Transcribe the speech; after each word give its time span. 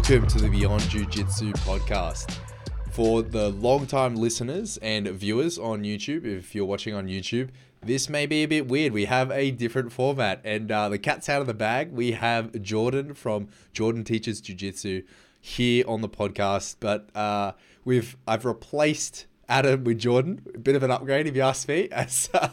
welcome 0.00 0.26
to 0.26 0.38
the 0.38 0.48
Beyond 0.48 0.80
Jiu 0.88 1.04
Jitsu 1.04 1.52
podcast. 1.52 2.38
For 2.90 3.20
the 3.20 3.50
long-time 3.50 4.16
listeners 4.16 4.78
and 4.78 5.06
viewers 5.08 5.58
on 5.58 5.82
YouTube, 5.82 6.24
if 6.24 6.54
you're 6.54 6.64
watching 6.64 6.94
on 6.94 7.06
YouTube, 7.06 7.50
this 7.82 8.08
may 8.08 8.24
be 8.24 8.42
a 8.42 8.46
bit 8.46 8.66
weird. 8.66 8.94
We 8.94 9.04
have 9.04 9.30
a 9.30 9.50
different 9.50 9.92
format, 9.92 10.40
and 10.42 10.72
uh, 10.72 10.88
the 10.88 10.98
cat's 10.98 11.28
out 11.28 11.42
of 11.42 11.46
the 11.46 11.52
bag. 11.52 11.92
We 11.92 12.12
have 12.12 12.62
Jordan 12.62 13.12
from 13.12 13.48
Jordan 13.74 14.02
Teaches 14.02 14.40
Jiu 14.40 14.54
Jitsu 14.54 15.02
here 15.38 15.84
on 15.86 16.00
the 16.00 16.08
podcast, 16.08 16.76
but 16.80 17.14
uh, 17.14 17.52
we've 17.84 18.16
I've 18.26 18.46
replaced 18.46 19.26
Adam 19.50 19.84
with 19.84 19.98
Jordan. 19.98 20.40
A 20.54 20.58
bit 20.58 20.76
of 20.76 20.82
an 20.82 20.90
upgrade, 20.90 21.26
if 21.26 21.36
you 21.36 21.42
ask 21.42 21.68
me, 21.68 21.88
as 21.92 22.30
uh, 22.32 22.48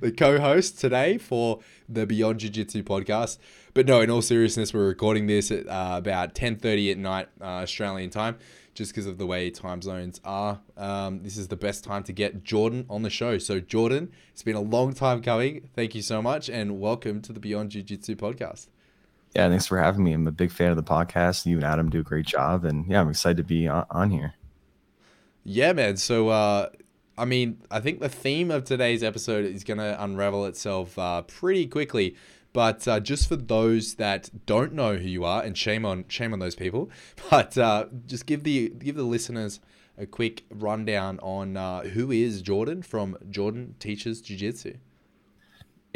the 0.00 0.10
co-host 0.10 0.80
today 0.80 1.16
for 1.16 1.60
the 1.88 2.06
Beyond 2.06 2.40
Jiu 2.40 2.50
Jitsu 2.50 2.82
podcast. 2.82 3.38
But 3.74 3.86
no, 3.86 4.00
in 4.00 4.10
all 4.10 4.22
seriousness, 4.22 4.72
we're 4.72 4.86
recording 4.86 5.26
this 5.26 5.50
at 5.50 5.68
uh, 5.68 5.94
about 5.96 6.34
10:30 6.34 6.92
at 6.92 6.98
night 6.98 7.28
uh, 7.40 7.44
Australian 7.44 8.10
time, 8.10 8.38
just 8.74 8.92
because 8.92 9.06
of 9.06 9.18
the 9.18 9.26
way 9.26 9.50
time 9.50 9.82
zones 9.82 10.20
are. 10.24 10.60
Um, 10.76 11.22
this 11.22 11.36
is 11.36 11.48
the 11.48 11.56
best 11.56 11.84
time 11.84 12.02
to 12.04 12.12
get 12.12 12.42
Jordan 12.42 12.86
on 12.88 13.02
the 13.02 13.10
show. 13.10 13.38
So 13.38 13.60
Jordan, 13.60 14.10
it's 14.32 14.42
been 14.42 14.56
a 14.56 14.60
long 14.60 14.94
time 14.94 15.22
coming. 15.22 15.68
Thank 15.74 15.94
you 15.94 16.02
so 16.02 16.22
much, 16.22 16.48
and 16.48 16.80
welcome 16.80 17.20
to 17.22 17.32
the 17.32 17.40
Beyond 17.40 17.70
Jiu 17.70 17.82
Jitsu 17.82 18.16
podcast. 18.16 18.68
Yeah, 19.34 19.48
thanks 19.50 19.66
for 19.66 19.78
having 19.78 20.02
me. 20.02 20.14
I'm 20.14 20.26
a 20.26 20.32
big 20.32 20.50
fan 20.50 20.70
of 20.70 20.76
the 20.76 20.82
podcast. 20.82 21.44
You 21.44 21.56
and 21.56 21.64
Adam 21.64 21.90
do 21.90 22.00
a 22.00 22.04
great 22.04 22.26
job, 22.26 22.64
and 22.64 22.86
yeah, 22.88 23.00
I'm 23.00 23.10
excited 23.10 23.36
to 23.36 23.44
be 23.44 23.68
on, 23.68 23.84
on 23.90 24.10
here. 24.10 24.34
Yeah, 25.44 25.74
man. 25.74 25.98
So, 25.98 26.30
uh, 26.30 26.70
I 27.18 27.26
mean, 27.26 27.60
I 27.70 27.80
think 27.80 28.00
the 28.00 28.08
theme 28.08 28.50
of 28.50 28.64
today's 28.64 29.02
episode 29.02 29.44
is 29.44 29.64
going 29.64 29.78
to 29.78 30.02
unravel 30.02 30.46
itself 30.46 30.98
uh, 30.98 31.22
pretty 31.22 31.66
quickly. 31.66 32.16
But 32.52 32.88
uh, 32.88 33.00
just 33.00 33.28
for 33.28 33.36
those 33.36 33.94
that 33.96 34.30
don't 34.46 34.72
know 34.72 34.96
who 34.96 35.08
you 35.08 35.24
are, 35.24 35.42
and 35.42 35.56
shame 35.56 35.84
on 35.84 36.04
shame 36.08 36.32
on 36.32 36.38
those 36.38 36.54
people, 36.54 36.90
but 37.30 37.56
uh, 37.58 37.86
just 38.06 38.26
give 38.26 38.44
the 38.44 38.70
give 38.70 38.96
the 38.96 39.02
listeners 39.02 39.60
a 39.96 40.06
quick 40.06 40.44
rundown 40.50 41.18
on 41.20 41.56
uh, 41.56 41.82
who 41.82 42.10
is 42.10 42.40
Jordan 42.42 42.82
from 42.82 43.16
Jordan 43.30 43.74
Teaches 43.78 44.20
Jiu 44.20 44.36
Jitsu. 44.36 44.74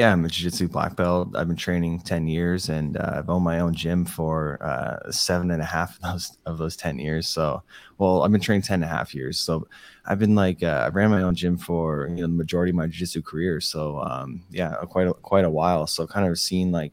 Yeah, 0.03 0.14
I'm 0.14 0.25
a 0.25 0.28
jiu-jitsu 0.28 0.67
black 0.67 0.97
belt. 0.97 1.28
I've 1.36 1.47
been 1.47 1.56
training 1.56 2.00
10 2.00 2.27
years 2.27 2.69
and 2.69 2.97
uh, 2.97 3.19
I've 3.19 3.31
owned 3.31 3.45
my 3.45 3.61
own 3.61 3.72
gym 3.72 4.05
for 4.05 4.58
uh, 4.61 5.12
seven 5.12 5.53
and 5.53 5.62
a 5.62 5.64
half 5.64 5.95
of 5.95 6.03
those, 6.03 6.39
of 6.45 6.58
those 6.58 6.77
10 6.77 6.98
years. 6.98 7.28
So, 7.28 7.62
well, 7.98 8.25
I've 8.25 8.33
been 8.33 8.41
training 8.41 8.62
10 8.62 8.83
and 8.83 8.84
a 8.84 8.89
half 8.89 9.14
years. 9.14 9.39
So 9.39 9.69
I've 10.05 10.19
been 10.19 10.34
like, 10.34 10.61
uh, 10.61 10.86
I 10.86 10.89
ran 10.89 11.12
my 11.12 11.23
own 11.23 11.36
gym 11.36 11.56
for, 11.56 12.08
you 12.08 12.17
know, 12.17 12.23
the 12.23 12.28
majority 12.30 12.70
of 12.70 12.75
my 12.75 12.89
jiu-jitsu 12.89 13.23
career. 13.23 13.61
So, 13.61 14.00
um, 14.00 14.42
yeah, 14.50 14.75
quite 14.89 15.06
a, 15.06 15.14
quite 15.14 15.45
a 15.45 15.50
while. 15.50 15.86
So 15.86 16.05
kind 16.05 16.27
of 16.27 16.36
seen 16.36 16.73
like, 16.73 16.92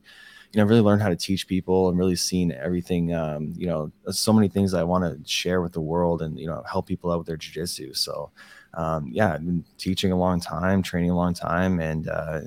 you 0.52 0.60
know, 0.60 0.66
really 0.68 0.82
learned 0.82 1.02
how 1.02 1.10
to 1.10 1.16
teach 1.16 1.48
people 1.48 1.90
and 1.90 1.98
really 1.98 2.16
seen 2.16 2.52
everything, 2.52 3.16
um, 3.16 3.56
you 3.58 3.66
know, 3.66 3.92
so 4.12 4.32
many 4.32 4.50
things 4.50 4.76
I 4.76 4.84
want 4.84 5.04
to 5.04 5.28
share 5.28 5.62
with 5.64 5.74
the 5.74 5.82
world 5.82 6.22
and, 6.22 6.40
you 6.40 6.46
know, 6.46 6.64
help 6.70 6.86
people 6.86 7.12
out 7.12 7.18
with 7.18 7.26
their 7.28 7.38
jiu-jitsu. 7.38 7.96
So, 7.96 8.30
um, 8.76 9.10
yeah, 9.12 9.34
I've 9.34 9.44
been 9.44 9.66
teaching 9.80 10.12
a 10.12 10.16
long 10.16 10.40
time, 10.40 10.84
training 10.84 11.10
a 11.10 11.16
long 11.16 11.34
time, 11.34 11.80
and 11.80 12.08
uh, 12.08 12.42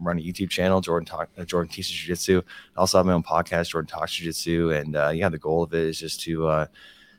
run 0.00 0.18
a 0.18 0.22
YouTube 0.22 0.50
channel, 0.50 0.80
Jordan 0.80 1.06
Talk, 1.06 1.28
uh, 1.38 1.44
Jordan 1.44 1.70
Teaches 1.70 1.92
Jiu 1.92 2.14
Jitsu. 2.14 2.42
I 2.76 2.80
also 2.80 2.98
have 2.98 3.06
my 3.06 3.12
own 3.12 3.22
podcast, 3.22 3.70
Jordan 3.70 3.88
Talks 3.88 4.14
Jiu 4.14 4.26
Jitsu, 4.26 4.70
and 4.70 4.96
uh, 4.96 5.10
yeah, 5.14 5.28
the 5.28 5.38
goal 5.38 5.62
of 5.62 5.72
it 5.74 5.82
is 5.82 5.98
just 5.98 6.20
to 6.22 6.46
uh, 6.46 6.66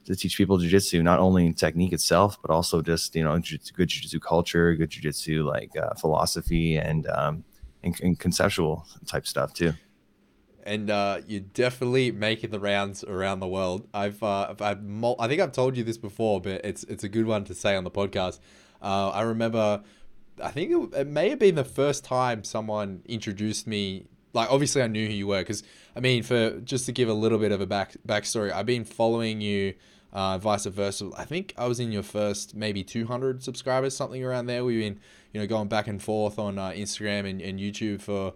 to 0.05 0.15
teach 0.15 0.37
people 0.37 0.57
Jiu 0.57 0.69
Jitsu, 0.69 1.03
not 1.03 1.19
only 1.19 1.51
technique 1.53 1.93
itself, 1.93 2.37
but 2.41 2.51
also 2.51 2.81
just 2.81 3.15
you 3.15 3.23
know 3.23 3.33
good 3.37 3.89
Jiu 3.89 4.01
Jitsu 4.01 4.19
culture, 4.19 4.75
good 4.75 4.89
Jiu 4.89 5.01
Jitsu 5.01 5.43
like 5.43 5.75
uh, 5.77 5.93
philosophy, 5.95 6.77
and, 6.77 7.07
um, 7.07 7.43
and 7.83 7.99
and 8.01 8.19
conceptual 8.19 8.85
type 9.05 9.27
stuff 9.27 9.53
too 9.53 9.73
and 10.67 10.89
uh, 10.89 11.21
you're 11.25 11.39
definitely 11.39 12.11
making 12.11 12.49
the 12.49 12.59
rounds 12.59 13.01
around 13.05 13.39
the 13.39 13.47
world. 13.47 13.87
I've, 13.93 14.21
uh, 14.21 14.47
I've, 14.49 14.61
I've 14.61 14.79
I 15.17 15.27
think 15.29 15.41
I've 15.41 15.53
told 15.53 15.77
you 15.77 15.83
this 15.85 15.97
before, 15.97 16.41
but 16.41 16.65
it's 16.65 16.83
it's 16.83 17.05
a 17.05 17.09
good 17.09 17.25
one 17.25 17.45
to 17.45 17.55
say 17.55 17.75
on 17.77 17.85
the 17.85 17.89
podcast. 17.89 18.39
Uh, 18.81 19.09
I 19.09 19.21
remember 19.21 19.81
I 20.41 20.51
think 20.51 20.71
it, 20.71 20.99
it, 20.99 21.07
may 21.07 21.29
have 21.29 21.39
been 21.39 21.55
the 21.55 21.63
first 21.63 22.03
time 22.03 22.43
someone 22.43 23.01
introduced 23.05 23.67
me. 23.67 24.07
Like, 24.33 24.51
obviously, 24.51 24.81
I 24.81 24.87
knew 24.87 25.07
who 25.07 25.13
you 25.13 25.27
were 25.27 25.39
because, 25.39 25.63
I 25.95 25.99
mean, 25.99 26.23
for 26.23 26.59
just 26.59 26.85
to 26.85 26.91
give 26.91 27.09
a 27.09 27.13
little 27.13 27.39
bit 27.39 27.51
of 27.51 27.61
a 27.61 27.65
back 27.65 27.95
backstory, 28.07 28.51
I've 28.51 28.65
been 28.65 28.83
following 28.83 29.41
you, 29.41 29.73
uh, 30.13 30.37
vice 30.37 30.65
versa. 30.65 31.09
I 31.17 31.25
think 31.25 31.53
I 31.57 31.67
was 31.67 31.79
in 31.79 31.91
your 31.91 32.03
first 32.03 32.55
maybe 32.55 32.83
200 32.83 33.43
subscribers, 33.43 33.95
something 33.95 34.23
around 34.23 34.45
there. 34.45 34.63
We've 34.63 34.79
been, 34.79 34.99
you 35.33 35.41
know, 35.41 35.47
going 35.47 35.67
back 35.67 35.87
and 35.87 36.01
forth 36.01 36.39
on 36.39 36.57
uh, 36.57 36.69
Instagram 36.69 37.29
and, 37.29 37.41
and 37.41 37.59
YouTube 37.59 38.01
for, 38.01 38.33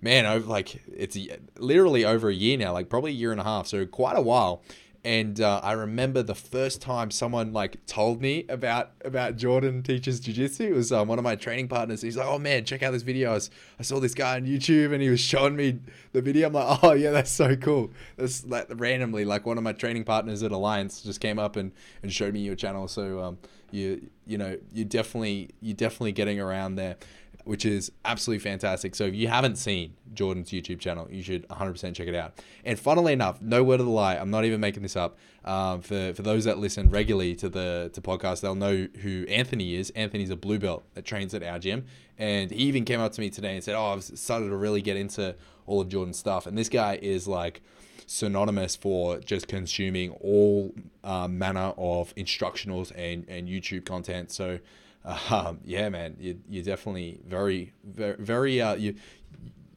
man, 0.00 0.26
over 0.26 0.46
like 0.46 0.82
it's 0.86 1.16
literally 1.58 2.04
over 2.04 2.28
a 2.28 2.34
year 2.34 2.56
now, 2.56 2.72
like 2.72 2.88
probably 2.88 3.12
a 3.12 3.14
year 3.14 3.32
and 3.32 3.40
a 3.40 3.44
half, 3.44 3.66
so 3.66 3.84
quite 3.86 4.16
a 4.16 4.22
while. 4.22 4.62
And 5.04 5.40
uh, 5.40 5.60
I 5.64 5.72
remember 5.72 6.22
the 6.22 6.34
first 6.34 6.80
time 6.80 7.10
someone 7.10 7.52
like 7.52 7.84
told 7.86 8.20
me 8.22 8.44
about 8.48 8.92
about 9.04 9.36
Jordan 9.36 9.82
teaches 9.82 10.20
jiu-jitsu. 10.20 10.62
It 10.62 10.74
was 10.74 10.92
um, 10.92 11.08
one 11.08 11.18
of 11.18 11.24
my 11.24 11.34
training 11.34 11.66
partners. 11.66 12.02
He's 12.02 12.16
like, 12.16 12.28
"Oh 12.28 12.38
man, 12.38 12.64
check 12.64 12.84
out 12.84 12.92
this 12.92 13.02
video. 13.02 13.30
I, 13.30 13.34
was, 13.34 13.50
I 13.80 13.82
saw 13.82 13.98
this 13.98 14.14
guy 14.14 14.36
on 14.36 14.46
YouTube, 14.46 14.92
and 14.92 15.02
he 15.02 15.08
was 15.08 15.18
showing 15.18 15.56
me 15.56 15.80
the 16.12 16.22
video. 16.22 16.46
I'm 16.46 16.52
like, 16.52 16.78
oh 16.84 16.92
yeah, 16.92 17.10
that's 17.10 17.32
so 17.32 17.56
cool. 17.56 17.90
That's 18.16 18.46
like 18.46 18.68
randomly 18.70 19.24
like 19.24 19.44
one 19.44 19.58
of 19.58 19.64
my 19.64 19.72
training 19.72 20.04
partners 20.04 20.44
at 20.44 20.52
Alliance 20.52 21.02
just 21.02 21.20
came 21.20 21.38
up 21.38 21.56
and, 21.56 21.72
and 22.04 22.12
showed 22.12 22.32
me 22.32 22.40
your 22.40 22.54
channel. 22.54 22.86
So 22.86 23.20
um, 23.20 23.38
you 23.72 24.08
you 24.24 24.38
know 24.38 24.56
you 24.72 24.84
definitely 24.84 25.50
you're 25.60 25.74
definitely 25.74 26.12
getting 26.12 26.38
around 26.38 26.76
there 26.76 26.96
which 27.44 27.64
is 27.64 27.90
absolutely 28.04 28.42
fantastic. 28.42 28.94
So 28.94 29.04
if 29.04 29.14
you 29.14 29.28
haven't 29.28 29.56
seen 29.56 29.94
Jordan's 30.14 30.50
YouTube 30.50 30.78
channel, 30.80 31.08
you 31.10 31.22
should 31.22 31.48
100% 31.48 31.94
check 31.94 32.06
it 32.06 32.14
out. 32.14 32.42
And 32.64 32.78
funnily 32.78 33.12
enough, 33.12 33.40
no 33.40 33.62
word 33.64 33.80
of 33.80 33.86
the 33.86 33.92
lie, 33.92 34.16
I'm 34.16 34.30
not 34.30 34.44
even 34.44 34.60
making 34.60 34.82
this 34.82 34.96
up. 34.96 35.16
Um, 35.44 35.80
for 35.80 36.12
for 36.14 36.22
those 36.22 36.44
that 36.44 36.58
listen 36.58 36.88
regularly 36.90 37.34
to 37.36 37.48
the 37.48 37.90
to 37.94 38.00
podcast, 38.00 38.42
they'll 38.42 38.54
know 38.54 38.86
who 39.02 39.24
Anthony 39.28 39.74
is. 39.74 39.90
Anthony's 39.90 40.30
a 40.30 40.36
blue 40.36 40.58
belt 40.58 40.84
that 40.94 41.04
trains 41.04 41.34
at 41.34 41.42
our 41.42 41.58
gym, 41.58 41.84
and 42.16 42.50
he 42.50 42.58
even 42.58 42.84
came 42.84 43.00
up 43.00 43.12
to 43.12 43.20
me 43.20 43.28
today 43.28 43.54
and 43.54 43.64
said, 43.64 43.74
"Oh, 43.74 43.86
I've 43.86 44.04
started 44.04 44.50
to 44.50 44.56
really 44.56 44.82
get 44.82 44.96
into 44.96 45.34
all 45.66 45.80
of 45.80 45.88
Jordan's 45.88 46.18
stuff." 46.18 46.46
And 46.46 46.56
this 46.56 46.68
guy 46.68 46.98
is 47.02 47.26
like 47.26 47.60
synonymous 48.06 48.76
for 48.76 49.18
just 49.18 49.48
consuming 49.48 50.10
all 50.20 50.72
uh, 51.02 51.26
manner 51.26 51.72
of 51.76 52.14
instructionals 52.14 52.92
and 52.94 53.26
and 53.28 53.48
YouTube 53.48 53.84
content. 53.84 54.30
So 54.30 54.60
um, 55.04 55.60
yeah, 55.64 55.88
man, 55.88 56.16
you, 56.18 56.40
you're 56.48 56.64
definitely 56.64 57.20
very, 57.26 57.72
very, 57.84 58.16
very 58.18 58.60
uh, 58.60 58.74
you, 58.74 58.94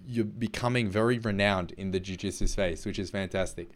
you're 0.08 0.26
becoming 0.26 0.90
very 0.90 1.18
renowned 1.20 1.72
in 1.78 1.92
the 1.92 2.00
jiu-jitsu 2.00 2.48
space, 2.48 2.86
which 2.86 3.00
is 3.00 3.10
fantastic. 3.10 3.70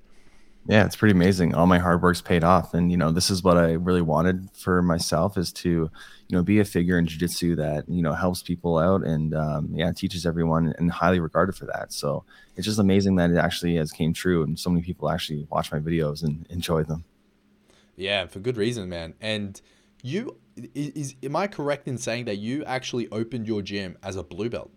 Yeah, 0.68 0.86
it's 0.86 0.96
pretty 0.96 1.14
amazing. 1.14 1.56
All 1.56 1.66
my 1.66 1.80
hard 1.80 2.02
work's 2.02 2.22
paid 2.22 2.44
off, 2.44 2.74
and 2.74 2.92
you 2.92 2.98
know, 2.98 3.12
this 3.12 3.32
is 3.32 3.44
what 3.44 3.58
I 3.58 3.72
really 3.72 4.02
wanted 4.02 4.50
for 4.54 4.82
myself 4.82 5.38
is 5.38 5.52
to, 5.54 5.70
you 5.70 6.38
know, 6.38 6.44
be 6.44 6.60
a 6.60 6.66
figure 6.66 7.00
in 7.00 7.08
jiu-jitsu 7.08 7.56
that 7.56 7.88
you 7.88 8.04
know 8.04 8.14
helps 8.14 8.44
people 8.44 8.78
out 8.78 9.04
and 9.04 9.34
um, 9.34 9.70
yeah, 9.74 9.92
teaches 9.92 10.26
everyone 10.26 10.76
and 10.78 10.92
highly 10.92 11.20
regarded 11.20 11.56
for 11.56 11.66
that. 11.66 11.92
So 11.94 12.24
it's 12.56 12.66
just 12.66 12.78
amazing 12.78 13.16
that 13.16 13.32
it 13.32 13.38
actually 13.38 13.76
has 13.78 13.92
came 13.92 14.14
true, 14.14 14.44
and 14.44 14.60
so 14.60 14.70
many 14.70 14.84
people 14.84 15.10
actually 15.10 15.48
watch 15.50 15.72
my 15.72 15.80
videos 15.80 16.24
and 16.24 16.46
enjoy 16.50 16.84
them. 16.84 17.06
Yeah, 17.96 18.28
for 18.28 18.40
good 18.40 18.58
reason, 18.58 18.90
man. 18.90 19.16
And 19.20 19.60
you 20.04 20.38
is 20.74 21.16
am 21.24 21.36
I 21.36 21.48
correct 21.48 21.88
in 21.88 21.98
saying 21.98 22.26
that 22.26 22.38
you 22.38 22.64
actually 22.66 23.10
opened 23.12 23.48
your 23.48 23.62
gym 23.62 23.98
as 24.04 24.16
a 24.16 24.24
blue 24.24 24.50
belt? 24.50 24.72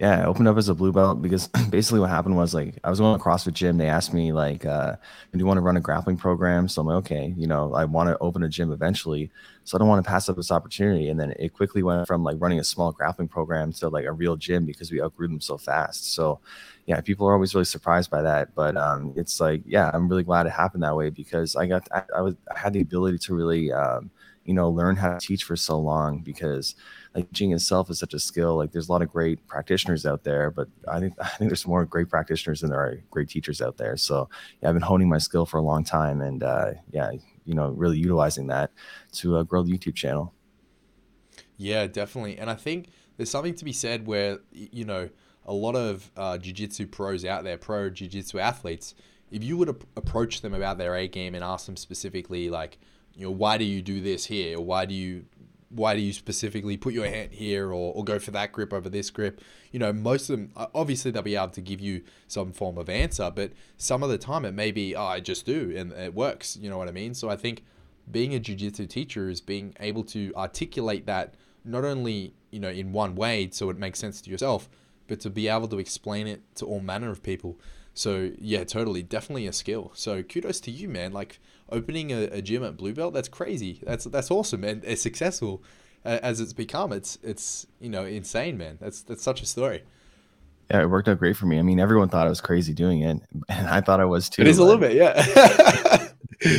Yeah, 0.00 0.22
I 0.22 0.24
opened 0.24 0.48
up 0.48 0.56
as 0.56 0.70
a 0.70 0.74
blue 0.74 0.92
belt 0.92 1.20
because 1.20 1.48
basically 1.70 2.00
what 2.00 2.08
happened 2.08 2.34
was 2.34 2.54
like 2.54 2.78
I 2.82 2.88
was 2.88 3.00
going 3.00 3.18
to 3.18 3.22
CrossFit 3.22 3.52
gym. 3.52 3.76
They 3.76 3.86
asked 3.86 4.14
me 4.14 4.32
like, 4.32 4.64
uh, 4.64 4.96
"Do 5.30 5.38
you 5.38 5.44
want 5.44 5.58
to 5.58 5.62
run 5.62 5.76
a 5.76 5.80
grappling 5.80 6.16
program?" 6.16 6.68
So 6.68 6.80
I'm 6.80 6.86
like, 6.86 6.96
"Okay, 6.96 7.34
you 7.36 7.46
know, 7.46 7.74
I 7.74 7.84
want 7.84 8.08
to 8.08 8.16
open 8.18 8.42
a 8.42 8.48
gym 8.48 8.72
eventually, 8.72 9.30
so 9.64 9.76
I 9.76 9.78
don't 9.78 9.88
want 9.88 10.02
to 10.02 10.10
pass 10.10 10.30
up 10.30 10.36
this 10.36 10.50
opportunity." 10.50 11.10
And 11.10 11.20
then 11.20 11.34
it 11.38 11.52
quickly 11.52 11.82
went 11.82 12.06
from 12.06 12.24
like 12.24 12.38
running 12.40 12.58
a 12.58 12.64
small 12.64 12.92
grappling 12.92 13.28
program 13.28 13.74
to 13.74 13.90
like 13.90 14.06
a 14.06 14.12
real 14.12 14.36
gym 14.36 14.64
because 14.64 14.90
we 14.90 15.02
outgrew 15.02 15.28
them 15.28 15.40
so 15.40 15.58
fast. 15.58 16.14
So, 16.14 16.40
yeah, 16.86 17.02
people 17.02 17.28
are 17.28 17.34
always 17.34 17.54
really 17.54 17.66
surprised 17.66 18.10
by 18.10 18.22
that. 18.22 18.54
But 18.54 18.78
um, 18.78 19.12
it's 19.16 19.38
like, 19.38 19.62
yeah, 19.66 19.90
I'm 19.92 20.08
really 20.08 20.24
glad 20.24 20.46
it 20.46 20.52
happened 20.52 20.82
that 20.82 20.96
way 20.96 21.10
because 21.10 21.56
I 21.56 21.66
got 21.66 21.86
I, 21.92 22.04
I 22.16 22.22
was 22.22 22.36
I 22.50 22.58
had 22.58 22.72
the 22.72 22.80
ability 22.80 23.18
to 23.18 23.34
really. 23.34 23.70
Um, 23.70 24.10
you 24.50 24.54
know 24.54 24.68
learn 24.68 24.96
how 24.96 25.10
to 25.10 25.24
teach 25.24 25.44
for 25.44 25.54
so 25.54 25.78
long 25.78 26.18
because 26.18 26.74
like 27.14 27.28
teaching 27.28 27.52
itself 27.52 27.88
is 27.88 28.00
such 28.00 28.14
a 28.14 28.18
skill 28.18 28.56
like 28.56 28.72
there's 28.72 28.88
a 28.88 28.92
lot 28.92 29.00
of 29.00 29.08
great 29.08 29.46
practitioners 29.46 30.04
out 30.04 30.24
there 30.24 30.50
but 30.50 30.66
i 30.88 30.98
think 30.98 31.14
i 31.20 31.28
think 31.28 31.48
there's 31.48 31.64
more 31.68 31.84
great 31.84 32.08
practitioners 32.08 32.60
than 32.60 32.70
there 32.70 32.80
are 32.80 33.00
great 33.10 33.28
teachers 33.28 33.62
out 33.62 33.76
there. 33.76 33.96
So 33.96 34.28
yeah 34.60 34.68
i've 34.68 34.74
been 34.74 34.82
honing 34.82 35.08
my 35.08 35.18
skill 35.18 35.46
for 35.46 35.58
a 35.58 35.62
long 35.62 35.84
time 35.84 36.20
and 36.20 36.42
uh, 36.42 36.72
yeah 36.90 37.12
you 37.44 37.54
know 37.54 37.68
really 37.68 37.96
utilizing 37.96 38.48
that 38.48 38.72
to 39.12 39.36
uh, 39.36 39.44
grow 39.44 39.62
the 39.62 39.70
youtube 39.70 39.94
channel. 39.94 40.34
Yeah 41.56 41.86
definitely. 41.86 42.36
And 42.36 42.50
i 42.50 42.56
think 42.56 42.88
there's 43.16 43.30
something 43.30 43.54
to 43.54 43.64
be 43.64 43.72
said 43.72 44.04
where 44.04 44.40
you 44.50 44.84
know 44.84 45.10
a 45.46 45.54
lot 45.54 45.76
of 45.76 46.10
uh, 46.16 46.38
jiu-jitsu 46.38 46.88
pros 46.88 47.24
out 47.24 47.44
there 47.44 47.56
pro 47.56 47.88
jiu-jitsu 47.88 48.40
athletes 48.40 48.96
if 49.30 49.44
you 49.44 49.56
would 49.56 49.68
approach 49.68 50.40
them 50.40 50.54
about 50.54 50.76
their 50.76 50.96
a 50.96 51.06
game 51.06 51.36
and 51.36 51.44
ask 51.44 51.66
them 51.66 51.76
specifically 51.76 52.50
like 52.50 52.78
you 53.20 53.26
know, 53.26 53.32
why 53.32 53.58
do 53.58 53.64
you 53.64 53.82
do 53.82 54.00
this 54.00 54.24
here? 54.26 54.58
Or 54.58 54.64
why 54.64 54.86
do 54.86 54.94
you 54.94 55.26
why 55.68 55.94
do 55.94 56.00
you 56.00 56.12
specifically 56.12 56.76
put 56.76 56.92
your 56.92 57.06
hand 57.06 57.32
here 57.32 57.68
or, 57.68 57.94
or 57.94 58.02
go 58.02 58.18
for 58.18 58.32
that 58.32 58.50
grip 58.50 58.72
over 58.72 58.88
this 58.88 59.08
grip? 59.10 59.40
You 59.70 59.78
know, 59.78 59.92
most 59.92 60.28
of 60.28 60.36
them, 60.36 60.52
obviously, 60.74 61.12
they'll 61.12 61.22
be 61.22 61.36
able 61.36 61.48
to 61.48 61.60
give 61.60 61.80
you 61.80 62.02
some 62.26 62.52
form 62.52 62.76
of 62.76 62.88
answer, 62.88 63.30
but 63.32 63.52
some 63.76 64.02
of 64.02 64.10
the 64.10 64.18
time 64.18 64.44
it 64.44 64.52
may 64.52 64.72
be, 64.72 64.96
oh, 64.96 65.04
I 65.04 65.20
just 65.20 65.46
do 65.46 65.72
and 65.76 65.92
it 65.92 66.12
works. 66.12 66.56
You 66.56 66.70
know 66.70 66.78
what 66.78 66.88
I 66.88 66.92
mean? 66.92 67.14
So 67.14 67.28
I 67.28 67.36
think 67.36 67.62
being 68.10 68.34
a 68.34 68.40
jiu-jitsu 68.40 68.86
teacher 68.86 69.28
is 69.28 69.40
being 69.40 69.76
able 69.78 70.02
to 70.04 70.32
articulate 70.34 71.06
that 71.06 71.34
not 71.64 71.84
only, 71.84 72.34
you 72.50 72.58
know, 72.58 72.70
in 72.70 72.92
one 72.92 73.14
way 73.14 73.48
so 73.52 73.70
it 73.70 73.78
makes 73.78 74.00
sense 74.00 74.20
to 74.22 74.30
yourself, 74.30 74.68
but 75.06 75.20
to 75.20 75.30
be 75.30 75.46
able 75.46 75.68
to 75.68 75.78
explain 75.78 76.26
it 76.26 76.42
to 76.56 76.66
all 76.66 76.80
manner 76.80 77.10
of 77.10 77.22
people. 77.22 77.58
So 77.94 78.30
yeah, 78.38 78.64
totally, 78.64 79.02
definitely 79.02 79.46
a 79.46 79.52
skill. 79.52 79.92
So 79.94 80.22
kudos 80.22 80.60
to 80.62 80.70
you, 80.70 80.88
man. 80.88 81.12
Like 81.12 81.38
opening 81.72 82.12
a, 82.12 82.24
a 82.24 82.42
gym 82.42 82.64
at 82.64 82.76
Blue 82.76 82.92
Belt, 82.92 83.14
that's 83.14 83.28
crazy. 83.28 83.80
That's 83.84 84.04
that's 84.04 84.30
awesome 84.30 84.64
and 84.64 84.84
it's 84.84 85.02
successful 85.02 85.62
as 86.04 86.40
it's 86.40 86.52
become. 86.52 86.92
It's 86.92 87.18
it's 87.22 87.66
you 87.80 87.88
know 87.88 88.04
insane, 88.04 88.56
man. 88.56 88.78
That's 88.80 89.02
that's 89.02 89.22
such 89.22 89.42
a 89.42 89.46
story. 89.46 89.82
Yeah, 90.70 90.82
it 90.82 90.90
worked 90.90 91.08
out 91.08 91.18
great 91.18 91.36
for 91.36 91.46
me. 91.46 91.58
I 91.58 91.62
mean, 91.62 91.80
everyone 91.80 92.08
thought 92.08 92.26
I 92.26 92.30
was 92.30 92.40
crazy 92.40 92.72
doing 92.72 93.02
it, 93.02 93.20
and 93.48 93.68
I 93.68 93.80
thought 93.80 94.00
I 94.00 94.04
was 94.04 94.28
too. 94.28 94.42
It 94.42 94.48
is 94.48 94.58
a 94.58 94.64
little 94.64 94.80
bit, 94.80 94.94
yeah. 94.94 96.08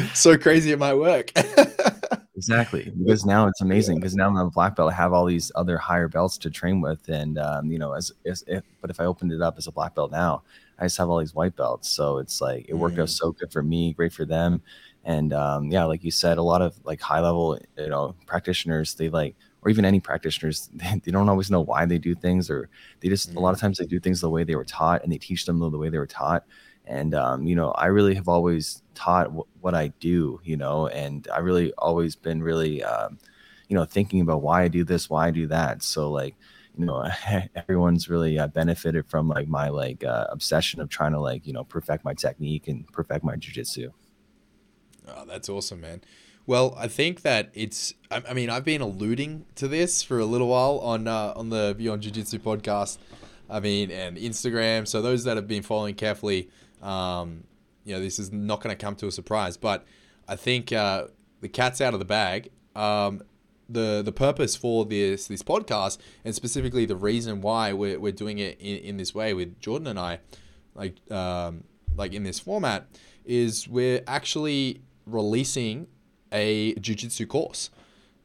so 0.14 0.38
crazy 0.38 0.72
it 0.72 0.80
might 0.80 0.96
work. 0.96 1.32
exactly, 2.36 2.92
because 2.98 3.26
now 3.26 3.48
it's 3.48 3.62
amazing. 3.62 4.00
Because 4.00 4.16
now 4.16 4.28
I'm 4.28 4.38
a 4.38 4.50
black 4.50 4.76
belt, 4.76 4.92
I 4.92 4.96
have 4.96 5.14
all 5.14 5.26
these 5.26 5.52
other 5.56 5.78
higher 5.78 6.08
belts 6.08 6.38
to 6.40 6.50
train 6.50 6.82
with, 6.82 7.08
and 7.10 7.38
um, 7.38 7.72
you 7.72 7.80
know, 7.80 7.94
as, 7.94 8.12
as 8.26 8.44
if 8.48 8.64
but 8.82 8.90
if 8.90 9.00
I 9.00 9.06
opened 9.06 9.32
it 9.32 9.42
up 9.42 9.56
as 9.58 9.68
a 9.68 9.72
black 9.72 9.96
belt 9.96 10.12
now, 10.12 10.44
I 10.78 10.86
just 10.86 10.98
have 10.98 11.10
all 11.10 11.20
these 11.20 11.34
white 11.34 11.56
belts. 11.56 11.88
So 11.88 12.18
it's 12.18 12.42
like 12.42 12.66
it 12.68 12.74
worked 12.74 12.98
mm. 12.98 13.04
out 13.04 13.10
so 13.10 13.32
good 13.32 13.52
for 13.52 13.64
me, 13.64 13.94
great 13.94 14.12
for 14.12 14.26
them, 14.26 14.62
and 15.04 15.34
um, 15.34 15.72
yeah 15.72 15.84
like 15.84 16.04
you 16.04 16.12
said 16.12 16.38
a 16.38 16.44
lot 16.44 16.62
of 16.62 16.80
like 16.84 17.02
high 17.02 17.20
level 17.20 17.58
you 17.78 17.90
know 17.90 18.16
practitioners 18.26 18.96
they 18.96 19.10
like 19.10 19.36
or 19.64 19.70
even 19.70 19.86
any 19.86 20.00
practitioners 20.00 20.70
they, 20.74 21.02
they 21.04 21.12
don't 21.12 21.30
always 21.30 21.52
know 21.52 21.62
why 21.62 21.86
they 21.86 21.98
do 21.98 22.16
things 22.16 22.50
or 22.50 22.70
they 23.00 23.10
just 23.10 23.30
mm-hmm. 23.30 23.38
a 23.38 23.42
lot 23.42 23.50
of 23.50 23.58
mm-hmm. 23.58 23.68
times 23.68 23.78
they 23.78 23.86
do 23.86 24.00
things 24.00 24.22
the 24.22 24.30
way 24.30 24.44
they 24.44 24.56
were 24.56 24.66
taught 24.66 25.04
and 25.04 25.12
they 25.12 25.18
teach 25.18 25.46
them 25.46 25.60
the 25.60 25.78
way 25.78 25.90
they 25.90 25.98
were 25.98 26.08
taught 26.08 26.46
and 26.86 27.14
um, 27.14 27.46
you 27.46 27.56
know 27.56 27.72
i 27.72 27.86
really 27.86 28.16
have 28.16 28.28
always 28.28 28.82
taught 28.96 29.26
w- 29.26 29.46
what 29.62 29.74
i 29.74 29.88
do 30.00 30.40
you 30.44 30.58
know 30.58 30.88
and 30.88 31.28
i 31.34 31.40
really 31.40 31.72
always 31.78 32.16
been 32.16 32.42
really 32.42 32.84
um, 32.84 33.18
you 33.68 33.76
know 33.76 33.86
thinking 33.86 34.22
about 34.22 34.42
why 34.42 34.64
i 34.64 34.68
do 34.68 34.84
this 34.84 35.10
why 35.10 35.28
i 35.28 35.32
do 35.32 35.48
that 35.48 35.82
so 35.82 36.12
like 36.12 36.36
you 36.78 36.86
know 36.86 37.08
everyone's 37.56 38.10
really 38.10 38.38
uh, 38.38 38.48
benefited 38.48 39.06
from 39.08 39.28
like 39.28 39.48
my 39.48 39.70
like 39.70 40.04
uh, 40.04 40.28
obsession 40.30 40.82
of 40.82 40.90
trying 40.90 41.12
to 41.12 41.20
like 41.20 41.46
you 41.46 41.54
know 41.54 41.64
perfect 41.64 42.04
my 42.04 42.14
technique 42.14 42.68
and 42.68 42.88
perfect 42.92 43.24
my 43.24 43.36
jiu-jitsu 43.36 43.92
Oh, 45.08 45.26
that's 45.26 45.50
awesome, 45.50 45.82
man. 45.82 46.02
Well, 46.48 46.76
I 46.78 46.88
think 46.88 47.22
that 47.22 47.50
it's. 47.54 47.94
I, 48.10 48.24
I 48.30 48.34
mean, 48.34 48.50
I've 48.50 48.66
been 48.66 48.82
alluding 48.82 49.46
to 49.56 49.68
this 49.68 50.02
for 50.04 50.20
a 50.20 50.26
little 50.26 50.48
while 50.48 50.80
on 50.80 51.08
uh, 51.08 51.34
on 51.36 51.50
the 51.50 51.76
Beyond 51.78 52.02
Jiu 52.02 52.12
Jitsu 52.12 52.40
podcast. 52.40 52.98
I 53.50 53.60
mean, 53.60 53.92
and 53.92 54.18
Instagram. 54.18 54.88
So 54.88 55.02
those 55.02 55.24
that 55.26 55.36
have 55.36 55.48
been 55.48 55.62
following 55.62 55.96
carefully, 55.96 56.50
um, 56.82 57.44
you 57.84 57.94
know, 57.94 58.02
this 58.02 58.18
is 58.18 58.32
not 58.32 58.62
going 58.62 58.76
to 58.76 58.82
come 58.82 58.96
to 58.96 59.08
a 59.08 59.12
surprise. 59.12 59.58
But 59.58 59.86
I 60.28 60.36
think 60.36 60.72
uh, 60.72 61.08
the 61.42 61.50
cat's 61.50 61.82
out 61.82 61.94
of 61.94 62.00
the 62.00 62.06
bag. 62.06 62.50
Um, 62.76 63.22
the 63.70 64.02
the 64.04 64.12
purpose 64.12 64.56
for 64.56 64.86
this 64.86 65.28
this 65.28 65.44
podcast, 65.44 65.98
and 66.26 66.36
specifically 66.36 66.86
the 66.86 66.96
reason 66.96 67.42
why 67.42 67.74
we're, 67.74 68.00
we're 68.00 68.12
doing 68.12 68.40
it 68.40 68.60
in, 68.60 68.78
in 68.78 68.98
this 68.98 69.14
way 69.16 69.34
with 69.34 69.60
Jordan 69.60 69.88
and 69.88 70.00
I, 70.00 70.20
like 70.76 70.96
um, 71.12 71.64
like 71.96 72.14
in 72.14 72.24
this 72.24 72.40
format, 72.40 72.88
is 73.26 73.68
we're 73.68 74.02
actually 74.08 74.82
releasing 75.06 75.88
a 76.32 76.74
jiu-jitsu 76.76 77.26
course. 77.26 77.70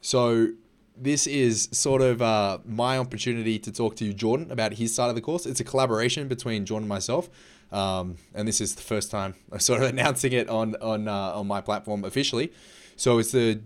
So 0.01 0.49
this 0.97 1.27
is 1.27 1.69
sort 1.73 2.01
of 2.01 2.23
uh, 2.23 2.59
my 2.65 2.99
opportunity 2.99 3.59
to 3.59 3.73
talk 3.73 3.97
to 3.97 4.05
you, 4.05 4.15
Jordan 4.15 4.51
about 4.51 4.75
his 4.75 4.95
side 4.95 5.09
of 5.09 5.15
the 5.15 5.21
course. 5.21 5.47
It's 5.47 5.61
a 5.61 5.65
collaboration 5.65 6.29
between 6.29 6.65
Jordan 6.65 6.85
and 6.85 6.89
myself, 6.89 7.29
um, 7.73 8.17
and 8.35 8.49
this 8.49 8.61
is 8.61 8.75
the 8.75 8.83
first 8.83 9.11
time 9.11 9.35
I'm 9.53 9.61
sort 9.61 9.83
of 9.83 9.89
announcing 9.91 10.33
it 10.33 10.49
on 10.49 10.75
on 10.77 11.09
uh, 11.09 11.33
on 11.35 11.47
my 11.47 11.61
platform 11.61 12.05
officially. 12.05 12.53
So 12.97 13.19
it's 13.19 13.33
the 13.33 13.61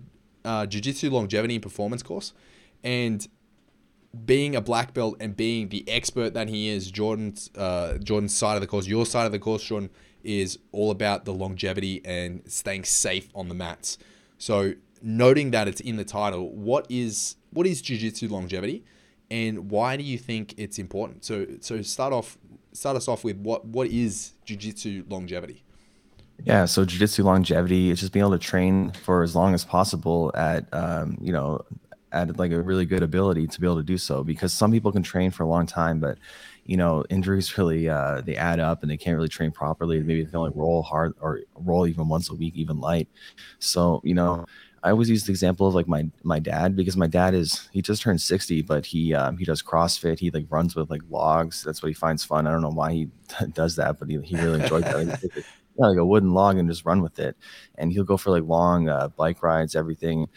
uh, 0.44 0.66
Jiu-Jitsu 0.66 1.10
Longevity 1.10 1.54
and 1.54 1.62
Performance 1.62 2.02
course, 2.02 2.32
and 2.82 3.26
being 4.24 4.56
a 4.56 4.60
black 4.60 4.92
belt 4.92 5.16
and 5.20 5.36
being 5.36 5.68
the 5.68 5.88
expert 5.88 6.34
that 6.34 6.48
he 6.48 6.68
is, 6.68 6.90
Jordan's 6.90 7.50
uh, 7.56 7.98
Jordan's 7.98 8.36
side 8.36 8.56
of 8.56 8.60
the 8.60 8.66
course, 8.66 8.86
your 8.86 9.06
side 9.06 9.26
of 9.26 9.32
the 9.32 9.38
course, 9.38 9.62
Jordan, 9.62 9.90
is 10.24 10.58
all 10.72 10.90
about 10.90 11.24
the 11.24 11.32
longevity 11.32 12.00
and 12.04 12.42
staying 12.46 12.84
safe 12.84 13.28
on 13.34 13.48
the 13.48 13.54
mats. 13.54 13.98
So 14.38 14.74
noting 15.02 15.50
that 15.52 15.68
it's 15.68 15.80
in 15.80 15.96
the 15.96 16.04
title, 16.04 16.50
what 16.50 16.86
is 16.88 17.36
what 17.50 17.66
is 17.66 17.82
jiu-jitsu 17.82 18.28
longevity 18.28 18.84
and 19.30 19.70
why 19.70 19.96
do 19.96 20.02
you 20.02 20.18
think 20.18 20.54
it's 20.56 20.78
important? 20.78 21.24
So 21.24 21.46
so 21.60 21.82
start 21.82 22.12
off 22.12 22.38
start 22.72 22.96
us 22.96 23.08
off 23.08 23.24
with 23.24 23.36
what 23.38 23.64
what 23.64 23.88
is 23.88 24.32
jiu-jitsu 24.44 25.04
longevity? 25.08 25.62
Yeah, 26.42 26.64
so 26.64 26.84
jiu-jitsu 26.84 27.22
longevity 27.22 27.90
is 27.90 28.00
just 28.00 28.12
being 28.12 28.24
able 28.24 28.32
to 28.32 28.38
train 28.38 28.92
for 28.92 29.22
as 29.22 29.36
long 29.36 29.52
as 29.54 29.64
possible 29.64 30.32
at 30.34 30.72
um, 30.72 31.18
you 31.20 31.32
know, 31.32 31.64
at 32.12 32.38
like 32.38 32.50
a 32.52 32.60
really 32.60 32.84
good 32.84 33.02
ability 33.02 33.46
to 33.46 33.60
be 33.60 33.66
able 33.66 33.76
to 33.76 33.82
do 33.82 33.98
so 33.98 34.24
because 34.24 34.52
some 34.52 34.72
people 34.72 34.92
can 34.92 35.02
train 35.02 35.30
for 35.30 35.42
a 35.42 35.46
long 35.46 35.66
time 35.66 36.00
but 36.00 36.18
you 36.70 36.76
know, 36.76 37.04
injuries 37.10 37.58
really 37.58 37.88
uh, 37.88 38.20
they 38.20 38.36
add 38.36 38.60
up 38.60 38.82
and 38.82 38.90
they 38.90 38.96
can't 38.96 39.16
really 39.16 39.28
train 39.28 39.50
properly. 39.50 39.98
Maybe 39.98 40.22
they 40.22 40.30
can 40.30 40.38
only 40.38 40.52
roll 40.54 40.84
hard 40.84 41.14
or 41.20 41.40
roll 41.56 41.84
even 41.88 42.06
once 42.06 42.30
a 42.30 42.34
week, 42.34 42.54
even 42.54 42.78
light. 42.78 43.08
So 43.58 44.00
you 44.04 44.14
know, 44.14 44.46
I 44.84 44.90
always 44.92 45.10
use 45.10 45.24
the 45.24 45.32
example 45.32 45.66
of 45.66 45.74
like 45.74 45.88
my 45.88 46.08
my 46.22 46.38
dad 46.38 46.76
because 46.76 46.96
my 46.96 47.08
dad 47.08 47.34
is 47.34 47.68
he 47.72 47.82
just 47.82 48.02
turned 48.02 48.20
60, 48.20 48.62
but 48.62 48.86
he 48.86 49.12
um, 49.14 49.36
he 49.36 49.44
does 49.44 49.64
CrossFit. 49.64 50.20
He 50.20 50.30
like 50.30 50.46
runs 50.48 50.76
with 50.76 50.90
like 50.90 51.02
logs. 51.10 51.64
That's 51.64 51.82
what 51.82 51.88
he 51.88 51.94
finds 51.94 52.22
fun. 52.22 52.46
I 52.46 52.52
don't 52.52 52.62
know 52.62 52.70
why 52.70 52.92
he 52.92 53.08
does 53.52 53.74
that, 53.74 53.98
but 53.98 54.08
he, 54.08 54.20
he 54.20 54.36
really 54.36 54.62
enjoys 54.62 54.84
that. 54.84 55.20
yeah, 55.24 55.42
like 55.88 55.98
a 55.98 56.06
wooden 56.06 56.34
log 56.34 56.56
and 56.56 56.68
just 56.68 56.84
run 56.84 57.02
with 57.02 57.18
it. 57.18 57.36
And 57.78 57.92
he'll 57.92 58.04
go 58.04 58.16
for 58.16 58.30
like 58.30 58.44
long 58.44 58.88
uh, 58.88 59.08
bike 59.08 59.42
rides, 59.42 59.74
everything 59.74 60.28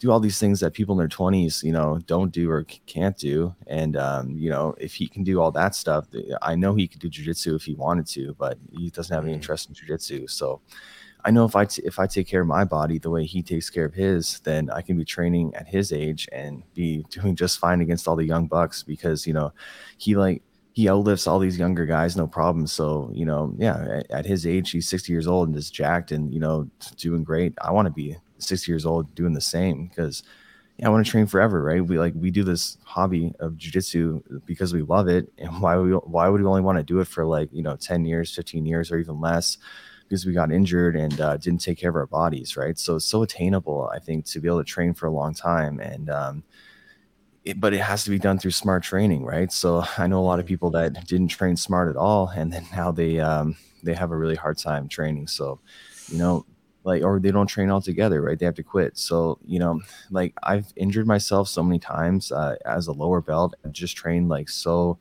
do 0.00 0.10
all 0.10 0.18
these 0.18 0.38
things 0.38 0.58
that 0.60 0.72
people 0.72 0.94
in 0.94 0.98
their 0.98 1.08
20s 1.08 1.62
you 1.62 1.72
know 1.72 2.00
don't 2.06 2.32
do 2.32 2.50
or 2.50 2.64
can't 2.86 3.16
do. 3.16 3.54
And 3.66 3.96
um, 3.96 4.30
you 4.30 4.50
know 4.50 4.74
if 4.78 4.94
he 4.94 5.06
can 5.06 5.22
do 5.22 5.40
all 5.40 5.52
that 5.52 5.74
stuff 5.74 6.06
i 6.42 6.54
know 6.54 6.74
he 6.74 6.88
could 6.88 7.00
do 7.00 7.08
jiu-jitsu 7.08 7.54
if 7.54 7.62
he 7.62 7.74
wanted 7.74 8.06
to 8.08 8.34
but 8.38 8.58
he 8.72 8.90
doesn't 8.90 9.14
have 9.14 9.24
any 9.24 9.32
mm. 9.32 9.36
interest 9.36 9.68
in 9.68 9.74
jiu-jitsu 9.74 10.26
so 10.26 10.60
i 11.24 11.30
know 11.30 11.44
if 11.44 11.54
I 11.54 11.64
t- 11.66 11.82
if 11.84 11.98
i 11.98 12.06
take 12.06 12.26
care 12.26 12.40
of 12.40 12.46
my 12.46 12.64
body 12.64 12.98
the 12.98 13.10
way 13.10 13.24
he 13.24 13.42
takes 13.42 13.70
care 13.70 13.84
of 13.84 13.94
his 13.94 14.40
then 14.40 14.70
i 14.70 14.80
can 14.82 14.96
be 14.96 15.04
training 15.04 15.54
at 15.54 15.68
his 15.68 15.92
age 15.92 16.28
and 16.32 16.62
be 16.74 17.04
doing 17.10 17.36
just 17.36 17.58
fine 17.58 17.80
against 17.80 18.08
all 18.08 18.16
the 18.16 18.24
young 18.24 18.46
bucks 18.46 18.82
because 18.82 19.26
you 19.26 19.32
know 19.32 19.52
he 19.98 20.16
like 20.16 20.42
he 20.72 20.86
outlifts 20.86 21.26
all 21.26 21.38
these 21.38 21.58
younger 21.58 21.84
guys 21.84 22.16
no 22.16 22.26
problem. 22.26 22.66
So 22.66 23.10
you 23.12 23.26
know 23.26 23.54
yeah 23.58 24.02
at 24.10 24.24
his 24.24 24.46
age 24.46 24.70
he's 24.70 24.88
60 24.88 25.12
years 25.12 25.26
old 25.26 25.48
and 25.48 25.56
just 25.56 25.74
jacked 25.74 26.12
and 26.12 26.32
you 26.32 26.40
know 26.40 26.68
doing 26.96 27.24
great. 27.24 27.54
I 27.60 27.72
want 27.72 27.86
to 27.86 27.92
be 27.92 28.16
60 28.42 28.70
years 28.70 28.86
old 28.86 29.14
doing 29.14 29.32
the 29.32 29.40
same 29.40 29.86
because 29.86 30.22
yeah, 30.80 30.86
I 30.86 30.90
want 30.90 31.04
to 31.04 31.10
train 31.10 31.26
forever, 31.26 31.62
right? 31.62 31.84
We 31.84 31.98
like 31.98 32.14
we 32.16 32.30
do 32.30 32.42
this 32.42 32.78
hobby 32.84 33.34
of 33.38 33.52
jujitsu 33.52 34.46
because 34.46 34.72
we 34.72 34.80
love 34.80 35.08
it, 35.08 35.30
and 35.36 35.60
why 35.60 35.76
we 35.76 35.92
why 35.92 36.28
would 36.28 36.40
we 36.40 36.46
only 36.46 36.62
want 36.62 36.78
to 36.78 36.82
do 36.84 37.00
it 37.00 37.06
for 37.06 37.26
like 37.26 37.50
you 37.52 37.62
know 37.62 37.76
10 37.76 38.06
years, 38.06 38.34
15 38.34 38.64
years, 38.64 38.90
or 38.90 38.98
even 38.98 39.20
less? 39.20 39.58
Because 40.08 40.24
we 40.24 40.32
got 40.32 40.50
injured 40.50 40.96
and 40.96 41.20
uh, 41.20 41.36
didn't 41.36 41.60
take 41.60 41.78
care 41.78 41.90
of 41.90 41.96
our 41.96 42.06
bodies, 42.06 42.56
right? 42.56 42.78
So 42.78 42.96
it's 42.96 43.04
so 43.04 43.22
attainable, 43.22 43.90
I 43.92 43.98
think, 43.98 44.24
to 44.26 44.40
be 44.40 44.48
able 44.48 44.58
to 44.58 44.64
train 44.64 44.94
for 44.94 45.06
a 45.06 45.12
long 45.12 45.34
time, 45.34 45.80
and 45.80 46.08
um, 46.08 46.44
it, 47.44 47.60
but 47.60 47.74
it 47.74 47.80
has 47.80 48.04
to 48.04 48.10
be 48.10 48.18
done 48.18 48.38
through 48.38 48.52
smart 48.52 48.82
training, 48.82 49.24
right? 49.24 49.52
So 49.52 49.84
I 49.98 50.06
know 50.06 50.20
a 50.20 50.24
lot 50.24 50.40
of 50.40 50.46
people 50.46 50.70
that 50.70 51.06
didn't 51.06 51.28
train 51.28 51.56
smart 51.56 51.90
at 51.90 51.96
all, 51.96 52.28
and 52.28 52.50
then 52.50 52.66
now 52.72 52.90
they 52.90 53.20
um, 53.20 53.54
they 53.82 53.94
have 53.94 54.12
a 54.12 54.16
really 54.16 54.36
hard 54.36 54.58
time 54.58 54.88
training. 54.88 55.26
So, 55.26 55.60
you 56.08 56.18
know, 56.18 56.46
like 56.84 57.02
or 57.02 57.20
they 57.20 57.30
don't 57.30 57.46
train 57.46 57.70
all 57.70 57.80
together 57.80 58.22
right? 58.22 58.38
They 58.38 58.46
have 58.46 58.54
to 58.56 58.62
quit. 58.62 58.96
So 58.98 59.38
you 59.46 59.58
know 59.58 59.80
like 60.10 60.34
i've 60.42 60.72
injured 60.76 61.06
myself 61.06 61.48
so 61.48 61.62
many 61.62 61.78
times 61.78 62.32
uh, 62.32 62.56
as 62.64 62.86
a 62.86 62.92
lower 62.92 63.20
belt 63.20 63.54
and 63.64 63.72
just 63.72 63.96
trained 63.96 64.28
like 64.28 64.48
so 64.48 64.98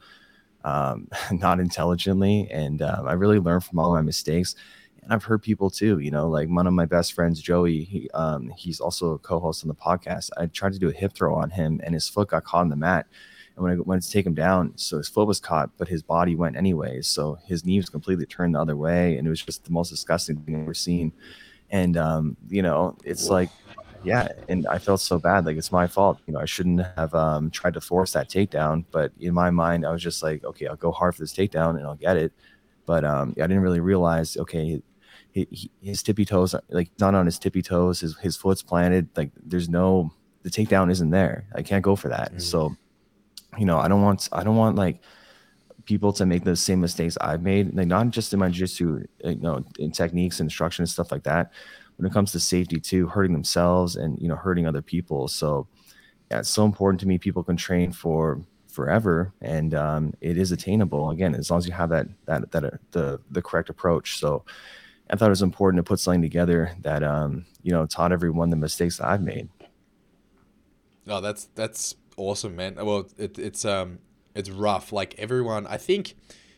um, 0.64 1.08
not 1.32 1.60
intelligently 1.60 2.48
and 2.52 2.82
um, 2.82 3.08
i 3.08 3.14
really 3.14 3.40
learned 3.40 3.64
from 3.64 3.80
all 3.80 3.94
my 3.94 4.02
mistakes. 4.02 4.56
And 5.04 5.14
i've 5.14 5.24
heard 5.24 5.42
people 5.42 5.70
too 5.70 6.00
you 6.00 6.12
know 6.12 6.30
like 6.30 6.50
one 6.50 6.68
of 6.68 6.74
my 6.74 6.86
best 6.86 7.14
friends 7.14 7.42
joey 7.42 7.84
he, 7.84 8.10
um, 8.14 8.52
he's 8.58 8.80
also 8.80 9.14
a 9.14 9.20
co-host 9.20 9.64
on 9.64 9.70
the 9.70 9.76
podcast. 9.76 10.30
I 10.38 10.48
tried 10.48 10.74
to 10.74 10.80
do 10.80 10.90
a 10.90 10.94
hip 10.94 11.14
throw 11.14 11.36
on 11.36 11.50
him 11.50 11.80
and 11.84 11.94
his 11.94 12.10
foot 12.10 12.30
got 12.30 12.44
caught 12.44 12.64
in 12.64 12.70
the 12.70 12.76
mat. 12.76 13.08
And 13.56 13.64
when 13.64 13.74
I 13.74 13.82
went 13.82 14.04
to 14.04 14.12
take 14.12 14.26
him 14.26 14.36
down, 14.36 14.74
so 14.78 14.98
his 14.98 15.10
foot 15.10 15.28
was 15.28 15.40
caught, 15.40 15.72
but 15.78 15.90
his 15.90 16.02
body 16.02 16.36
went 16.36 16.56
anyways. 16.56 17.08
So 17.08 17.40
his 17.46 17.66
knee 17.66 17.78
was 17.78 17.90
completely 17.90 18.26
turned 18.26 18.56
the 18.56 18.62
other 18.62 18.78
way, 18.78 19.18
and 19.18 19.28
it 19.28 19.30
was 19.30 19.42
just 19.42 19.66
the 19.66 19.72
most 19.72 19.90
disgusting 19.90 20.38
thing 20.38 20.56
I've 20.56 20.62
ever 20.62 20.74
seen 20.74 21.12
and 21.72 21.98
um, 21.98 22.38
you 22.50 22.62
know 22.62 22.98
it's 23.04 23.30
like 23.30 23.50
yeah 24.02 24.30
and 24.48 24.66
i 24.68 24.78
felt 24.78 25.02
so 25.02 25.20
bad 25.20 25.46
like 25.46 25.58
it's 25.58 25.74
my 25.74 25.86
fault 25.86 26.20
you 26.26 26.34
know 26.34 26.40
i 26.40 26.46
shouldn't 26.46 26.82
have 26.96 27.14
um, 27.14 27.52
tried 27.52 27.74
to 27.74 27.82
force 27.82 28.14
that 28.14 28.30
takedown 28.30 28.86
but 28.92 29.12
in 29.20 29.34
my 29.34 29.50
mind 29.50 29.86
i 29.86 29.92
was 29.92 30.02
just 30.02 30.24
like 30.24 30.42
okay 30.46 30.68
i'll 30.68 30.78
go 30.78 30.92
hard 30.92 31.14
for 31.14 31.22
this 31.22 31.34
takedown 31.34 31.76
and 31.76 31.86
i'll 31.86 31.96
get 31.96 32.16
it 32.16 32.32
but 32.86 33.04
um, 33.04 33.34
i 33.38 33.42
didn't 33.42 33.60
really 33.60 33.82
realize 33.82 34.38
okay 34.38 34.82
he, 35.32 35.48
he, 35.52 35.70
his 35.82 36.02
tippy 36.02 36.24
toes 36.24 36.56
like 36.70 36.90
not 36.98 37.14
on 37.14 37.26
his 37.26 37.38
tippy 37.38 37.62
toes 37.62 38.00
his, 38.00 38.18
his 38.20 38.38
foot's 38.38 38.64
planted 38.64 39.10
like 39.18 39.32
there's 39.44 39.68
no 39.68 40.10
the 40.44 40.50
takedown 40.50 40.92
isn't 40.92 41.10
there. 41.10 41.46
I 41.54 41.62
can't 41.62 41.84
go 41.84 41.96
for 41.96 42.10
that. 42.10 42.34
Mm. 42.34 42.42
So, 42.42 42.76
you 43.58 43.66
know, 43.66 43.78
I 43.78 43.88
don't 43.88 44.02
want 44.02 44.30
I 44.32 44.44
don't 44.44 44.56
want 44.56 44.76
like 44.76 45.02
people 45.90 46.14
to 46.14 46.24
make 46.24 46.44
the 46.44 46.56
same 46.56 46.80
mistakes 46.80 47.18
I've 47.20 47.42
made, 47.42 47.76
like 47.76 47.88
not 47.88 48.12
just 48.12 48.32
in 48.32 48.40
my 48.40 48.50
jiu-jitsu, 48.50 49.08
you 49.24 49.36
know, 49.38 49.66
in 49.80 49.92
techniques, 49.92 50.40
instruction, 50.40 50.84
and 50.84 50.90
stuff 50.90 51.12
like 51.12 51.24
that. 51.24 51.52
When 51.98 52.06
it 52.06 52.14
comes 52.14 52.32
to 52.34 52.40
safety 52.40 52.80
too, 52.80 53.08
hurting 53.08 53.34
themselves 53.34 53.96
and 53.96 54.12
you 54.22 54.28
know 54.30 54.36
hurting 54.36 54.68
other 54.68 54.84
people. 54.84 55.28
So, 55.28 55.68
yeah, 56.30 56.40
it's 56.40 56.50
so 56.50 56.64
important 56.64 57.00
to 57.02 57.08
me. 57.08 57.18
People 57.18 57.44
can 57.44 57.58
train 57.58 57.92
for 57.92 58.40
forever, 58.68 59.34
and 59.42 59.74
um, 59.74 60.14
it 60.22 60.38
is 60.38 60.52
attainable. 60.52 61.10
Again, 61.10 61.34
as 61.34 61.50
long 61.50 61.58
as 61.58 61.66
you 61.66 61.74
have 61.74 61.90
that 61.90 62.06
that 62.26 62.52
that 62.52 62.64
uh, 62.64 62.78
the 62.92 63.20
the 63.32 63.42
correct 63.42 63.70
approach. 63.70 64.20
So, 64.20 64.46
I 65.10 65.16
thought 65.16 65.26
it 65.26 65.38
was 65.38 65.42
important 65.42 65.80
to 65.84 65.90
put 65.90 66.00
something 66.00 66.22
together 66.22 66.72
that 66.84 67.02
um, 67.02 67.48
you 67.64 67.72
know 67.72 67.88
taught 67.88 68.12
everyone 68.12 68.52
the 68.52 68.62
mistakes 68.68 68.98
that 68.98 69.08
I've 69.08 69.24
made. 69.24 69.50
Oh, 71.08 71.20
that's 71.20 71.50
that's 71.56 71.96
awesome, 72.16 72.56
man. 72.56 72.76
Well, 72.76 73.10
it, 73.18 73.40
it's 73.40 73.66
um 73.66 73.98
it's 74.36 74.50
rough. 74.50 74.92
Like 74.92 75.16
everyone, 75.18 75.68
I 75.68 75.78
think 75.78 76.16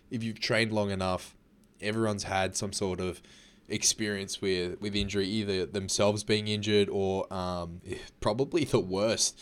if 0.10 0.24
you've 0.24 0.40
trained 0.40 0.72
long 0.72 0.92
enough, 0.92 1.36
everyone's 1.82 2.24
had 2.24 2.56
some 2.56 2.74
sort 2.74 3.00
of 3.00 3.22
experience 3.68 4.42
with 4.42 4.80
with 4.82 4.96
injury, 4.96 5.28
either 5.28 5.66
themselves 5.66 6.24
being 6.24 6.48
injured 6.48 6.90
or 6.90 7.32
um 7.34 7.82
probably 8.20 8.66
the 8.66 8.80
worst 8.80 9.40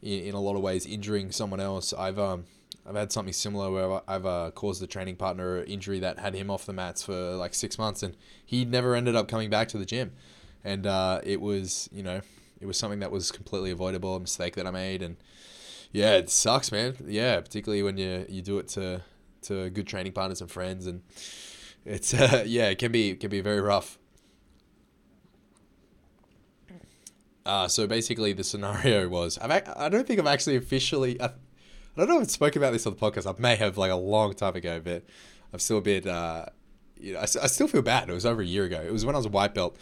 in, 0.00 0.24
in 0.24 0.34
a 0.34 0.40
lot 0.40 0.56
of 0.56 0.62
ways, 0.62 0.86
injuring 0.86 1.32
someone 1.32 1.60
else. 1.60 1.92
I've 1.92 2.18
um 2.18 2.44
I've 2.86 2.96
had 2.96 3.12
something 3.12 3.32
similar 3.32 3.70
where 3.70 4.00
I've 4.08 4.26
uh, 4.26 4.50
caused 4.54 4.82
a 4.82 4.86
training 4.86 5.16
partner 5.16 5.58
an 5.58 5.66
injury 5.66 6.00
that 6.00 6.18
had 6.18 6.34
him 6.34 6.50
off 6.50 6.66
the 6.66 6.72
mats 6.72 7.02
for 7.02 7.36
like 7.36 7.54
six 7.54 7.78
months, 7.78 8.02
and 8.02 8.16
he 8.44 8.64
never 8.64 8.94
ended 8.96 9.14
up 9.14 9.28
coming 9.28 9.50
back 9.50 9.68
to 9.68 9.78
the 9.78 9.84
gym. 9.84 10.12
And 10.64 10.86
uh, 10.86 11.20
it 11.22 11.40
was, 11.40 11.88
you 11.92 12.02
know, 12.02 12.20
it 12.60 12.66
was 12.66 12.76
something 12.76 13.00
that 13.00 13.10
was 13.10 13.30
completely 13.30 13.70
avoidable, 13.70 14.16
a 14.16 14.20
mistake 14.20 14.56
that 14.56 14.66
I 14.66 14.70
made, 14.70 15.02
and 15.02 15.16
yeah, 15.92 16.14
it 16.14 16.30
sucks, 16.30 16.72
man. 16.72 16.96
Yeah, 17.06 17.40
particularly 17.40 17.82
when 17.82 17.98
you 17.98 18.26
you 18.28 18.42
do 18.42 18.58
it 18.58 18.68
to 18.68 19.02
to 19.42 19.70
good 19.70 19.86
training 19.86 20.12
partners 20.12 20.40
and 20.40 20.50
friends, 20.50 20.86
and 20.86 21.02
it's 21.84 22.14
uh, 22.14 22.44
yeah, 22.46 22.68
it 22.68 22.78
can 22.78 22.92
be 22.92 23.14
can 23.14 23.30
be 23.30 23.40
very 23.40 23.60
rough. 23.60 23.98
Uh, 27.44 27.68
so 27.68 27.86
basically, 27.86 28.32
the 28.32 28.44
scenario 28.44 29.08
was 29.16 29.38
I've, 29.38 29.50
I 29.76 29.88
don't 29.88 30.06
think 30.06 30.18
I've 30.18 30.26
actually 30.26 30.56
officially. 30.56 31.20
I, 31.20 31.26
I 31.26 32.00
don't 32.00 32.08
know 32.08 32.16
if 32.16 32.22
I've 32.22 32.30
spoken 32.30 32.62
about 32.62 32.72
this 32.72 32.86
on 32.86 32.94
the 32.94 32.98
podcast. 32.98 33.26
I 33.26 33.38
may 33.38 33.54
have 33.56 33.76
like 33.76 33.90
a 33.90 33.96
long 33.96 34.32
time 34.32 34.56
ago, 34.56 34.80
but 34.82 35.04
I'm 35.52 35.58
still 35.58 35.78
a 35.78 35.82
bit. 35.82 36.06
Uh, 36.06 36.46
you 36.98 37.12
know, 37.12 37.18
I, 37.18 37.24
I 37.24 37.26
still 37.26 37.68
feel 37.68 37.82
bad. 37.82 38.08
It 38.08 38.14
was 38.14 38.24
over 38.24 38.40
a 38.40 38.46
year 38.46 38.64
ago. 38.64 38.80
It 38.80 38.92
was 38.92 39.04
when 39.04 39.14
I 39.14 39.18
was 39.18 39.26
a 39.26 39.30
white 39.30 39.54
belt, 39.54 39.76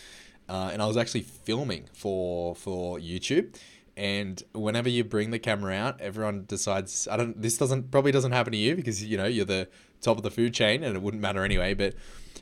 uh, 0.49 0.71
and 0.73 0.83
I 0.83 0.87
was 0.87 0.97
actually 0.97 1.23
filming 1.23 1.89
for 1.93 2.57
for 2.57 2.99
YouTube. 2.99 3.55
And 3.97 4.43
whenever 4.53 4.89
you 4.89 5.05
bring 5.05 5.31
the 5.31 5.39
camera 5.39 5.75
out, 5.75 6.01
everyone 6.01 6.45
decides. 6.47 7.09
I 7.11 7.17
don't. 7.17 7.41
This 7.41 7.59
doesn't 7.59 7.91
probably 7.91 8.13
doesn't 8.13 8.33
happen 8.33 8.53
to 8.53 8.59
you 8.59 8.77
because 8.77 9.05
you 9.05 9.17
know 9.17 9.27
you're 9.27 9.45
the 9.45 9.69
top 10.01 10.17
of 10.17 10.23
the 10.23 10.31
food 10.31 10.55
chain, 10.55 10.83
and 10.83 10.97
it 10.97 11.03
wouldn't 11.03 11.21
matter 11.23 11.45
anyway. 11.45 11.75
But 11.75 11.95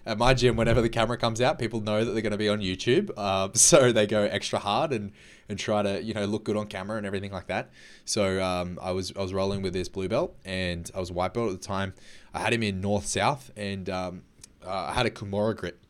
at 0.07 0.19
my 0.19 0.35
gym, 0.35 0.57
whenever 0.57 0.81
the 0.81 0.88
camera 0.88 1.17
comes 1.17 1.40
out, 1.40 1.59
people 1.59 1.81
know 1.81 2.05
that 2.05 2.12
they're 2.12 2.23
going 2.23 2.33
to 2.33 2.38
be 2.38 2.49
on 2.49 2.61
YouTube, 2.61 3.11
uh, 3.17 3.49
so 3.55 3.93
they 3.93 4.07
go 4.07 4.23
extra 4.23 4.59
hard 4.59 4.93
and 4.93 5.12
and 5.49 5.59
try 5.59 5.83
to 5.83 6.02
you 6.02 6.14
know 6.14 6.25
look 6.26 6.45
good 6.45 6.57
on 6.57 6.67
camera 6.67 6.97
and 6.97 7.07
everything 7.07 7.33
like 7.33 7.47
that. 7.49 7.71
So 8.05 8.43
um, 8.43 8.78
I 8.81 8.93
was 8.93 9.12
I 9.17 9.23
was 9.23 9.33
rolling 9.33 9.62
with 9.62 9.73
this 9.73 9.88
blue 9.88 10.09
belt, 10.09 10.37
and 10.45 10.90
I 10.95 11.00
was 11.00 11.11
white 11.11 11.35
belt 11.35 11.52
at 11.52 11.61
the 11.61 11.67
time. 11.67 11.95
I 12.33 12.40
had 12.40 12.52
him 12.52 12.62
in 12.62 12.81
north 12.81 13.07
south, 13.07 13.50
and 13.57 13.88
um, 13.90 14.23
uh, 14.64 14.88
I 14.90 14.93
had 14.93 15.07
a 15.07 15.11
Kimura 15.11 15.57
grip 15.57 15.85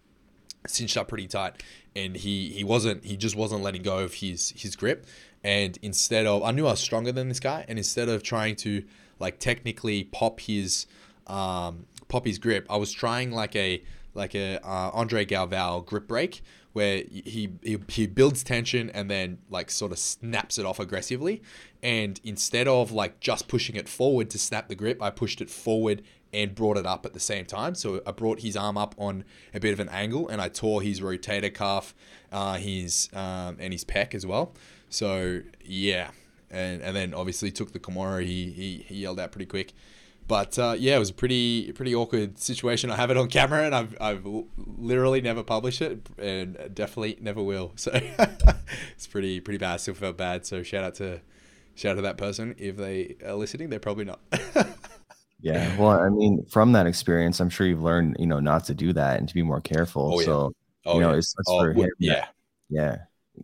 cinched 0.67 0.97
up 0.97 1.09
pretty 1.09 1.27
tight, 1.27 1.62
and 1.95 2.17
he 2.17 2.50
he 2.50 2.65
wasn't 2.65 3.05
he 3.05 3.17
just 3.17 3.37
wasn't 3.37 3.62
letting 3.62 3.83
go 3.83 3.99
of 3.99 4.15
his 4.15 4.53
his 4.57 4.77
grip. 4.77 5.07
And 5.45 5.78
instead 5.83 6.26
of 6.26 6.42
I 6.42 6.50
knew 6.50 6.66
I 6.66 6.71
was 6.71 6.80
stronger 6.80 7.12
than 7.12 7.28
this 7.28 7.40
guy, 7.40 7.64
and 7.68 7.78
instead 7.78 8.09
of 8.09 8.23
trying 8.23 8.57
to 8.57 8.85
like 9.18 9.38
technically 9.38 10.04
pop 10.04 10.40
his 10.40 10.87
um, 11.26 11.87
pop 12.09 12.26
his 12.26 12.38
grip, 12.38 12.66
I 12.71 12.76
was 12.76 12.92
trying 12.92 13.30
like 13.30 13.54
a 13.57 13.83
like 14.14 14.35
a 14.35 14.59
uh, 14.66 14.90
Andre 14.92 15.25
Galvao 15.25 15.87
grip 15.87 16.09
break 16.09 16.42
where 16.73 16.99
he, 17.11 17.50
he 17.62 17.78
he 17.88 18.07
builds 18.07 18.42
tension 18.42 18.90
and 18.90 19.11
then 19.11 19.38
like 19.49 19.71
sort 19.71 19.92
of 19.92 19.99
snaps 19.99 20.59
it 20.59 20.66
off 20.66 20.78
aggressively. 20.78 21.42
And 21.83 22.21
instead 22.25 22.68
of 22.68 22.92
like 22.92 23.21
just 23.21 23.49
pushing 23.49 23.76
it 23.76 23.88
forward 23.88 24.30
to 24.30 24.38
snap 24.38 24.68
the 24.68 24.75
grip, 24.75 25.02
I 25.02 25.11
pushed 25.11 25.40
it 25.40 25.50
forward 25.50 26.02
and 26.33 26.54
brought 26.54 26.76
it 26.76 26.87
up 26.87 27.07
at 27.07 27.14
the 27.14 27.21
same 27.21 27.47
time. 27.47 27.75
So 27.75 28.02
I 28.07 28.12
brought 28.12 28.40
his 28.40 28.57
arm 28.57 28.76
up 28.76 28.95
on 28.99 29.25
a 29.54 29.61
bit 29.61 29.73
of 29.73 29.80
an 29.80 29.88
angle 29.88 30.28
and 30.28 30.40
I 30.40 30.49
tore 30.49 30.83
his 30.83 31.00
rotator 31.00 31.52
cuff, 31.52 31.95
uh, 32.30 32.54
his 32.54 33.09
um, 33.12 33.57
and 33.59 33.73
his 33.73 33.85
pec 33.85 34.14
as 34.14 34.26
well. 34.26 34.52
So 34.90 35.42
yeah, 35.64 36.11
and 36.50 36.83
and 36.83 36.97
then 36.97 37.14
obviously 37.14 37.50
took 37.50 37.73
the 37.73 37.78
Kimura. 37.78 38.25
He 38.25 38.50
he, 38.50 38.85
he 38.87 38.95
yelled 38.97 39.21
out 39.21 39.33
pretty 39.33 39.47
quick. 39.47 39.73
But 40.26 40.59
uh, 40.59 40.76
yeah, 40.78 40.97
it 40.97 40.99
was 40.99 41.11
a 41.11 41.14
pretty 41.14 41.73
pretty 41.73 41.95
awkward 41.95 42.38
situation. 42.38 42.90
I 42.90 42.97
have 42.97 43.11
it 43.11 43.16
on 43.16 43.28
camera, 43.28 43.64
and 43.64 43.75
I've 43.75 43.97
I've 44.00 44.26
literally 44.57 45.21
never 45.21 45.42
published 45.42 45.80
it, 45.80 46.07
and 46.18 46.54
definitely 46.75 47.18
never 47.21 47.42
will. 47.42 47.73
So 47.76 47.92
it's 48.95 49.07
pretty 49.07 49.40
pretty 49.40 49.59
bad. 49.59 49.75
I 49.75 49.76
still 49.78 49.95
felt 49.95 50.16
bad. 50.16 50.45
So 50.45 50.62
shout 50.62 50.85
out 50.85 50.95
to 50.97 51.21
shout 51.75 51.92
out 51.92 51.97
to 51.97 52.02
that 52.02 52.18
person 52.18 52.54
if 52.59 52.76
they 52.76 53.16
are 53.25 53.35
listening. 53.35 53.71
They're 53.71 53.78
probably 53.78 54.04
not. 54.04 54.21
yeah, 55.40 55.75
well, 55.78 55.99
I 55.99 56.11
mean, 56.11 56.45
from 56.50 56.73
that 56.73 56.87
experience, 56.87 57.40
I'm 57.40 57.49
sure 57.49 57.66
you've 57.66 57.83
learned, 57.83 58.16
you 58.18 58.26
know, 58.26 58.40
not 58.40 58.64
to 58.64 58.75
do 58.75 58.92
that 58.92 59.18
and 59.18 59.28
to 59.28 59.35
be 59.35 59.42
more 59.42 59.62
careful. 59.62 60.12
Oh, 60.14 60.21
yeah. 60.21 60.26
So 60.26 60.52
oh, 60.85 60.95
you 60.95 61.00
know, 61.00 61.12
yeah. 61.12 61.18
it's, 61.18 61.35
it's 61.38 61.49
oh, 61.49 61.61
for 61.61 61.73
him. 61.73 61.90
Yeah. 61.99 62.26
Yeah 62.68 62.97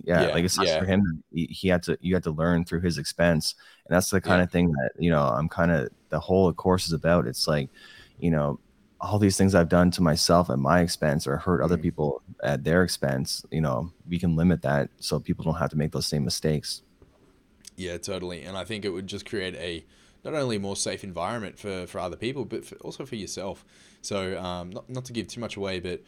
yeah, 0.03 0.23
yeah 0.23 0.29
like 0.29 0.45
it's 0.45 0.59
yeah. 0.61 0.79
for 0.79 0.85
him 0.85 1.23
he, 1.33 1.47
he, 1.47 1.69
had 1.69 1.83
to 1.83 1.97
you 2.01 2.15
had 2.15 2.23
to 2.23 2.31
learn 2.31 2.65
through 2.65 2.81
his 2.81 2.99
expense 2.99 3.55
and 3.87 3.95
that's 3.95 4.11
the 4.11 4.21
kind 4.21 4.41
yeah. 4.41 4.45
of 4.45 4.51
thing 4.51 4.71
that 4.73 4.91
you 4.99 5.11
know 5.11 5.23
i'm 5.23 5.49
kind 5.49 5.71
of 5.71 5.89
the 6.09 6.21
whole 6.21 6.53
course 6.53 6.87
is 6.87 6.93
about 6.93 7.27
it's 7.27 7.47
like 7.47 7.69
you 8.19 8.31
know 8.31 8.59
all 9.01 9.19
these 9.19 9.37
things 9.37 9.55
i've 9.55 9.69
done 9.69 9.91
to 9.91 10.03
myself 10.03 10.51
at 10.51 10.59
my 10.59 10.81
expense 10.81 11.27
or 11.27 11.37
hurt 11.37 11.63
other 11.63 11.77
mm-hmm. 11.77 11.83
people 11.83 12.23
at 12.43 12.65
their 12.65 12.83
expense 12.83 13.45
you 13.51 13.61
know 13.61 13.93
we 14.09 14.19
can 14.19 14.37
limit 14.37 14.63
that 14.63 14.89
so 14.99 15.19
people 15.19 15.45
don't 15.45 15.55
have 15.55 15.71
to 15.71 15.77
make 15.77 15.93
those 15.93 16.07
same 16.07 16.25
mistakes 16.25 16.83
yeah 17.77 17.97
totally 17.97 18.43
and 18.43 18.57
i 18.57 18.65
think 18.65 18.85
it 18.85 18.91
would 18.91 19.07
just 19.07 19.27
create 19.27 19.55
a 19.57 19.85
not 20.25 20.35
only 20.35 20.57
a 20.57 20.61
more 20.61 20.77
safe 20.77 21.05
environment 21.05 21.59
for, 21.59 21.87
for 21.87 21.99
other 21.99 22.17
people, 22.17 22.45
but 22.45 22.65
for, 22.65 22.77
also 22.77 23.05
for 23.05 23.15
yourself. 23.15 23.65
So, 24.01 24.41
um, 24.43 24.71
not, 24.71 24.89
not 24.89 25.05
to 25.07 25.13
give 25.13 25.29
too 25.29 25.41
much 25.41 25.57
away, 25.57 25.81
but 25.81 26.03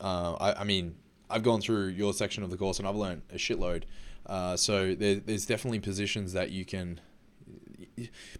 uh, 0.00 0.34
I, 0.34 0.60
I 0.60 0.64
mean, 0.64 0.94
I've 1.30 1.42
gone 1.42 1.60
through 1.60 1.88
your 1.88 2.12
section 2.12 2.42
of 2.42 2.50
the 2.50 2.56
course 2.56 2.78
and 2.78 2.86
I've 2.86 2.96
learned 2.96 3.22
a 3.30 3.36
shitload. 3.36 3.84
Uh, 4.26 4.56
so 4.56 4.94
there, 4.94 5.16
there's 5.16 5.46
definitely 5.46 5.80
positions 5.80 6.32
that 6.32 6.50
you 6.50 6.64
can, 6.64 7.00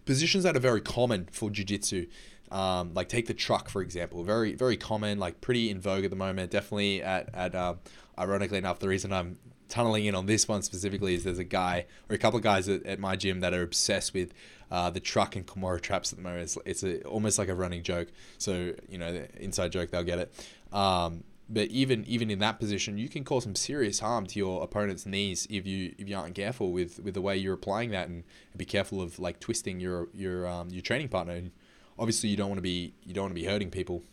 positions 0.05 0.43
that 0.43 0.55
are 0.55 0.59
very 0.59 0.81
common 0.81 1.27
for 1.31 1.49
jujitsu. 1.49 2.07
Um, 2.51 2.93
like 2.93 3.09
take 3.09 3.27
the 3.27 3.33
truck 3.33 3.67
for 3.67 3.81
example, 3.81 4.23
very 4.23 4.53
very 4.53 4.77
common, 4.77 5.19
like 5.19 5.41
pretty 5.41 5.69
in 5.69 5.81
vogue 5.81 6.05
at 6.05 6.09
the 6.09 6.15
moment. 6.15 6.49
Definitely 6.49 7.03
at 7.03 7.29
at 7.33 7.55
uh, 7.55 7.75
ironically 8.17 8.57
enough, 8.57 8.79
the 8.79 8.87
reason 8.87 9.11
I'm 9.11 9.37
tunneling 9.67 10.05
in 10.05 10.15
on 10.15 10.25
this 10.27 10.47
one 10.47 10.61
specifically 10.61 11.13
is 11.13 11.23
there's 11.23 11.39
a 11.39 11.43
guy 11.43 11.85
or 12.09 12.15
a 12.15 12.17
couple 12.17 12.37
of 12.37 12.43
guys 12.43 12.69
at, 12.69 12.85
at 12.85 12.99
my 12.99 13.17
gym 13.17 13.41
that 13.41 13.53
are 13.53 13.63
obsessed 13.63 14.13
with 14.13 14.33
uh, 14.71 14.89
the 14.89 14.99
truck 14.99 15.35
and 15.35 15.45
Kimura 15.45 15.81
traps 15.81 16.11
at 16.11 16.17
the 16.17 16.23
moment. 16.23 16.43
It's, 16.43 16.57
it's 16.65 16.83
a, 16.83 17.01
almost 17.03 17.37
like 17.37 17.49
a 17.49 17.55
running 17.55 17.83
joke. 17.83 18.07
So 18.37 18.73
you 18.89 18.97
know, 18.97 19.25
inside 19.37 19.71
joke, 19.71 19.91
they'll 19.91 20.03
get 20.03 20.19
it. 20.19 20.47
Um, 20.73 21.23
but 21.49 21.69
even 21.69 22.03
even 22.05 22.29
in 22.29 22.39
that 22.39 22.59
position, 22.59 22.97
you 22.97 23.07
can 23.07 23.23
cause 23.23 23.43
some 23.43 23.55
serious 23.55 23.99
harm 23.99 24.25
to 24.27 24.39
your 24.39 24.63
opponent's 24.63 25.05
knees 25.05 25.47
if 25.49 25.65
you 25.65 25.93
if 25.97 26.09
you 26.09 26.15
aren't 26.15 26.35
careful 26.35 26.71
with, 26.71 26.99
with 26.99 27.13
the 27.13 27.21
way 27.21 27.37
you're 27.37 27.53
applying 27.53 27.91
that, 27.91 28.09
and, 28.09 28.23
be 28.55 28.65
careful 28.65 29.01
of 29.01 29.19
like 29.19 29.39
twisting 29.39 29.79
your 29.79 30.09
your 30.13 30.47
um, 30.47 30.69
your 30.69 30.81
training 30.81 31.09
partner. 31.09 31.33
And 31.33 31.51
obviously, 31.99 32.29
you 32.29 32.35
don't 32.35 32.49
want 32.49 32.57
to 32.57 32.63
be 32.63 32.93
you 33.03 33.13
don't 33.13 33.25
want 33.25 33.35
to 33.35 33.41
be 33.41 33.45
hurting 33.45 33.69
people 33.69 34.03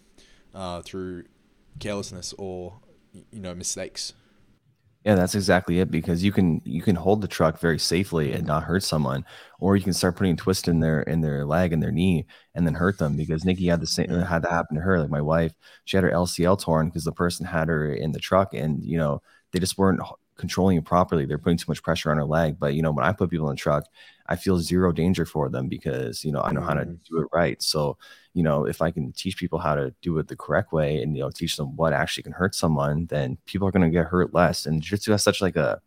uh, 0.55 0.83
through 0.83 1.25
carelessness 1.81 2.35
or 2.39 2.75
you 3.13 3.41
know 3.41 3.55
mistakes. 3.55 4.13
Yeah, 5.05 5.17
that's 5.17 5.35
exactly 5.35 5.81
it. 5.81 5.91
Because 5.91 6.25
you 6.25 6.33
can 6.33 6.63
you 6.65 6.81
can 6.83 6.97
hold 6.97 7.21
the 7.21 7.29
truck 7.29 7.59
very 7.61 7.79
safely 7.79 8.33
and 8.33 8.47
not 8.47 8.63
hurt 8.65 8.83
someone, 8.83 9.25
or 9.61 9.77
you 9.77 9.83
can 9.83 9.93
start 9.93 10.17
putting 10.17 10.37
twist 10.37 10.67
in 10.67 10.81
their 10.81 11.03
in 11.03 11.21
their 11.21 11.45
leg 11.45 11.73
and 11.75 11.83
their 11.83 11.93
knee 11.93 12.27
and 12.55 12.67
then 12.67 12.75
hurt 12.75 12.99
them. 12.99 13.15
Because 13.17 13.45
Nikki 13.45 13.67
had 13.67 13.81
the 13.81 13.87
same 13.87 14.09
had 14.09 14.43
that 14.43 14.51
happen 14.51 14.77
to 14.77 14.83
her. 14.83 14.99
Like 15.01 15.11
my 15.11 15.21
wife, 15.21 15.53
she 15.85 15.97
had 15.99 16.05
her 16.05 16.11
LCL 16.11 16.57
torn 16.57 16.87
because 16.89 17.05
the 17.05 17.13
person 17.13 17.45
had 17.47 17.69
her 17.69 17.93
in 17.93 18.13
the 18.13 18.19
truck, 18.19 18.55
and 18.55 18.83
you 18.83 18.97
know 18.97 19.21
they 19.53 19.59
just 19.59 19.77
weren't 19.77 20.01
controlling 20.37 20.79
it 20.79 20.85
properly. 20.87 21.27
They're 21.27 21.39
putting 21.39 21.59
too 21.59 21.67
much 21.69 21.83
pressure 21.83 22.11
on 22.11 22.17
her 22.17 22.25
leg. 22.25 22.59
But 22.59 22.73
you 22.75 22.81
know 22.83 22.93
when 22.93 23.05
I 23.05 23.13
put 23.13 23.29
people 23.31 23.49
in 23.51 23.57
the 23.57 23.61
truck, 23.61 23.85
I 24.27 24.37
feel 24.37 24.59
zero 24.59 24.93
danger 24.93 25.27
for 25.27 25.49
them 25.49 25.69
because 25.69 26.25
you 26.25 26.33
know 26.33 26.41
I 26.41 26.53
know 26.53 26.63
how 26.63 26.75
to 26.75 26.85
mm. 26.85 26.99
do 27.09 27.19
it 27.19 27.29
right. 27.33 27.63
So 27.63 27.97
you 28.35 28.43
know, 28.43 28.67
if 28.67 28.83
I 28.83 28.91
can 28.91 29.13
teach 29.13 29.37
people 29.37 29.61
how 29.61 29.77
to 29.77 29.95
do 30.03 30.19
it 30.19 30.27
the 30.27 30.37
correct 30.37 30.73
way 30.73 31.01
and, 31.01 31.17
you 31.17 31.23
know, 31.23 31.31
teach 31.31 31.57
them 31.57 31.77
what 31.77 31.93
actually 31.93 32.25
can 32.25 32.33
hurt 32.33 32.55
someone, 32.55 33.07
then 33.07 33.39
people 33.47 33.67
are 33.67 33.71
going 33.71 33.89
to 33.89 33.97
get 33.97 34.07
hurt 34.07 34.35
less. 34.35 34.67
And 34.67 34.83
jiu-jitsu 34.83 35.13
has 35.13 35.23
such 35.23 35.41
like 35.41 35.55
a, 35.55 35.81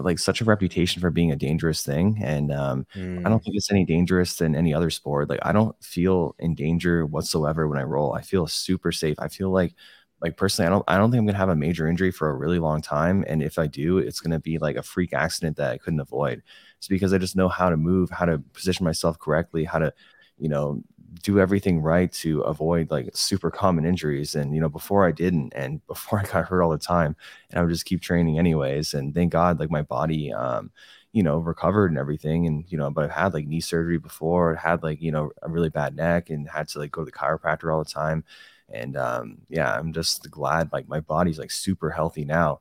like 0.00 0.18
such 0.18 0.42
a 0.42 0.44
reputation 0.44 1.00
for 1.00 1.10
being 1.10 1.32
a 1.32 1.36
dangerous 1.36 1.82
thing. 1.82 2.20
And 2.22 2.52
um, 2.52 2.86
mm. 2.94 3.20
I 3.20 3.30
don't 3.30 3.40
mm. 3.40 3.44
think 3.44 3.56
it's 3.56 3.72
any 3.72 3.86
dangerous 3.86 4.36
than 4.36 4.54
any 4.54 4.74
other 4.74 4.90
sport. 4.90 5.30
Like 5.30 5.40
I 5.42 5.52
don't 5.52 5.74
feel 5.82 6.36
in 6.38 6.54
danger 6.54 7.06
whatsoever 7.06 7.66
when 7.66 7.78
I 7.78 7.82
roll. 7.82 8.12
I 8.12 8.20
feel 8.20 8.46
super 8.46 8.92
safe. 8.92 9.16
I 9.18 9.28
feel 9.28 9.50
like 9.50 9.74
like 10.20 10.36
personally, 10.36 10.66
I 10.66 10.70
don't 10.70 10.84
I 10.86 10.98
don't 10.98 11.10
think 11.10 11.20
I'm 11.20 11.26
gonna 11.26 11.38
have 11.38 11.48
a 11.48 11.56
major 11.56 11.88
injury 11.88 12.10
for 12.10 12.28
a 12.28 12.36
really 12.36 12.58
long 12.58 12.82
time. 12.82 13.24
And 13.26 13.42
if 13.42 13.58
I 13.58 13.66
do, 13.66 13.96
it's 13.96 14.20
gonna 14.20 14.38
be 14.38 14.58
like 14.58 14.76
a 14.76 14.82
freak 14.82 15.14
accident 15.14 15.56
that 15.56 15.72
I 15.72 15.78
couldn't 15.78 16.00
avoid 16.00 16.42
It's 16.80 16.88
because 16.88 17.14
I 17.14 17.18
just 17.18 17.36
know 17.36 17.48
how 17.48 17.70
to 17.70 17.78
move, 17.78 18.10
how 18.10 18.26
to 18.26 18.38
position 18.54 18.84
myself 18.84 19.18
correctly, 19.20 19.64
how 19.64 19.78
to, 19.80 19.94
you 20.38 20.48
know, 20.48 20.82
do 21.22 21.40
everything 21.40 21.80
right 21.80 22.12
to 22.12 22.40
avoid 22.42 22.90
like 22.90 23.10
super 23.14 23.50
common 23.50 23.84
injuries. 23.84 24.34
And 24.34 24.54
you 24.54 24.60
know, 24.60 24.68
before 24.68 25.06
I 25.06 25.12
didn't, 25.12 25.52
and 25.54 25.86
before 25.88 26.20
I 26.20 26.24
got 26.24 26.46
hurt 26.46 26.62
all 26.62 26.70
the 26.70 26.78
time, 26.78 27.16
and 27.50 27.58
I 27.58 27.62
would 27.62 27.70
just 27.72 27.84
keep 27.84 28.00
training 28.00 28.38
anyways. 28.38 28.94
And 28.94 29.14
thank 29.14 29.32
God, 29.32 29.60
like 29.60 29.70
my 29.70 29.82
body, 29.82 30.32
um, 30.32 30.70
you 31.12 31.22
know, 31.22 31.38
recovered 31.38 31.90
and 31.90 31.98
everything. 31.98 32.46
And, 32.46 32.64
you 32.68 32.78
know, 32.78 32.90
but 32.90 33.04
I've 33.04 33.10
had 33.10 33.34
like 33.34 33.46
knee 33.46 33.60
surgery 33.60 33.98
before, 33.98 34.54
had 34.54 34.82
like, 34.82 35.02
you 35.02 35.10
know, 35.12 35.32
a 35.42 35.48
really 35.50 35.68
bad 35.68 35.96
neck 35.96 36.30
and 36.30 36.48
had 36.48 36.68
to 36.68 36.78
like 36.78 36.92
go 36.92 37.02
to 37.02 37.06
the 37.06 37.12
chiropractor 37.12 37.72
all 37.72 37.82
the 37.82 37.90
time. 37.90 38.24
And 38.72 38.96
um, 38.96 39.38
yeah, 39.48 39.74
I'm 39.76 39.92
just 39.92 40.30
glad 40.30 40.72
like 40.72 40.88
my 40.88 41.00
body's 41.00 41.38
like 41.38 41.50
super 41.50 41.90
healthy 41.90 42.24
now. 42.24 42.60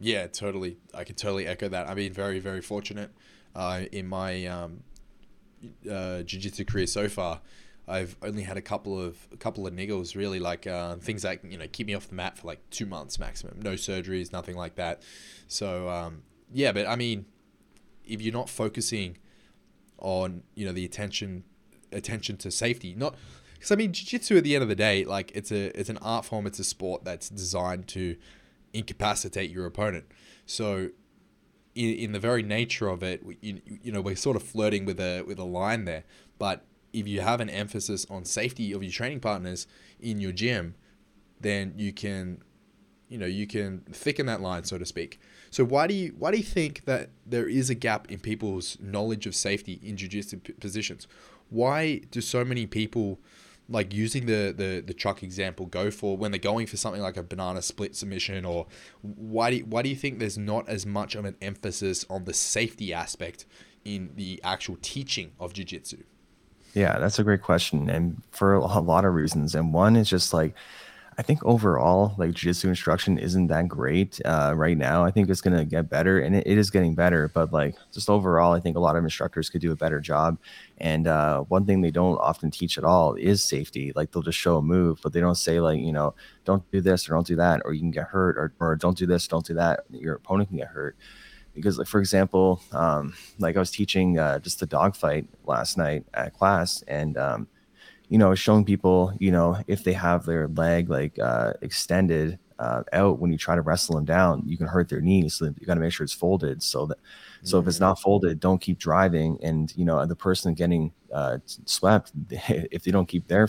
Yeah, 0.00 0.26
totally. 0.26 0.78
I 0.94 1.04
can 1.04 1.14
totally 1.14 1.46
echo 1.46 1.68
that. 1.68 1.88
I've 1.88 1.96
been 1.96 2.12
very, 2.12 2.40
very 2.40 2.62
fortunate 2.62 3.10
uh, 3.54 3.82
in 3.92 4.08
my 4.08 4.46
um, 4.46 4.82
uh, 5.88 6.22
jiu-jitsu 6.22 6.64
career 6.64 6.86
so 6.86 7.08
far. 7.08 7.40
I've 7.86 8.16
only 8.22 8.42
had 8.42 8.56
a 8.56 8.62
couple 8.62 8.98
of 9.00 9.16
a 9.32 9.36
couple 9.36 9.66
of 9.66 9.74
niggles, 9.74 10.14
really, 10.14 10.38
like 10.38 10.66
uh, 10.66 10.96
things 10.96 11.22
that 11.22 11.44
you 11.44 11.58
know 11.58 11.66
keep 11.70 11.86
me 11.86 11.94
off 11.94 12.08
the 12.08 12.14
mat 12.14 12.38
for 12.38 12.46
like 12.46 12.60
two 12.70 12.86
months 12.86 13.18
maximum. 13.18 13.60
No 13.60 13.72
surgeries, 13.72 14.32
nothing 14.32 14.56
like 14.56 14.76
that. 14.76 15.02
So 15.48 15.88
um, 15.88 16.22
yeah, 16.52 16.72
but 16.72 16.86
I 16.86 16.96
mean, 16.96 17.26
if 18.04 18.22
you're 18.22 18.32
not 18.32 18.48
focusing 18.48 19.18
on 19.98 20.44
you 20.54 20.64
know 20.64 20.72
the 20.72 20.84
attention 20.84 21.44
attention 21.90 22.36
to 22.38 22.50
safety, 22.50 22.94
not 22.96 23.16
because 23.54 23.72
I 23.72 23.74
mean 23.74 23.92
jiu-jitsu 23.92 24.36
at 24.36 24.44
the 24.44 24.54
end 24.54 24.62
of 24.62 24.68
the 24.68 24.76
day, 24.76 25.04
like 25.04 25.32
it's 25.34 25.50
a 25.50 25.76
it's 25.78 25.90
an 25.90 25.98
art 25.98 26.24
form, 26.24 26.46
it's 26.46 26.60
a 26.60 26.64
sport 26.64 27.04
that's 27.04 27.28
designed 27.28 27.88
to 27.88 28.16
incapacitate 28.72 29.50
your 29.50 29.66
opponent. 29.66 30.06
So 30.46 30.90
in, 31.74 31.94
in 31.94 32.12
the 32.12 32.18
very 32.18 32.42
nature 32.42 32.88
of 32.88 33.02
it, 33.02 33.22
you, 33.40 33.60
you 33.82 33.92
know, 33.92 34.00
we're 34.00 34.16
sort 34.16 34.36
of 34.36 34.42
flirting 34.42 34.84
with 34.84 35.00
a 35.00 35.22
with 35.22 35.38
a 35.38 35.44
line 35.44 35.84
there, 35.84 36.04
but 36.38 36.64
if 36.92 37.06
you 37.06 37.20
have 37.20 37.40
an 37.40 37.48
emphasis 37.50 38.06
on 38.10 38.24
safety 38.24 38.72
of 38.72 38.82
your 38.82 38.92
training 38.92 39.20
partners 39.20 39.66
in 40.00 40.18
your 40.18 40.32
gym, 40.32 40.74
then 41.40 41.72
you 41.76 41.92
can, 41.92 42.42
you 43.08 43.16
know, 43.16 43.26
you 43.26 43.46
can 43.46 43.80
thicken 43.92 44.26
that 44.26 44.40
line, 44.40 44.64
so 44.64 44.76
to 44.76 44.84
speak. 44.84 45.20
So 45.50 45.64
why 45.64 45.86
do 45.86 45.94
you 45.94 46.14
why 46.18 46.30
do 46.32 46.36
you 46.36 46.42
think 46.44 46.84
that 46.86 47.10
there 47.24 47.48
is 47.48 47.70
a 47.70 47.74
gap 47.74 48.10
in 48.10 48.18
people's 48.18 48.76
knowledge 48.80 49.26
of 49.26 49.34
safety 49.34 49.80
in 49.82 49.96
jiu-jitsu 49.96 50.40
positions? 50.60 51.06
Why 51.48 51.98
do 52.10 52.20
so 52.20 52.44
many 52.44 52.66
people 52.66 53.20
like 53.70 53.94
using 53.94 54.26
the, 54.26 54.52
the 54.54 54.82
the 54.84 54.92
truck 54.92 55.22
example 55.22 55.64
go 55.64 55.90
for 55.90 56.16
when 56.16 56.32
they're 56.32 56.40
going 56.40 56.66
for 56.66 56.76
something 56.76 57.00
like 57.00 57.16
a 57.16 57.22
banana 57.22 57.62
split 57.62 57.94
submission 57.96 58.44
or 58.44 58.66
why 59.02 59.50
do 59.50 59.56
you, 59.56 59.64
why 59.64 59.80
do 59.80 59.88
you 59.88 59.96
think 59.96 60.18
there's 60.18 60.36
not 60.36 60.68
as 60.68 60.84
much 60.84 61.14
of 61.14 61.24
an 61.24 61.36
emphasis 61.40 62.04
on 62.10 62.24
the 62.24 62.34
safety 62.34 62.92
aspect 62.92 63.46
in 63.84 64.10
the 64.16 64.40
actual 64.44 64.76
teaching 64.82 65.32
of 65.38 65.52
jiu-jitsu? 65.52 66.02
Yeah, 66.74 66.98
that's 66.98 67.18
a 67.18 67.24
great 67.24 67.42
question, 67.42 67.90
and 67.90 68.22
for 68.30 68.54
a 68.54 68.80
lot 68.80 69.04
of 69.04 69.14
reasons. 69.14 69.54
And 69.54 69.72
one 69.74 69.96
is 69.96 70.08
just 70.08 70.32
like, 70.32 70.54
I 71.20 71.22
think 71.22 71.44
overall, 71.44 72.14
like 72.16 72.32
jiu-jitsu 72.32 72.70
instruction 72.70 73.18
isn't 73.18 73.48
that 73.48 73.68
great 73.68 74.18
uh, 74.24 74.54
right 74.56 74.78
now. 74.78 75.04
I 75.04 75.10
think 75.10 75.28
it's 75.28 75.42
gonna 75.42 75.66
get 75.66 75.90
better, 75.90 76.18
and 76.18 76.34
it, 76.34 76.46
it 76.46 76.56
is 76.56 76.70
getting 76.70 76.94
better. 76.94 77.28
But 77.28 77.52
like, 77.52 77.74
just 77.92 78.08
overall, 78.08 78.54
I 78.54 78.60
think 78.60 78.78
a 78.78 78.80
lot 78.80 78.96
of 78.96 79.04
instructors 79.04 79.50
could 79.50 79.60
do 79.60 79.70
a 79.70 79.76
better 79.76 80.00
job. 80.00 80.38
And 80.78 81.06
uh, 81.06 81.42
one 81.42 81.66
thing 81.66 81.82
they 81.82 81.90
don't 81.90 82.16
often 82.16 82.50
teach 82.50 82.78
at 82.78 82.84
all 82.84 83.16
is 83.16 83.44
safety. 83.44 83.92
Like 83.94 84.12
they'll 84.12 84.22
just 84.22 84.38
show 84.38 84.56
a 84.56 84.62
move, 84.62 85.00
but 85.02 85.12
they 85.12 85.20
don't 85.20 85.34
say 85.34 85.60
like, 85.60 85.78
you 85.78 85.92
know, 85.92 86.14
don't 86.46 86.64
do 86.72 86.80
this 86.80 87.06
or 87.06 87.12
don't 87.12 87.26
do 87.26 87.36
that, 87.36 87.60
or 87.66 87.74
you 87.74 87.80
can 87.80 87.90
get 87.90 88.06
hurt, 88.06 88.38
or 88.38 88.54
or 88.58 88.74
don't 88.74 88.96
do 88.96 89.04
this, 89.04 89.28
don't 89.28 89.44
do 89.44 89.52
that. 89.52 89.80
Your 89.90 90.14
opponent 90.14 90.48
can 90.48 90.56
get 90.56 90.68
hurt 90.68 90.96
because 91.54 91.76
like 91.76 91.88
for 91.88 92.00
example 92.00 92.62
um, 92.72 93.12
like 93.40 93.56
i 93.56 93.58
was 93.58 93.72
teaching 93.72 94.18
uh, 94.18 94.38
just 94.38 94.60
the 94.60 94.66
dogfight 94.66 95.26
last 95.44 95.76
night 95.76 96.04
at 96.14 96.32
class 96.32 96.82
and 96.88 97.18
um, 97.18 97.48
you 98.10 98.18
know 98.18 98.34
showing 98.34 98.64
people 98.64 99.14
you 99.18 99.30
know 99.30 99.56
if 99.66 99.82
they 99.84 99.94
have 99.94 100.26
their 100.26 100.48
leg 100.48 100.90
like 100.90 101.18
uh, 101.18 101.54
extended 101.62 102.38
uh, 102.58 102.82
out 102.92 103.18
when 103.18 103.32
you 103.32 103.38
try 103.38 103.54
to 103.54 103.62
wrestle 103.62 103.94
them 103.94 104.04
down 104.04 104.42
you 104.44 104.58
can 104.58 104.66
hurt 104.66 104.88
their 104.90 105.00
knees 105.00 105.32
so 105.32 105.46
you 105.46 105.66
got 105.66 105.74
to 105.74 105.80
make 105.80 105.92
sure 105.92 106.04
it's 106.04 106.12
folded 106.12 106.62
so 106.62 106.84
that 106.84 106.98
so 107.42 107.56
mm-hmm. 107.56 107.64
if 107.64 107.68
it's 107.68 107.76
mm-hmm. 107.76 107.84
not 107.84 108.00
folded 108.00 108.38
don't 108.38 108.60
keep 108.60 108.78
driving 108.78 109.38
and 109.42 109.72
you 109.76 109.84
know 109.84 110.04
the 110.04 110.14
person 110.14 110.52
getting 110.52 110.92
uh, 111.14 111.38
swept 111.46 112.12
if 112.30 112.84
they 112.84 112.90
don't 112.90 113.06
keep 113.06 113.26
their 113.28 113.48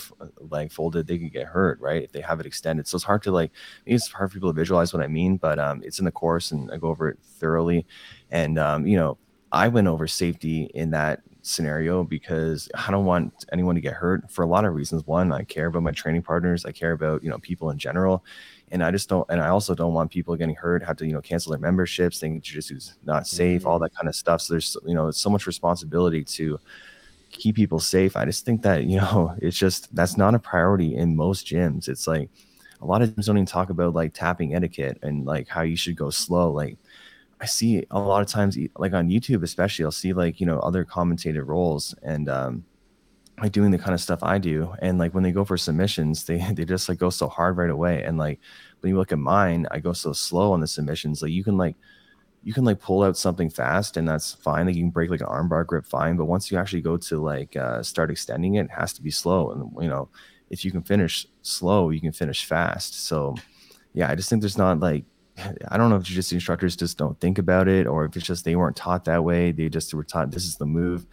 leg 0.49 0.71
folded 0.71 1.07
they 1.07 1.17
can 1.17 1.27
get 1.27 1.45
hurt 1.45 1.77
right 1.81 2.03
if 2.03 2.11
they 2.11 2.21
have 2.21 2.39
it 2.39 2.45
extended 2.45 2.87
so 2.87 2.95
it's 2.95 3.03
hard 3.03 3.21
to 3.21 3.31
like 3.31 3.51
it's 3.85 4.09
hard 4.09 4.29
for 4.29 4.35
people 4.35 4.53
to 4.53 4.55
visualize 4.55 4.93
what 4.93 5.03
i 5.03 5.07
mean 5.07 5.35
but 5.37 5.59
um, 5.59 5.81
it's 5.83 5.99
in 5.99 6.05
the 6.05 6.11
course 6.11 6.51
and 6.51 6.71
i 6.71 6.77
go 6.77 6.87
over 6.87 7.09
it 7.09 7.19
thoroughly 7.21 7.85
and 8.29 8.57
um, 8.57 8.85
you 8.87 8.95
know 8.95 9.17
i 9.51 9.67
went 9.67 9.87
over 9.87 10.07
safety 10.07 10.69
in 10.73 10.91
that 10.91 11.21
scenario 11.41 12.03
because 12.03 12.69
I 12.75 12.91
don't 12.91 13.05
want 13.05 13.45
anyone 13.51 13.75
to 13.75 13.81
get 13.81 13.93
hurt 13.93 14.29
for 14.29 14.43
a 14.43 14.47
lot 14.47 14.65
of 14.65 14.73
reasons. 14.73 15.05
One, 15.07 15.31
I 15.31 15.43
care 15.43 15.67
about 15.67 15.83
my 15.83 15.91
training 15.91 16.21
partners. 16.21 16.65
I 16.65 16.71
care 16.71 16.91
about, 16.91 17.23
you 17.23 17.29
know, 17.29 17.39
people 17.39 17.69
in 17.69 17.77
general 17.77 18.23
and 18.71 18.83
I 18.83 18.91
just 18.91 19.09
don't, 19.09 19.29
and 19.29 19.41
I 19.41 19.49
also 19.49 19.75
don't 19.75 19.93
want 19.93 20.11
people 20.11 20.35
getting 20.37 20.55
hurt, 20.55 20.83
have 20.83 20.97
to, 20.97 21.05
you 21.05 21.13
know, 21.13 21.21
cancel 21.21 21.51
their 21.51 21.59
memberships, 21.59 22.19
thinking 22.19 22.41
jiu-jitsu 22.41 22.75
is 22.77 22.93
not 23.03 23.27
safe, 23.27 23.61
mm-hmm. 23.61 23.69
all 23.69 23.79
that 23.79 23.93
kind 23.93 24.07
of 24.07 24.15
stuff. 24.15 24.41
So 24.41 24.53
there's, 24.53 24.77
you 24.85 24.93
know, 24.93 25.11
so 25.11 25.29
much 25.29 25.45
responsibility 25.45 26.23
to 26.23 26.57
keep 27.31 27.55
people 27.55 27.79
safe. 27.79 28.15
I 28.15 28.23
just 28.23 28.45
think 28.45 28.61
that, 28.61 28.85
you 28.85 28.97
know, 28.97 29.35
it's 29.41 29.57
just, 29.57 29.93
that's 29.93 30.15
not 30.17 30.35
a 30.35 30.39
priority 30.39 30.95
in 30.95 31.15
most 31.15 31.45
gyms. 31.45 31.89
It's 31.89 32.07
like 32.07 32.29
a 32.81 32.85
lot 32.85 33.01
of 33.01 33.09
gyms 33.09 33.25
don't 33.25 33.37
even 33.37 33.45
talk 33.45 33.69
about 33.69 33.93
like 33.93 34.13
tapping 34.13 34.55
etiquette 34.55 34.97
and 35.01 35.25
like 35.25 35.49
how 35.49 35.61
you 35.61 35.75
should 35.75 35.97
go 35.97 36.09
slow. 36.09 36.51
Like 36.51 36.77
I 37.41 37.45
see 37.45 37.83
a 37.89 37.99
lot 37.99 38.21
of 38.21 38.27
times, 38.27 38.57
like 38.77 38.93
on 38.93 39.09
YouTube, 39.09 39.43
especially, 39.43 39.83
I'll 39.85 39.91
see 39.91 40.13
like, 40.13 40.39
you 40.39 40.45
know, 40.45 40.59
other 40.59 40.85
commentator 40.85 41.43
rolls 41.43 41.95
and, 42.03 42.29
um, 42.29 42.65
like 43.41 43.51
doing 43.51 43.71
the 43.71 43.77
kind 43.77 43.93
of 43.93 43.99
stuff 43.99 44.19
I 44.21 44.37
do. 44.37 44.73
And 44.79 44.99
like 44.99 45.13
when 45.13 45.23
they 45.23 45.31
go 45.31 45.43
for 45.43 45.57
submissions, 45.57 46.25
they 46.25 46.37
they 46.53 46.63
just 46.63 46.87
like 46.87 46.99
go 46.99 47.09
so 47.09 47.27
hard 47.27 47.57
right 47.57 47.69
away. 47.69 48.03
And 48.03 48.17
like 48.17 48.39
when 48.79 48.91
you 48.91 48.97
look 48.97 49.11
at 49.11 49.19
mine, 49.19 49.67
I 49.71 49.79
go 49.79 49.93
so 49.93 50.13
slow 50.13 50.53
on 50.53 50.59
the 50.59 50.67
submissions. 50.67 51.21
Like 51.21 51.31
you 51.31 51.43
can 51.43 51.57
like 51.57 51.75
you 52.43 52.53
can 52.53 52.63
like 52.63 52.79
pull 52.79 53.03
out 53.03 53.17
something 53.17 53.49
fast 53.49 53.97
and 53.97 54.07
that's 54.07 54.33
fine. 54.33 54.65
Like 54.65 54.75
you 54.75 54.83
can 54.83 54.91
break 54.91 55.09
like 55.09 55.21
an 55.21 55.27
armbar 55.27 55.65
grip 55.65 55.85
fine. 55.85 56.17
But 56.17 56.25
once 56.25 56.51
you 56.51 56.57
actually 56.57 56.81
go 56.81 56.97
to 56.97 57.21
like 57.21 57.55
uh, 57.55 57.83
start 57.83 58.11
extending 58.11 58.55
it, 58.55 58.65
it 58.65 58.71
has 58.71 58.93
to 58.93 59.01
be 59.01 59.11
slow. 59.11 59.51
And 59.51 59.71
you 59.81 59.89
know, 59.89 60.09
if 60.49 60.65
you 60.65 60.71
can 60.71 60.83
finish 60.83 61.27
slow, 61.41 61.89
you 61.89 62.01
can 62.01 62.11
finish 62.11 62.45
fast. 62.45 63.05
So 63.05 63.35
yeah, 63.93 64.09
I 64.09 64.15
just 64.15 64.29
think 64.29 64.41
there's 64.41 64.57
not 64.57 64.79
like 64.79 65.05
I 65.37 65.77
don't 65.77 65.89
know 65.89 65.95
if 65.95 66.03
just 66.03 66.33
instructors 66.33 66.75
just 66.75 66.97
don't 66.97 67.19
think 67.19 67.37
about 67.37 67.67
it 67.67 67.87
or 67.87 68.05
if 68.05 68.15
it's 68.15 68.25
just 68.25 68.45
they 68.45 68.55
weren't 68.55 68.75
taught 68.75 69.05
that 69.05 69.23
way. 69.23 69.51
They 69.51 69.69
just 69.69 69.93
were 69.93 70.03
taught 70.03 70.31
this 70.31 70.45
is 70.45 70.57
the 70.57 70.65
move. 70.65 71.07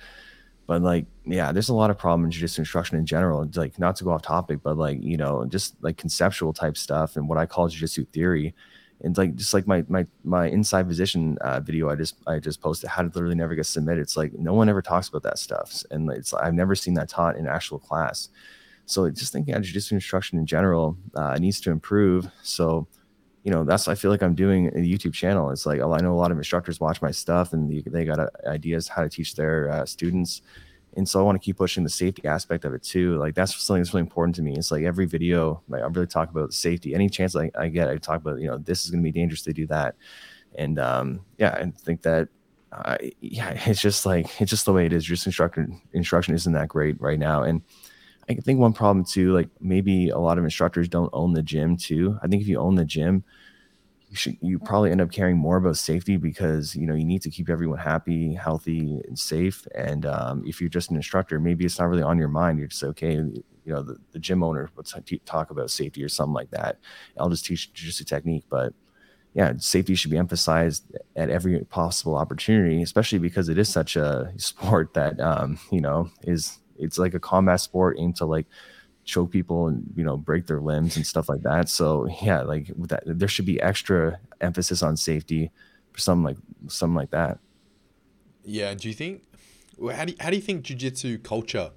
But 0.66 0.82
like, 0.82 1.06
yeah, 1.24 1.50
there's 1.50 1.70
a 1.70 1.74
lot 1.74 1.88
of 1.90 1.96
problems 1.96 2.26
in 2.26 2.30
jiu-jitsu 2.32 2.62
instruction 2.62 2.98
in 2.98 3.06
general. 3.06 3.42
It's 3.42 3.56
like 3.56 3.78
not 3.78 3.96
to 3.96 4.04
go 4.04 4.10
off 4.10 4.20
topic, 4.22 4.60
but 4.62 4.76
like, 4.76 5.02
you 5.02 5.16
know, 5.16 5.46
just 5.46 5.76
like 5.82 5.96
conceptual 5.96 6.52
type 6.52 6.76
stuff 6.76 7.16
and 7.16 7.26
what 7.26 7.38
I 7.38 7.46
call 7.46 7.68
jiu-jitsu 7.68 8.04
theory. 8.06 8.54
And 9.00 9.16
like 9.16 9.36
just 9.36 9.54
like 9.54 9.66
my 9.66 9.84
my 9.88 10.06
my 10.24 10.46
inside 10.46 10.88
position 10.88 11.38
uh, 11.38 11.60
video 11.60 11.88
I 11.88 11.94
just 11.94 12.16
I 12.26 12.40
just 12.40 12.60
posted 12.60 12.90
how 12.90 13.02
to 13.02 13.08
literally 13.08 13.36
never 13.36 13.54
get 13.54 13.64
submitted. 13.64 14.00
It's 14.00 14.16
like 14.16 14.32
no 14.34 14.52
one 14.52 14.68
ever 14.68 14.82
talks 14.82 15.08
about 15.08 15.22
that 15.22 15.38
stuff. 15.38 15.84
And 15.90 16.10
it's 16.10 16.34
I've 16.34 16.52
never 16.52 16.74
seen 16.74 16.94
that 16.94 17.08
taught 17.08 17.36
in 17.36 17.46
actual 17.46 17.78
class. 17.78 18.28
So 18.86 19.08
just 19.08 19.32
thinking 19.32 19.54
about 19.54 19.64
jiu-jitsu 19.64 19.94
instruction 19.94 20.38
in 20.38 20.46
general 20.46 20.98
uh, 21.14 21.38
needs 21.38 21.60
to 21.60 21.70
improve. 21.70 22.28
So 22.42 22.88
you 23.48 23.54
know 23.54 23.64
that's 23.64 23.88
i 23.88 23.94
feel 23.94 24.10
like 24.10 24.22
i'm 24.22 24.34
doing 24.34 24.66
a 24.66 24.80
youtube 24.80 25.14
channel. 25.14 25.48
It's 25.50 25.64
like 25.64 25.80
i 25.80 26.00
know 26.02 26.12
a 26.12 26.20
lot 26.22 26.30
of 26.30 26.36
instructors 26.36 26.80
watch 26.80 27.00
my 27.00 27.10
stuff 27.10 27.54
and 27.54 27.82
they, 27.86 28.04
got 28.04 28.18
uh, 28.18 28.28
ideas 28.46 28.88
how 28.88 29.00
to 29.00 29.08
teach 29.08 29.36
their 29.36 29.70
uh, 29.70 29.86
students. 29.86 30.42
And 30.98 31.08
so 31.08 31.18
i 31.18 31.22
want 31.22 31.40
to 31.40 31.42
keep 31.42 31.56
pushing 31.56 31.82
the 31.82 31.88
safety 31.88 32.28
aspect 32.28 32.66
of 32.66 32.74
it 32.74 32.82
too. 32.82 33.16
Like 33.16 33.34
that's 33.34 33.56
something 33.56 33.80
that's 33.82 33.94
really 33.94 34.02
important 34.02 34.36
to 34.36 34.42
me. 34.42 34.54
It's 34.54 34.70
like 34.70 34.84
every 34.84 35.06
video 35.06 35.62
like 35.66 35.82
i 35.82 35.86
really 35.86 36.06
talk 36.06 36.30
about 36.30 36.52
safety. 36.52 36.94
Any 36.94 37.08
chance 37.08 37.34
I, 37.34 37.50
I 37.58 37.68
get 37.68 37.88
i 37.88 37.96
talk 37.96 38.20
about 38.20 38.38
you 38.38 38.48
know 38.48 38.58
this 38.58 38.84
is 38.84 38.90
going 38.90 39.02
to 39.02 39.10
be 39.10 39.18
dangerous 39.18 39.40
to 39.44 39.54
do 39.54 39.66
that. 39.68 39.94
And 40.56 40.78
um 40.78 41.20
yeah 41.38 41.52
i 41.58 41.64
think 41.86 42.02
that 42.02 42.28
uh, 42.70 42.98
yeah 43.22 43.50
it's 43.66 43.80
just 43.80 44.04
like 44.04 44.26
it's 44.42 44.50
just 44.50 44.66
the 44.66 44.74
way 44.74 44.84
it 44.84 44.92
is. 44.92 45.06
Just 45.06 45.24
instruction 45.24 45.80
instruction 45.94 46.34
isn't 46.34 46.52
that 46.52 46.68
great 46.68 47.00
right 47.00 47.18
now. 47.18 47.44
And 47.44 47.62
I 48.28 48.34
think 48.34 48.60
one 48.60 48.74
problem 48.74 49.04
too, 49.04 49.32
like 49.32 49.48
maybe 49.60 50.10
a 50.10 50.18
lot 50.18 50.36
of 50.36 50.44
instructors 50.44 50.88
don't 50.88 51.10
own 51.14 51.32
the 51.32 51.42
gym 51.42 51.76
too. 51.76 52.18
I 52.22 52.28
think 52.28 52.42
if 52.42 52.48
you 52.48 52.58
own 52.58 52.74
the 52.74 52.84
gym, 52.84 53.24
you 54.10 54.16
should 54.16 54.36
you 54.40 54.58
probably 54.58 54.90
end 54.90 55.00
up 55.00 55.12
caring 55.12 55.36
more 55.36 55.56
about 55.58 55.76
safety 55.76 56.16
because 56.16 56.74
you 56.74 56.86
know 56.86 56.94
you 56.94 57.04
need 57.04 57.22
to 57.22 57.30
keep 57.30 57.48
everyone 57.48 57.78
happy, 57.78 58.34
healthy, 58.34 59.00
and 59.06 59.18
safe. 59.18 59.66
And 59.74 60.06
um, 60.06 60.44
if 60.46 60.60
you're 60.60 60.70
just 60.70 60.90
an 60.90 60.96
instructor, 60.96 61.38
maybe 61.38 61.64
it's 61.64 61.78
not 61.78 61.88
really 61.88 62.02
on 62.02 62.18
your 62.18 62.28
mind. 62.28 62.58
You're 62.58 62.68
just 62.68 62.84
okay. 62.84 63.14
You 63.14 63.74
know, 63.74 63.82
the, 63.82 63.98
the 64.12 64.18
gym 64.18 64.42
owner 64.42 64.70
will 64.74 64.82
t- 64.82 65.20
talk 65.26 65.50
about 65.50 65.70
safety 65.70 66.02
or 66.02 66.08
something 66.08 66.32
like 66.32 66.50
that. 66.52 66.78
I'll 67.18 67.28
just 67.28 67.44
teach 67.44 67.70
just 67.74 68.00
a 68.00 68.04
technique, 68.04 68.44
but 68.48 68.72
yeah, 69.34 69.52
safety 69.58 69.94
should 69.94 70.10
be 70.10 70.16
emphasized 70.16 70.84
at 71.14 71.28
every 71.28 71.60
possible 71.66 72.16
opportunity, 72.16 72.82
especially 72.82 73.18
because 73.18 73.50
it 73.50 73.58
is 73.58 73.68
such 73.68 73.94
a 73.94 74.32
sport 74.38 74.94
that 74.94 75.20
um, 75.20 75.58
you 75.70 75.80
know 75.80 76.10
is 76.22 76.58
it's 76.78 76.98
like 76.98 77.14
a 77.14 77.20
combat 77.20 77.60
sport 77.60 77.96
aimed 77.98 78.16
to 78.16 78.24
like 78.24 78.46
choke 79.08 79.30
people 79.30 79.66
and 79.68 79.82
you 79.96 80.04
know 80.04 80.16
break 80.16 80.46
their 80.46 80.60
limbs 80.60 80.96
and 80.96 81.06
stuff 81.06 81.28
like 81.28 81.42
that. 81.42 81.68
So 81.68 82.06
yeah, 82.22 82.42
like 82.42 82.70
with 82.76 82.90
that, 82.90 83.02
there 83.06 83.28
should 83.28 83.46
be 83.46 83.60
extra 83.60 84.20
emphasis 84.40 84.82
on 84.82 84.96
safety, 84.96 85.50
for 85.92 86.00
something 86.00 86.24
like 86.24 86.36
something 86.68 86.94
like 86.94 87.10
that. 87.10 87.38
Yeah. 88.44 88.74
Do 88.74 88.88
you 88.88 88.94
think? 88.94 89.24
How 89.92 90.04
do 90.04 90.12
you, 90.12 90.16
how 90.20 90.30
do 90.30 90.36
you 90.36 90.42
think 90.42 90.64
jujitsu 90.64 91.22
culture 91.22 91.70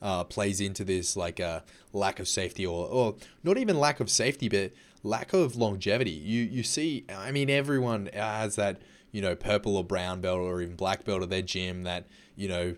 uh, 0.00 0.24
plays 0.24 0.60
into 0.60 0.84
this 0.84 1.16
like 1.16 1.38
a 1.38 1.46
uh, 1.46 1.60
lack 1.92 2.18
of 2.18 2.26
safety 2.26 2.66
or 2.66 2.88
or 2.88 3.16
not 3.44 3.56
even 3.56 3.78
lack 3.78 4.00
of 4.00 4.10
safety, 4.10 4.48
but 4.48 4.72
lack 5.02 5.32
of 5.32 5.56
longevity. 5.56 6.10
You 6.10 6.42
you 6.42 6.62
see, 6.62 7.04
I 7.08 7.30
mean, 7.30 7.48
everyone 7.48 8.10
has 8.12 8.56
that 8.56 8.82
you 9.12 9.22
know 9.22 9.36
purple 9.36 9.76
or 9.76 9.84
brown 9.84 10.20
belt 10.20 10.40
or 10.40 10.60
even 10.60 10.76
black 10.76 11.04
belt 11.04 11.22
at 11.22 11.30
their 11.30 11.42
gym 11.42 11.84
that 11.84 12.06
you 12.34 12.48
know 12.48 12.74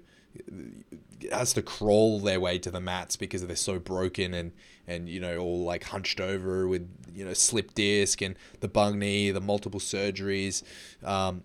has 1.32 1.52
to 1.54 1.62
crawl 1.62 2.20
their 2.20 2.40
way 2.40 2.58
to 2.58 2.70
the 2.70 2.80
mats 2.80 3.16
because 3.16 3.46
they're 3.46 3.56
so 3.56 3.78
broken 3.78 4.34
and 4.34 4.52
and 4.86 5.08
you 5.08 5.20
know 5.20 5.38
all 5.38 5.64
like 5.64 5.84
hunched 5.84 6.20
over 6.20 6.68
with 6.68 6.88
you 7.14 7.24
know 7.24 7.32
slip 7.32 7.74
disc 7.74 8.20
and 8.20 8.36
the 8.60 8.68
bung 8.68 8.98
knee, 8.98 9.30
the 9.30 9.40
multiple 9.40 9.80
surgeries. 9.80 10.62
Um, 11.02 11.42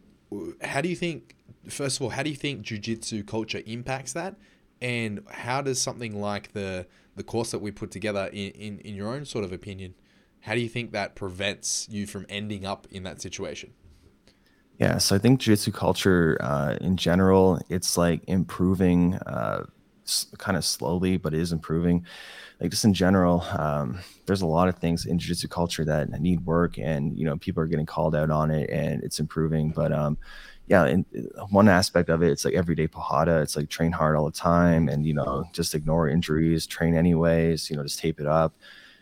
how 0.62 0.82
do 0.82 0.90
you 0.90 0.96
think? 0.96 1.36
First 1.68 1.98
of 1.98 2.04
all, 2.04 2.10
how 2.10 2.24
do 2.24 2.30
you 2.30 2.36
think 2.36 2.64
jujitsu 2.64 3.26
culture 3.26 3.62
impacts 3.66 4.14
that? 4.14 4.36
And 4.82 5.24
how 5.30 5.62
does 5.62 5.82
something 5.82 6.20
like 6.20 6.54
the 6.54 6.88
the 7.16 7.24
course 7.24 7.52
that 7.52 7.60
we 7.60 7.70
put 7.70 7.92
together, 7.92 8.30
in, 8.32 8.52
in, 8.52 8.80
in 8.80 8.96
your 8.96 9.10
own 9.10 9.26
sort 9.26 9.44
of 9.44 9.52
opinion, 9.52 9.94
how 10.42 10.54
do 10.54 10.62
you 10.62 10.70
think 10.70 10.94
that 10.94 11.16
prevents 11.16 11.86
you 11.90 12.08
from 12.08 12.26
ending 12.30 12.66
up 12.66 12.88
in 12.92 13.04
that 13.04 13.22
situation? 13.22 13.74
Yeah, 14.80 14.98
so 14.98 15.16
I 15.16 15.20
think 15.20 15.42
jiu-jitsu 15.42 15.72
culture 15.74 16.38
uh, 16.42 16.76
in 16.80 16.96
general, 16.96 17.60
it's 17.70 17.98
like 17.98 18.22
improving 18.28 19.16
uh, 19.16 19.66
s- 20.06 20.28
kind 20.38 20.56
of 20.58 20.64
slowly, 20.64 21.18
but 21.18 21.34
it 21.34 21.40
is 21.42 21.52
improving. 21.52 22.06
Like 22.62 22.72
just 22.72 22.86
in 22.86 22.94
general, 22.94 23.42
um, 23.58 24.00
there's 24.28 24.42
a 24.42 24.48
lot 24.48 24.70
of 24.70 24.78
things 24.78 25.06
in 25.06 25.20
jiu-jitsu 25.20 25.50
culture 25.50 25.86
that 25.86 26.10
need 26.22 26.46
work, 26.46 26.78
and 26.78 27.18
you 27.18 27.26
know 27.26 27.38
people 27.38 27.64
are 27.64 27.68
getting 27.68 27.88
called 27.88 28.16
out 28.16 28.32
on 28.32 28.52
it, 28.52 28.70
and 28.70 29.04
it's 29.04 29.20
improving. 29.20 29.72
But 29.72 29.94
um, 29.94 30.18
yeah, 30.68 30.86
and 30.86 31.06
uh, 31.38 31.46
one 31.48 31.70
aspect 31.70 32.10
of 32.10 32.24
it, 32.24 32.32
it's 32.32 32.46
like 32.46 32.54
everyday 32.56 32.88
pancada. 32.88 33.42
It's 33.42 33.58
like 33.58 33.70
train 33.70 33.92
hard 33.94 34.16
all 34.18 34.26
the 34.26 34.32
time, 34.32 34.90
and 34.90 35.06
you 35.06 35.14
know 35.16 35.46
just 35.54 35.76
ignore 35.76 36.10
injuries, 36.10 36.68
train 36.68 36.96
anyways. 36.96 37.70
You 37.70 37.78
know, 37.78 37.84
just 37.84 38.00
tape 38.00 38.20
it 38.20 38.28
up 38.28 38.56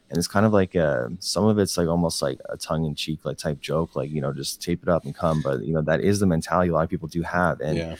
and 0.09 0.17
it's 0.17 0.27
kind 0.27 0.45
of 0.45 0.53
like 0.53 0.75
uh, 0.75 1.09
some 1.19 1.45
of 1.45 1.59
it's 1.59 1.77
like 1.77 1.87
almost 1.87 2.21
like 2.21 2.39
a 2.49 2.57
tongue-in-cheek 2.57 3.25
like 3.25 3.37
type 3.37 3.59
joke 3.59 3.95
like 3.95 4.09
you 4.09 4.21
know 4.21 4.31
just 4.31 4.61
tape 4.61 4.81
it 4.83 4.89
up 4.89 5.05
and 5.05 5.15
come. 5.15 5.41
But 5.41 5.63
you 5.63 5.73
know 5.73 5.81
that 5.81 6.01
is 6.01 6.19
the 6.19 6.25
mentality 6.25 6.69
a 6.69 6.73
lot 6.73 6.83
of 6.83 6.89
people 6.89 7.07
do 7.07 7.21
have. 7.23 7.59
And 7.59 7.77
yeah. 7.77 7.95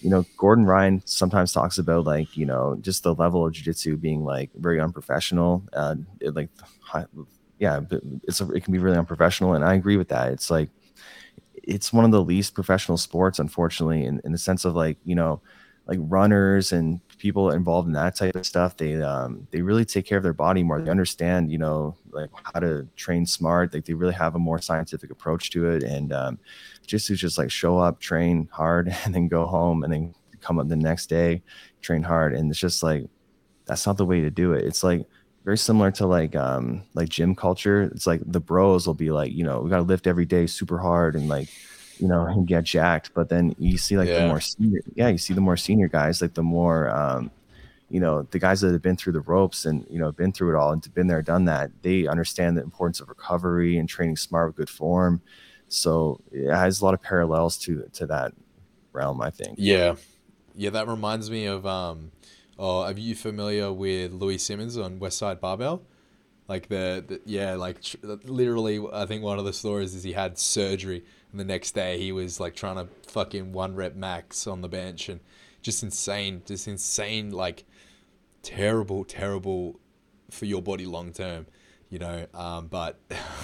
you 0.00 0.10
know 0.10 0.24
gordon 0.36 0.64
ryan 0.64 1.02
sometimes 1.04 1.52
talks 1.52 1.78
about 1.78 2.04
like 2.04 2.36
you 2.36 2.46
know 2.46 2.78
just 2.80 3.02
the 3.02 3.14
level 3.14 3.44
of 3.44 3.52
jiu-jitsu 3.52 3.96
being 3.96 4.24
like 4.24 4.50
very 4.54 4.80
unprofessional. 4.80 5.64
Uh 5.72 5.96
it, 6.20 6.34
like 6.34 6.48
yeah 7.58 7.80
it's 8.22 8.40
a, 8.40 8.50
it 8.52 8.62
can 8.62 8.72
be 8.72 8.78
really 8.78 8.96
unprofessional 8.96 9.54
and 9.54 9.64
i 9.64 9.74
agree 9.74 9.96
with 9.96 10.08
that. 10.08 10.32
It's 10.32 10.50
like 10.50 10.70
it's 11.54 11.92
one 11.92 12.04
of 12.04 12.12
the 12.12 12.22
least 12.22 12.54
professional 12.54 12.96
sports 12.96 13.38
unfortunately 13.38 14.04
in, 14.04 14.20
in 14.24 14.32
the 14.32 14.38
sense 14.38 14.64
of 14.64 14.74
like 14.74 14.96
you 15.04 15.14
know 15.14 15.40
like 15.86 15.98
runners 16.02 16.72
and 16.72 17.00
people 17.18 17.50
involved 17.50 17.88
in 17.88 17.92
that 17.92 18.14
type 18.14 18.36
of 18.36 18.46
stuff 18.46 18.76
they 18.76 18.94
um 19.02 19.46
they 19.50 19.60
really 19.60 19.84
take 19.84 20.06
care 20.06 20.18
of 20.18 20.24
their 20.24 20.32
body 20.32 20.62
more. 20.62 20.80
They 20.80 20.90
understand 20.90 21.50
you 21.50 21.58
know 21.58 21.96
like 22.10 22.30
how 22.42 22.60
to 22.60 22.86
train 22.96 23.26
smart 23.26 23.74
like 23.74 23.84
they 23.84 23.94
really 23.94 24.14
have 24.14 24.34
a 24.34 24.38
more 24.38 24.60
scientific 24.60 25.10
approach 25.10 25.50
to 25.50 25.68
it 25.68 25.82
and 25.82 26.12
um 26.12 26.38
just 26.86 27.08
to 27.08 27.16
just 27.16 27.38
like 27.38 27.50
show 27.50 27.78
up 27.78 28.00
train 28.00 28.48
hard 28.52 28.88
and 29.04 29.14
then 29.14 29.28
go 29.28 29.46
home 29.46 29.82
and 29.82 29.92
then 29.92 30.14
come 30.40 30.58
up 30.58 30.68
the 30.68 30.76
next 30.76 31.06
day 31.06 31.42
train 31.82 32.02
hard 32.02 32.34
and 32.34 32.50
it's 32.50 32.60
just 32.60 32.82
like 32.82 33.08
that's 33.66 33.86
not 33.86 33.98
the 33.98 34.06
way 34.06 34.22
to 34.22 34.30
do 34.30 34.54
it. 34.54 34.64
It's 34.64 34.82
like 34.82 35.06
very 35.44 35.58
similar 35.58 35.90
to 35.92 36.06
like 36.06 36.34
um 36.34 36.84
like 36.94 37.08
gym 37.08 37.34
culture. 37.34 37.82
It's 37.82 38.06
like 38.06 38.20
the 38.24 38.40
bros 38.40 38.86
will 38.86 38.94
be 38.94 39.10
like 39.10 39.32
you 39.32 39.44
know 39.44 39.60
we 39.60 39.70
got 39.70 39.76
to 39.76 39.82
lift 39.82 40.06
every 40.06 40.24
day 40.24 40.46
super 40.46 40.78
hard 40.78 41.14
and 41.14 41.28
like 41.28 41.48
you 42.00 42.08
know, 42.08 42.26
and 42.26 42.46
get 42.46 42.64
jacked. 42.64 43.12
But 43.14 43.28
then 43.28 43.54
you 43.58 43.78
see 43.78 43.96
like 43.96 44.08
yeah. 44.08 44.22
the 44.22 44.28
more 44.28 44.40
senior, 44.40 44.80
yeah, 44.94 45.08
you 45.08 45.18
see 45.18 45.34
the 45.34 45.40
more 45.40 45.56
senior 45.56 45.88
guys, 45.88 46.22
like 46.22 46.34
the 46.34 46.42
more, 46.42 46.90
um, 46.90 47.30
you 47.90 48.00
know, 48.00 48.22
the 48.30 48.38
guys 48.38 48.60
that 48.60 48.72
have 48.72 48.82
been 48.82 48.96
through 48.96 49.14
the 49.14 49.20
ropes 49.20 49.64
and 49.64 49.86
you 49.90 49.98
know 49.98 50.12
been 50.12 50.32
through 50.32 50.54
it 50.54 50.58
all 50.58 50.72
and 50.72 50.94
been 50.94 51.06
there, 51.06 51.22
done 51.22 51.44
that. 51.46 51.70
They 51.82 52.06
understand 52.06 52.56
the 52.56 52.62
importance 52.62 53.00
of 53.00 53.08
recovery 53.08 53.78
and 53.78 53.88
training 53.88 54.16
smart 54.16 54.48
with 54.48 54.56
good 54.56 54.70
form. 54.70 55.22
So 55.68 56.20
it 56.32 56.50
has 56.50 56.80
a 56.80 56.84
lot 56.84 56.94
of 56.94 57.02
parallels 57.02 57.58
to 57.58 57.88
to 57.94 58.06
that 58.06 58.32
realm, 58.92 59.20
I 59.20 59.30
think. 59.30 59.56
Yeah, 59.58 59.96
yeah, 60.54 60.70
that 60.70 60.88
reminds 60.88 61.30
me 61.30 61.46
of. 61.46 61.66
um 61.66 62.12
Oh, 62.58 62.82
are 62.82 62.92
you 62.92 63.14
familiar 63.14 63.72
with 63.72 64.12
Louie 64.12 64.36
Simmons 64.36 64.76
on 64.76 64.98
Westside 64.98 65.38
Barbell? 65.38 65.82
Like 66.48 66.68
the, 66.68 67.04
the 67.06 67.20
yeah, 67.24 67.54
like 67.54 67.80
tr- 67.82 67.98
literally, 68.24 68.84
I 68.92 69.06
think 69.06 69.22
one 69.22 69.38
of 69.38 69.44
the 69.44 69.52
stories 69.52 69.94
is 69.94 70.02
he 70.02 70.12
had 70.12 70.38
surgery 70.38 71.04
and 71.30 71.40
the 71.40 71.44
next 71.44 71.72
day 71.72 71.98
he 71.98 72.12
was 72.12 72.40
like 72.40 72.54
trying 72.54 72.76
to 72.76 72.88
fucking 73.08 73.52
one 73.52 73.74
rep 73.74 73.94
max 73.94 74.46
on 74.46 74.62
the 74.62 74.68
bench 74.68 75.08
and 75.08 75.20
just 75.62 75.82
insane, 75.82 76.42
just 76.46 76.68
insane, 76.68 77.30
like 77.30 77.64
terrible, 78.42 79.04
terrible 79.04 79.78
for 80.30 80.46
your 80.46 80.62
body 80.62 80.86
long 80.86 81.12
term, 81.12 81.46
you 81.90 81.98
know. 81.98 82.26
Um, 82.34 82.68
but 82.68 82.98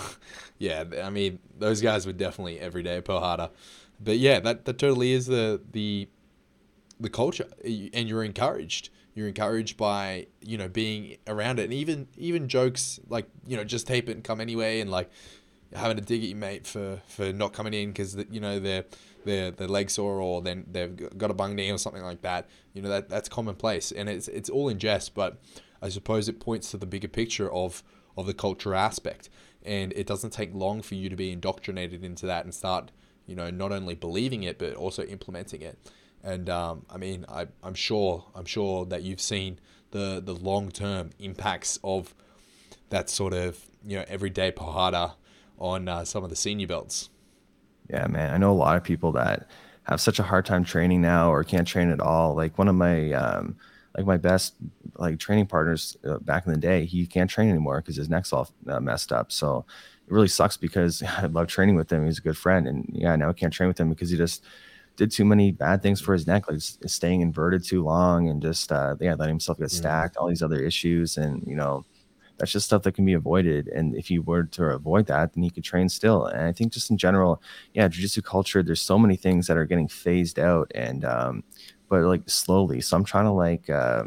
yeah, 0.59 0.85
I 1.03 1.11
mean, 1.11 1.39
those 1.59 1.81
guys 1.81 2.07
were 2.07 2.13
definitely 2.13 2.61
everyday 2.61 3.01
Pancada. 3.01 3.51
But 4.01 4.19
yeah, 4.19 4.41
that, 4.41 4.65
that 4.65 4.79
totally 4.79 5.13
is 5.13 5.27
the 5.27 5.61
the 5.73 6.09
the 7.01 7.11
culture, 7.11 7.49
and 7.63 8.09
you're 8.09 8.25
encouraged. 8.25 8.91
You're 9.15 9.29
encouraged 9.29 9.77
by 9.77 10.27
you 10.41 10.59
know 10.59 10.69
being 10.69 11.17
around 11.27 11.59
it, 11.59 11.65
and 11.65 11.73
even 11.73 12.09
even 12.17 12.49
jokes 12.49 12.99
like 13.09 13.27
you 13.47 13.57
know 13.57 13.65
just 13.65 13.87
tape 13.87 14.09
it 14.09 14.13
and 14.13 14.25
come 14.25 14.41
anyway, 14.41 14.81
and 14.81 14.91
like 14.91 15.11
having 15.75 15.97
to 15.97 16.03
dig 16.03 16.23
at 16.23 16.29
your 16.29 16.39
mate 16.39 16.67
for, 16.67 17.01
for 17.07 17.33
not 17.33 17.53
coming 17.53 17.75
in 17.75 17.91
because 17.91 18.17
you 18.31 18.41
know 18.41 18.59
they're 18.59 18.85
their 19.25 19.51
their 19.51 19.69
leg 19.69 19.91
sore 19.91 20.21
or 20.21 20.43
then 20.43 20.65
they've 20.71 21.19
got 21.19 21.31
a 21.31 21.35
bung 21.35 21.55
knee 21.55 21.71
or 21.71 21.79
something 21.79 22.03
like 22.03 22.23
that. 22.23 22.49
You 22.73 22.83
know 22.83 22.89
that 22.89 23.09
that's 23.09 23.29
commonplace 23.29 23.93
and 23.93 24.09
it's 24.09 24.29
it's 24.29 24.49
all 24.49 24.69
in 24.69 24.79
jest, 24.79 25.15
but 25.15 25.41
I 25.83 25.89
suppose 25.89 26.29
it 26.29 26.41
points 26.41 26.71
to 26.71 26.77
the 26.77 26.87
bigger 26.87 27.09
picture 27.09 27.51
of 27.53 27.83
of 28.17 28.27
the 28.27 28.35
culture 28.35 28.75
aspect. 28.75 29.29
And 29.65 29.93
it 29.95 30.07
doesn't 30.07 30.31
take 30.31 30.55
long 30.55 30.83
for 30.83 30.95
you 30.95 31.09
to 31.09 31.17
be 31.17 31.33
indoctrinated 31.33 32.05
into 32.05 32.27
that 32.27 32.45
and 32.45 32.55
start, 32.55 32.91
you 33.27 33.35
know, 33.35 33.51
not 33.51 33.73
only 33.73 33.95
believing 33.95 34.43
it 34.43 34.59
but 34.59 34.75
also 34.75 35.05
implementing 35.05 35.63
it. 35.63 35.79
And 36.23 36.49
um, 36.51 36.85
I 36.91 36.99
mean, 36.99 37.25
I, 37.29 37.47
I'm 37.63 37.75
sure 37.75 38.25
I'm 38.35 38.45
sure 38.45 38.85
that 38.87 39.03
you've 39.03 39.21
seen 39.21 39.59
the 39.91 40.21
the 40.25 40.35
long 40.35 40.71
term 40.71 41.11
impacts 41.19 41.79
of 41.83 42.15
that 42.91 43.09
sort 43.09 43.33
of 43.33 43.59
you 43.87 43.97
know 43.97 44.05
everyday 44.09 44.51
pancada 44.51 45.15
on 45.59 45.89
uh, 45.89 46.05
some 46.05 46.25
of 46.25 46.31
the 46.31 46.37
senior 46.37 46.67
belts. 46.67 47.11
Yeah, 47.91 48.07
man. 48.07 48.33
I 48.33 48.39
know 48.39 48.51
a 48.51 48.55
lot 48.55 48.77
of 48.77 48.85
people 48.85 49.13
that 49.13 49.49
have 49.85 50.01
such 50.01 50.19
a 50.19 50.23
hard 50.23 50.47
time 50.47 50.65
training 50.65 51.03
now 51.03 51.31
or 51.31 51.45
can't 51.45 51.69
train 51.69 51.91
at 51.91 52.01
all. 52.01 52.35
Like 52.35 52.59
one 52.59 52.69
of 52.69 52.75
my, 52.75 53.13
um, 53.13 53.57
like 53.97 54.07
my 54.07 54.17
best 54.17 54.55
like 54.97 55.19
training 55.19 55.47
partners 55.47 55.97
uh, 56.09 56.19
back 56.19 56.47
in 56.47 56.53
the 56.53 56.59
day, 56.59 56.85
he 56.85 57.07
can't 57.07 57.31
train 57.31 57.49
anymore 57.49 57.81
because 57.81 57.97
his 57.97 58.09
neck's 58.09 58.33
all 58.33 58.51
uh, 58.69 58.81
messed 58.81 59.13
up. 59.13 59.31
So 59.31 59.65
it 60.07 60.13
really 60.13 60.29
sucks 60.29 60.57
because 60.57 61.03
I 61.19 61.27
love 61.27 61.47
training 61.47 61.77
with 61.77 61.93
him. 61.93 62.05
He's 62.07 62.19
a 62.19 62.23
good 62.23 62.37
friend, 62.37 62.67
and 62.67 62.89
yeah, 62.93 63.15
now 63.17 63.31
I 63.31 63.33
can't 63.33 63.53
train 63.53 63.69
with 63.69 63.79
him 63.79 63.91
because 63.91 64.11
he 64.11 64.17
just 64.17 64.45
did 64.97 65.11
too 65.11 65.25
many 65.25 65.51
bad 65.51 65.83
things 65.83 66.01
for 66.01 66.13
his 66.13 66.27
neck, 66.27 66.49
like 66.49 66.61
staying 66.61 67.21
inverted 67.21 67.65
too 67.65 67.83
long 67.83 68.29
and 68.29 68.41
just 68.41 68.71
uh, 68.71 68.97
yeah, 69.01 69.15
letting 69.15 69.35
himself 69.35 69.59
get 69.59 69.71
stacked, 69.71 70.17
all 70.17 70.29
these 70.29 70.43
other 70.43 70.61
issues, 70.61 71.17
and 71.17 71.45
you 71.47 71.57
know 71.57 71.85
that's 72.39 72.53
just 72.53 72.67
stuff 72.67 72.83
that 72.83 72.93
can 72.93 73.05
be 73.05 73.13
avoided. 73.13 73.69
And 73.69 73.95
if 73.95 74.11
you 74.11 74.23
were 74.23 74.45
to 74.45 74.65
avoid 74.67 75.07
that, 75.07 75.35
then 75.35 75.45
you 75.45 75.51
could 75.51 75.65
train 75.65 75.89
still. 75.89 76.27
And 76.27 76.43
I 76.43 76.53
think 76.53 76.73
just 76.73 76.91
in 76.91 76.99
general, 76.99 77.41
yeah, 77.75 77.89
jujitsu 77.89 78.25
culture, 78.25 78.63
there's 78.63 78.81
so 78.81 78.99
many 78.99 79.17
things 79.17 79.47
that 79.47 79.57
are 79.57 79.67
getting 79.67 79.89
phased 79.89 80.39
out 80.39 80.71
and, 80.75 81.05
um, 81.05 81.45
but 81.89 82.03
like 82.03 82.29
slowly. 82.29 82.81
So 82.81 82.97
I'm 82.97 83.05
trying 83.05 83.27
to 83.27 83.31
like, 83.31 83.71
uh, 83.71 84.05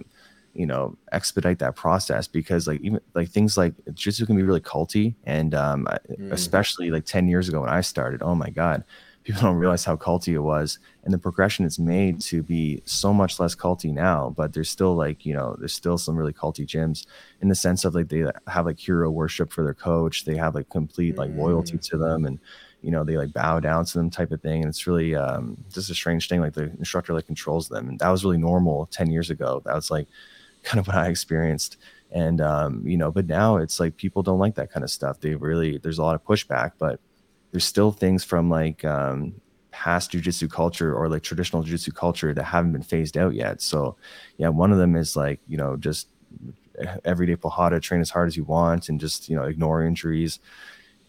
you 0.54 0.66
know, 0.66 0.98
expedite 1.12 1.60
that 1.60 1.76
process 1.76 2.28
because 2.28 2.68
like 2.68 2.82
even 2.82 3.00
like 3.14 3.30
things 3.30 3.58
like 3.58 3.74
jiu-jitsu 3.86 4.26
can 4.26 4.36
be 4.36 4.44
really 4.44 4.60
culty. 4.60 5.16
And, 5.24 5.54
um, 5.54 5.88
mm. 6.10 6.32
especially 6.32 6.92
like 6.92 7.06
10 7.06 7.28
years 7.28 7.48
ago 7.48 7.62
when 7.62 7.70
I 7.70 7.82
started, 7.82 8.22
oh 8.22 8.36
my 8.36 8.50
God, 8.50 8.84
people 9.28 9.42
don't 9.42 9.58
realize 9.58 9.84
how 9.84 9.98
culty 9.98 10.34
it 10.34 10.40
was. 10.40 10.80
And 11.04 11.14
the 11.14 11.18
progression 11.18 11.66
is 11.66 11.78
made 11.78 12.22
to 12.22 12.42
be 12.42 12.82
so 12.86 13.14
much 13.14 13.42
less 13.42 13.56
culty 13.56 13.94
now 13.94 14.34
but 14.38 14.54
there's 14.54 14.70
still 14.70 14.96
like 14.96 15.26
you 15.26 15.34
know 15.34 15.56
there's 15.60 15.74
still 15.74 15.98
some 15.98 16.16
really 16.16 16.32
culty 16.32 16.66
gyms 16.66 17.06
in 17.42 17.50
the 17.50 17.56
sense 17.56 17.84
of 17.84 17.94
like 17.94 18.08
they 18.08 18.26
have 18.48 18.66
like 18.66 18.80
hero 18.80 19.10
worship 19.10 19.52
for 19.52 19.66
their 19.66 19.74
coach. 19.74 20.24
They 20.24 20.38
have 20.38 20.56
like 20.56 20.70
complete 20.70 21.18
like 21.18 21.32
loyalty 21.36 21.78
mm. 21.78 21.82
to 21.90 21.98
them 21.98 22.26
and 22.26 22.40
you 22.82 22.92
know 22.92 23.04
they 23.04 23.18
like 23.18 23.34
bow 23.34 23.60
down 23.60 23.84
to 23.84 23.98
them 23.98 24.10
type 24.10 24.32
of 24.32 24.42
thing. 24.42 24.62
And 24.62 24.70
it's 24.70 24.88
really 24.88 25.14
um 25.14 25.58
just 25.74 25.90
a 25.90 25.96
strange 25.96 26.30
thing 26.30 26.40
like 26.40 26.54
the 26.54 26.72
instructor 26.78 27.14
like 27.14 27.26
controls 27.26 27.68
them. 27.68 27.90
And 27.90 28.00
that 28.00 28.10
was 28.10 28.24
really 28.24 28.38
normal 28.38 28.86
10 28.88 29.12
years 29.12 29.30
ago. 29.30 29.62
That 29.66 29.76
was 29.76 29.92
like 29.92 30.08
kind 30.64 30.80
of 30.80 30.88
what 30.88 30.96
i 30.96 31.10
experienced. 31.10 31.76
And 32.12 32.40
um 32.40 32.88
you 32.88 32.96
know 32.96 33.12
but 33.12 33.28
now 33.28 33.58
it's 33.58 33.78
like 33.78 33.98
people 33.98 34.24
don't 34.24 34.40
like 34.40 34.56
that 34.56 34.72
kind 34.72 34.86
of 34.86 34.90
stuff. 34.90 35.20
They 35.20 35.36
really 35.36 35.80
there's 35.80 36.00
a 36.00 36.04
lot 36.04 36.16
of 36.16 36.24
pushback 36.24 36.72
but 36.80 37.02
there's 37.52 37.66
still 37.66 37.92
things 37.92 38.24
from 38.24 38.50
like 38.50 38.84
um, 38.86 39.34
past 39.72 40.12
jujitsu 40.12 40.50
culture 40.50 40.94
or 40.94 41.08
like 41.10 41.24
traditional 41.24 41.64
jujitsu 41.64 41.94
culture 41.94 42.34
that 42.34 42.44
haven't 42.44 42.72
been 42.72 42.84
phased 42.84 43.18
out 43.18 43.34
yet. 43.34 43.62
So, 43.62 43.96
yeah, 44.38 44.50
one 44.50 44.72
of 44.72 44.78
them 44.78 44.96
is 44.96 45.16
like 45.16 45.40
you 45.48 45.58
know 45.58 45.76
just 45.78 46.08
everyday 47.06 47.36
pancada, 47.36 47.80
train 47.80 48.02
as 48.02 48.10
hard 48.10 48.28
as 48.28 48.38
you 48.38 48.44
want, 48.44 48.90
and 48.90 49.00
just 49.00 49.30
you 49.30 49.36
know 49.36 49.44
ignore 49.44 49.84
injuries. 49.84 50.40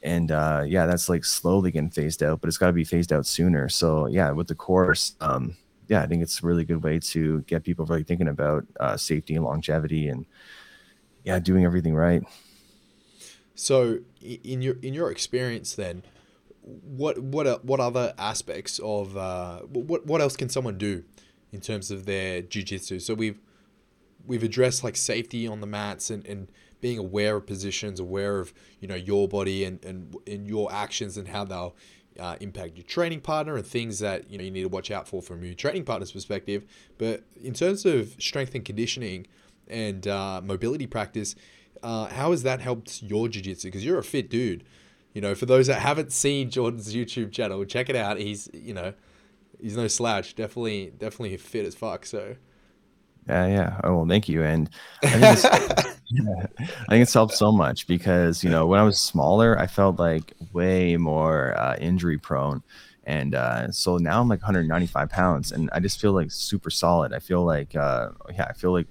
and 0.02 0.30
uh, 0.30 0.62
yeah, 0.66 0.86
that's 0.86 1.08
like 1.08 1.24
slowly 1.24 1.70
getting 1.70 1.90
phased 1.90 2.22
out, 2.22 2.40
but 2.40 2.48
it's 2.48 2.58
got 2.58 2.68
to 2.68 2.72
be 2.72 2.84
phased 2.84 3.12
out 3.12 3.26
sooner. 3.26 3.68
So 3.68 4.06
yeah, 4.06 4.30
with 4.30 4.48
the 4.48 4.54
course, 4.54 5.14
um, 5.20 5.56
yeah, 5.88 6.02
I 6.02 6.06
think 6.06 6.22
it's 6.22 6.42
a 6.42 6.46
really 6.46 6.64
good 6.64 6.82
way 6.82 6.98
to 7.00 7.40
get 7.42 7.64
people 7.64 7.84
really 7.86 8.04
thinking 8.04 8.28
about 8.28 8.66
uh, 8.78 8.96
safety 8.96 9.34
and 9.34 9.44
longevity, 9.44 10.08
and 10.08 10.26
yeah, 11.24 11.38
doing 11.38 11.64
everything 11.64 11.94
right. 11.94 12.22
So, 13.54 13.98
in 14.22 14.62
your 14.62 14.76
in 14.82 14.94
your 14.94 15.10
experience, 15.10 15.74
then, 15.74 16.02
what 16.68 17.18
what 17.18 17.64
what 17.64 17.80
other 17.80 18.14
aspects 18.18 18.78
of 18.82 19.16
uh, 19.16 19.60
what 19.60 20.06
what 20.06 20.20
else 20.20 20.36
can 20.36 20.48
someone 20.48 20.76
do 20.76 21.04
in 21.52 21.60
terms 21.60 21.90
of 21.90 22.04
their 22.04 22.42
jujitsu? 22.42 23.00
So 23.00 23.14
we've 23.14 23.40
we've 24.26 24.42
addressed 24.42 24.84
like 24.84 24.96
safety 24.96 25.46
on 25.46 25.60
the 25.60 25.66
mats 25.66 26.10
and, 26.10 26.26
and 26.26 26.48
being 26.80 26.98
aware 26.98 27.36
of 27.36 27.46
positions, 27.46 27.98
aware 27.98 28.38
of 28.38 28.52
you 28.80 28.88
know 28.88 28.94
your 28.94 29.28
body 29.28 29.64
and 29.64 29.82
and, 29.84 30.14
and 30.26 30.46
your 30.46 30.72
actions 30.72 31.16
and 31.16 31.28
how 31.28 31.44
they'll 31.44 31.74
uh, 32.18 32.36
impact 32.40 32.76
your 32.76 32.84
training 32.84 33.20
partner 33.20 33.56
and 33.56 33.66
things 33.66 33.98
that 34.00 34.30
you 34.30 34.36
know 34.36 34.44
you 34.44 34.50
need 34.50 34.62
to 34.62 34.68
watch 34.68 34.90
out 34.90 35.08
for 35.08 35.22
from 35.22 35.42
your 35.42 35.54
training 35.54 35.84
partner's 35.84 36.12
perspective. 36.12 36.64
But 36.98 37.24
in 37.42 37.54
terms 37.54 37.86
of 37.86 38.14
strength 38.18 38.54
and 38.54 38.64
conditioning 38.64 39.26
and 39.68 40.06
uh, 40.06 40.42
mobility 40.44 40.86
practice, 40.86 41.34
uh, 41.82 42.06
how 42.06 42.32
has 42.32 42.42
that 42.42 42.60
helped 42.60 43.02
your 43.02 43.28
jiu-jitsu? 43.28 43.68
Because 43.68 43.84
you're 43.84 43.98
a 43.98 44.04
fit 44.04 44.28
dude. 44.28 44.64
You 45.14 45.20
know, 45.20 45.34
for 45.34 45.46
those 45.46 45.66
that 45.66 45.80
haven't 45.80 46.12
seen 46.12 46.50
Jordan's 46.50 46.94
YouTube 46.94 47.32
channel, 47.32 47.64
check 47.64 47.88
it 47.88 47.96
out. 47.96 48.18
He's 48.18 48.48
you 48.52 48.74
know, 48.74 48.92
he's 49.60 49.76
no 49.76 49.88
slouch. 49.88 50.34
Definitely, 50.34 50.92
definitely 50.96 51.36
fit 51.36 51.66
as 51.66 51.74
fuck. 51.74 52.06
So. 52.06 52.36
Yeah, 53.28 53.46
yeah. 53.46 53.80
Oh 53.84 53.96
well, 53.96 54.06
thank 54.06 54.28
you. 54.28 54.42
And 54.42 54.70
I 55.02 55.08
think, 55.08 55.22
it's, 55.22 55.44
yeah, 56.10 56.46
I 56.58 56.90
think 56.90 57.02
it's 57.02 57.12
helped 57.12 57.34
so 57.34 57.52
much 57.52 57.86
because 57.86 58.42
you 58.42 58.48
know 58.48 58.66
when 58.66 58.80
I 58.80 58.84
was 58.84 58.98
smaller, 58.98 59.58
I 59.58 59.66
felt 59.66 59.98
like 59.98 60.32
way 60.52 60.96
more 60.96 61.54
uh, 61.58 61.76
injury 61.78 62.16
prone, 62.16 62.62
and 63.04 63.34
uh, 63.34 63.70
so 63.70 63.98
now 63.98 64.20
I'm 64.20 64.28
like 64.28 64.40
195 64.40 65.10
pounds, 65.10 65.52
and 65.52 65.68
I 65.72 65.80
just 65.80 66.00
feel 66.00 66.12
like 66.12 66.30
super 66.30 66.70
solid. 66.70 67.12
I 67.12 67.18
feel 67.18 67.44
like 67.44 67.76
uh, 67.76 68.10
yeah, 68.32 68.46
I 68.48 68.54
feel 68.54 68.72
like 68.72 68.86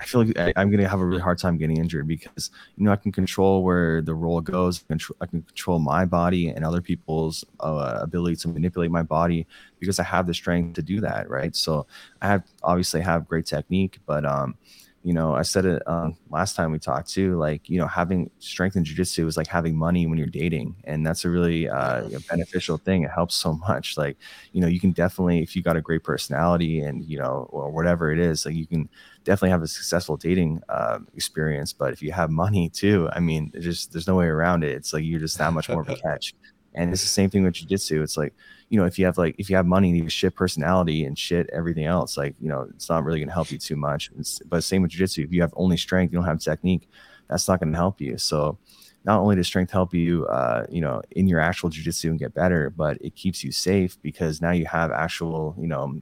I 0.00 0.04
feel 0.04 0.24
like 0.24 0.38
I, 0.38 0.52
am 0.56 0.70
going 0.70 0.82
to 0.82 0.88
have 0.88 1.00
a 1.00 1.04
really 1.04 1.20
hard 1.20 1.38
time 1.38 1.58
getting 1.58 1.76
injured 1.76 2.08
because 2.08 2.50
you 2.76 2.84
know 2.84 2.90
I 2.90 2.96
can 2.96 3.12
control 3.12 3.62
where 3.62 4.00
the 4.00 4.14
roll 4.14 4.40
goes. 4.40 4.82
I 4.90 5.26
can 5.26 5.42
control 5.42 5.78
my 5.78 6.06
body 6.06 6.48
and 6.48 6.64
other 6.64 6.80
people's 6.80 7.44
uh, 7.60 7.98
ability 8.00 8.36
to 8.36 8.48
manipulate 8.48 8.90
my 8.90 9.02
body 9.02 9.46
because 9.78 10.00
I 10.00 10.04
have 10.04 10.26
the 10.26 10.34
strength 10.34 10.74
to 10.76 10.82
do 10.82 11.00
that, 11.02 11.28
right? 11.28 11.54
So 11.54 11.86
I 12.22 12.28
have 12.28 12.44
obviously 12.62 13.02
have 13.02 13.28
great 13.28 13.44
technique, 13.44 13.98
but 14.06 14.24
um, 14.24 14.56
you 15.02 15.14
know, 15.14 15.34
I 15.34 15.42
said 15.42 15.64
it 15.64 15.82
um, 15.86 16.16
last 16.28 16.56
time 16.56 16.72
we 16.72 16.78
talked 16.78 17.08
too. 17.08 17.36
Like, 17.38 17.70
you 17.70 17.78
know, 17.78 17.86
having 17.86 18.30
strength 18.38 18.76
in 18.76 18.84
jujitsu 18.84 19.26
is 19.26 19.36
like 19.36 19.46
having 19.46 19.74
money 19.74 20.06
when 20.06 20.18
you're 20.18 20.26
dating, 20.26 20.76
and 20.84 21.06
that's 21.06 21.24
a 21.24 21.30
really 21.30 21.70
uh, 21.70 22.06
beneficial 22.28 22.76
thing. 22.76 23.04
It 23.04 23.10
helps 23.10 23.34
so 23.34 23.54
much. 23.54 23.96
Like, 23.96 24.18
you 24.52 24.60
know, 24.60 24.66
you 24.66 24.78
can 24.78 24.92
definitely, 24.92 25.42
if 25.42 25.56
you 25.56 25.62
got 25.62 25.76
a 25.76 25.80
great 25.80 26.04
personality 26.04 26.80
and 26.80 27.02
you 27.04 27.18
know, 27.18 27.48
or 27.50 27.70
whatever 27.70 28.12
it 28.12 28.18
is, 28.18 28.44
like 28.44 28.54
you 28.54 28.66
can 28.66 28.90
definitely 29.24 29.50
have 29.50 29.62
a 29.62 29.66
successful 29.66 30.16
dating 30.16 30.60
uh, 30.68 30.98
experience. 31.14 31.72
But 31.72 31.92
if 31.92 32.02
you 32.02 32.12
have 32.12 32.30
money 32.30 32.68
too, 32.68 33.08
I 33.12 33.20
mean, 33.20 33.52
just 33.60 33.92
there's 33.92 34.06
no 34.06 34.16
way 34.16 34.26
around 34.26 34.64
it. 34.64 34.70
It's 34.70 34.92
like 34.92 35.04
you're 35.04 35.20
just 35.20 35.38
that 35.38 35.52
much 35.52 35.68
more 35.68 35.82
of 35.82 35.88
a 35.88 35.96
catch. 35.96 36.34
And 36.74 36.92
it's 36.92 37.02
the 37.02 37.08
same 37.08 37.30
thing 37.30 37.42
with 37.42 37.54
jujitsu. 37.54 38.02
It's 38.02 38.16
like, 38.16 38.32
you 38.68 38.78
know, 38.78 38.86
if 38.86 38.98
you 38.98 39.04
have 39.04 39.18
like 39.18 39.34
if 39.38 39.50
you 39.50 39.56
have 39.56 39.66
money 39.66 39.88
and 39.88 39.96
you 39.96 40.04
have 40.04 40.12
shit 40.12 40.36
personality 40.36 41.04
and 41.04 41.18
shit 41.18 41.50
everything 41.52 41.84
else, 41.84 42.16
like, 42.16 42.34
you 42.40 42.48
know, 42.48 42.68
it's 42.74 42.88
not 42.88 43.04
really 43.04 43.20
gonna 43.20 43.32
help 43.32 43.50
you 43.50 43.58
too 43.58 43.76
much. 43.76 44.10
It's, 44.18 44.38
but 44.40 44.62
same 44.62 44.82
with 44.82 44.92
jiu-jitsu. 44.92 45.24
If 45.24 45.32
you 45.32 45.40
have 45.40 45.52
only 45.56 45.76
strength, 45.76 46.12
you 46.12 46.18
don't 46.18 46.26
have 46.26 46.38
technique, 46.38 46.88
that's 47.28 47.48
not 47.48 47.60
gonna 47.60 47.76
help 47.76 48.00
you. 48.00 48.18
So 48.18 48.58
not 49.04 49.20
only 49.20 49.36
does 49.36 49.46
strength 49.46 49.70
help 49.70 49.94
you 49.94 50.26
uh, 50.26 50.66
you 50.70 50.80
know, 50.80 51.00
in 51.12 51.26
your 51.26 51.40
actual 51.40 51.70
jiu-jitsu 51.70 52.10
and 52.10 52.18
get 52.18 52.34
better, 52.34 52.70
but 52.70 52.98
it 53.00 53.14
keeps 53.14 53.42
you 53.42 53.50
safe 53.50 53.96
because 54.02 54.42
now 54.42 54.50
you 54.50 54.66
have 54.66 54.90
actual, 54.90 55.54
you 55.58 55.66
know, 55.66 55.98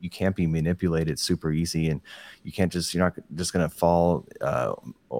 you 0.00 0.08
can't 0.08 0.34
be 0.34 0.46
manipulated 0.46 1.18
super 1.18 1.52
easy 1.52 1.90
and 1.90 2.00
you 2.42 2.52
can't 2.52 2.72
just 2.72 2.94
you're 2.94 3.04
not 3.04 3.14
just 3.34 3.52
going 3.52 3.68
to 3.68 3.74
fall 3.74 4.26
uh, 4.40 4.72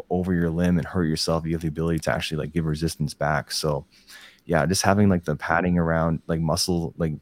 over 0.08 0.32
your 0.32 0.48
limb 0.48 0.78
and 0.78 0.86
hurt 0.86 1.04
yourself 1.04 1.44
you 1.44 1.52
have 1.52 1.60
the 1.60 1.68
ability 1.68 1.98
to 1.98 2.10
actually 2.10 2.38
like 2.38 2.52
give 2.52 2.64
resistance 2.64 3.12
back 3.12 3.50
so 3.50 3.84
yeah, 4.44 4.66
just 4.66 4.82
having 4.82 5.08
like 5.08 5.24
the 5.24 5.36
padding 5.36 5.78
around 5.78 6.22
like 6.26 6.40
muscle, 6.40 6.94
like 6.96 7.14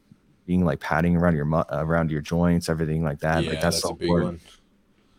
being 0.46 0.64
like 0.64 0.80
padding 0.80 1.16
around 1.16 1.36
your 1.36 1.44
mu- 1.44 1.62
around 1.70 2.10
your 2.10 2.22
joints, 2.22 2.68
everything 2.68 3.04
like 3.04 3.20
that. 3.20 3.44
Yeah, 3.44 3.50
like 3.50 3.60
that's, 3.60 3.76
that's 3.76 3.82
so 3.82 3.90
important. 3.90 4.40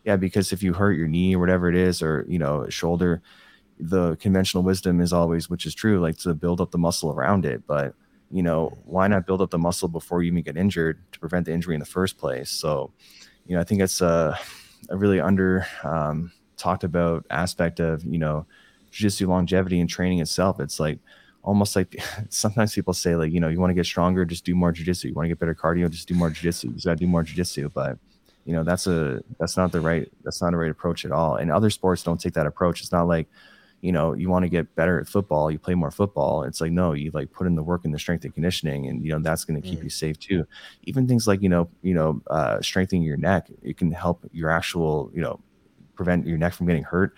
Yeah, 0.04 0.16
because 0.16 0.52
if 0.52 0.62
you 0.62 0.72
hurt 0.72 0.92
your 0.92 1.08
knee 1.08 1.36
or 1.36 1.38
whatever 1.38 1.68
it 1.68 1.76
is, 1.76 2.02
or 2.02 2.24
you 2.28 2.38
know, 2.38 2.68
shoulder, 2.68 3.22
the 3.80 4.16
conventional 4.16 4.62
wisdom 4.62 5.00
is 5.00 5.12
always, 5.12 5.48
which 5.48 5.66
is 5.66 5.74
true, 5.74 6.00
like 6.00 6.18
to 6.18 6.34
build 6.34 6.60
up 6.60 6.70
the 6.70 6.78
muscle 6.78 7.10
around 7.10 7.44
it. 7.44 7.66
But 7.66 7.94
you 8.30 8.42
know, 8.42 8.78
why 8.84 9.08
not 9.08 9.26
build 9.26 9.40
up 9.40 9.50
the 9.50 9.58
muscle 9.58 9.88
before 9.88 10.22
you 10.22 10.30
even 10.30 10.42
get 10.42 10.56
injured 10.56 11.00
to 11.12 11.18
prevent 11.18 11.46
the 11.46 11.52
injury 11.52 11.74
in 11.74 11.80
the 11.80 11.86
first 11.86 12.18
place? 12.18 12.50
So, 12.50 12.92
you 13.46 13.56
know, 13.56 13.60
I 13.60 13.64
think 13.64 13.80
it's 13.80 14.00
a, 14.00 14.38
a 14.88 14.96
really 14.96 15.20
under 15.20 15.66
um, 15.82 16.30
talked 16.56 16.84
about 16.84 17.26
aspect 17.30 17.80
of 17.80 18.04
you 18.04 18.18
know, 18.18 18.46
jiu-jitsu 18.92 19.28
longevity 19.28 19.80
and 19.80 19.88
training 19.88 20.20
itself. 20.20 20.60
It's 20.60 20.78
like 20.78 21.00
almost 21.42 21.74
like 21.74 22.00
sometimes 22.28 22.74
people 22.74 22.94
say 22.94 23.16
like 23.16 23.32
you 23.32 23.40
know 23.40 23.48
you 23.48 23.58
want 23.58 23.70
to 23.70 23.74
get 23.74 23.86
stronger 23.86 24.24
just 24.24 24.44
do 24.44 24.54
more 24.54 24.72
jiu-jitsu 24.72 25.08
you 25.08 25.14
want 25.14 25.24
to 25.24 25.28
get 25.28 25.38
better 25.38 25.54
cardio 25.54 25.90
just 25.90 26.06
do 26.06 26.14
more 26.14 26.30
jiu-jitsu 26.30 26.68
you 26.68 26.74
got 26.84 26.90
to 26.90 26.96
do 26.96 27.06
more 27.06 27.22
jiu-jitsu 27.22 27.68
but 27.70 27.98
you 28.44 28.52
know 28.52 28.62
that's 28.62 28.86
a 28.86 29.22
that's 29.38 29.56
not 29.56 29.72
the 29.72 29.80
right 29.80 30.10
that's 30.22 30.42
not 30.42 30.52
a 30.52 30.56
right 30.56 30.70
approach 30.70 31.04
at 31.04 31.12
all 31.12 31.36
and 31.36 31.50
other 31.50 31.70
sports 31.70 32.02
don't 32.02 32.20
take 32.20 32.34
that 32.34 32.46
approach 32.46 32.80
it's 32.80 32.92
not 32.92 33.06
like 33.06 33.28
you 33.80 33.92
know 33.92 34.12
you 34.12 34.28
want 34.28 34.44
to 34.44 34.48
get 34.48 34.74
better 34.74 35.00
at 35.00 35.08
football 35.08 35.50
you 35.50 35.58
play 35.58 35.74
more 35.74 35.90
football 35.90 36.42
it's 36.42 36.60
like 36.60 36.72
no 36.72 36.92
you 36.92 37.10
like 37.12 37.30
put 37.32 37.46
in 37.46 37.54
the 37.54 37.62
work 37.62 37.84
and 37.84 37.94
the 37.94 37.98
strength 37.98 38.24
and 38.24 38.34
conditioning 38.34 38.86
and 38.86 39.04
you 39.04 39.10
know 39.10 39.18
that's 39.18 39.44
going 39.44 39.60
to 39.60 39.66
keep 39.66 39.80
mm. 39.80 39.84
you 39.84 39.90
safe 39.90 40.18
too 40.18 40.44
even 40.84 41.06
things 41.06 41.26
like 41.26 41.42
you 41.42 41.48
know 41.48 41.68
you 41.82 41.94
know 41.94 42.20
uh, 42.28 42.60
strengthening 42.60 43.02
your 43.02 43.16
neck 43.16 43.48
it 43.62 43.76
can 43.76 43.90
help 43.90 44.24
your 44.32 44.50
actual 44.50 45.10
you 45.14 45.20
know 45.20 45.40
prevent 45.94 46.26
your 46.26 46.38
neck 46.38 46.52
from 46.52 46.66
getting 46.66 46.82
hurt 46.82 47.14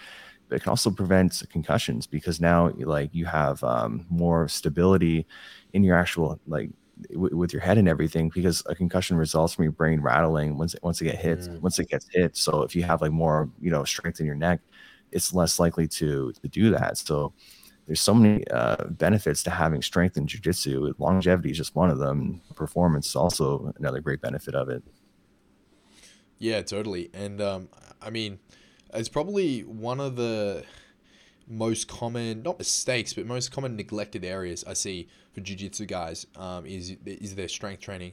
but 0.49 0.57
it 0.57 0.63
can 0.63 0.71
also 0.71 0.91
prevent 0.91 1.43
concussions 1.51 2.07
because 2.07 2.41
now 2.41 2.71
like 2.79 3.15
you 3.15 3.25
have 3.25 3.63
um, 3.65 4.05
more 4.11 4.49
stability 4.49 5.27
in 5.73 5.83
your 5.83 5.97
actual 5.97 6.39
like 6.47 6.71
w- 7.13 7.37
with 7.37 7.53
your 7.53 7.63
head 7.63 7.79
and 7.79 7.89
everything 7.89 8.29
because 8.29 8.63
a 8.67 8.75
concussion 8.75 9.17
results 9.17 9.55
from 9.55 9.65
your 9.65 9.73
brain 9.73 10.01
rattling 10.01 10.59
once 10.59 10.75
it, 10.75 10.83
once 10.83 11.01
it 11.01 11.05
get 11.05 11.17
hit 11.17 11.41
mm. 11.41 11.61
once 11.61 11.79
it 11.79 11.89
gets 11.89 12.07
hit 12.11 12.37
so 12.37 12.63
if 12.63 12.77
you 12.77 12.83
have 12.83 13.01
like 13.01 13.13
more 13.13 13.49
you 13.61 13.71
know 13.71 13.83
strength 13.83 14.21
in 14.21 14.27
your 14.27 14.35
neck 14.35 14.61
it's 15.13 15.33
less 15.33 15.59
likely 15.59 15.87
to 15.89 16.33
to 16.33 16.49
do 16.49 16.71
that. 16.71 16.99
So 16.99 17.33
there's 17.87 18.01
so 18.01 18.15
many 18.15 18.47
uh, 18.49 18.85
benefits 18.91 19.43
to 19.43 19.51
having 19.51 19.83
strength 19.83 20.17
in 20.17 20.27
jiu-jitsu. 20.27 20.95
Longevity 20.99 21.51
is 21.51 21.57
just 21.57 21.75
one 21.75 21.91
of 21.91 21.99
them. 21.99 22.41
Performance 22.55 23.09
is 23.09 23.17
also 23.17 23.73
another 23.79 24.01
great 24.01 24.21
benefit 24.21 24.55
of 24.55 24.69
it. 24.69 24.83
Yeah 26.39 26.63
totally. 26.63 27.11
And 27.13 27.41
um, 27.41 27.69
i 28.01 28.11
mean 28.11 28.39
it's 28.95 29.09
probably 29.09 29.61
one 29.61 30.01
of 30.01 30.17
the 30.17 30.65
most 31.49 31.89
common, 31.89 32.43
not 32.43 32.59
mistakes, 32.59 33.15
but 33.15 33.27
most 33.27 33.53
common 33.53 33.77
neglected 33.77 34.25
areas 34.25 34.65
I 34.67 34.75
see 34.75 35.09
for 35.33 35.41
jiu-jitsu 35.41 35.87
guys 35.87 36.27
um, 36.37 36.67
is 36.67 36.97
is 37.05 37.35
their 37.35 37.49
strength 37.49 37.81
training, 37.81 38.13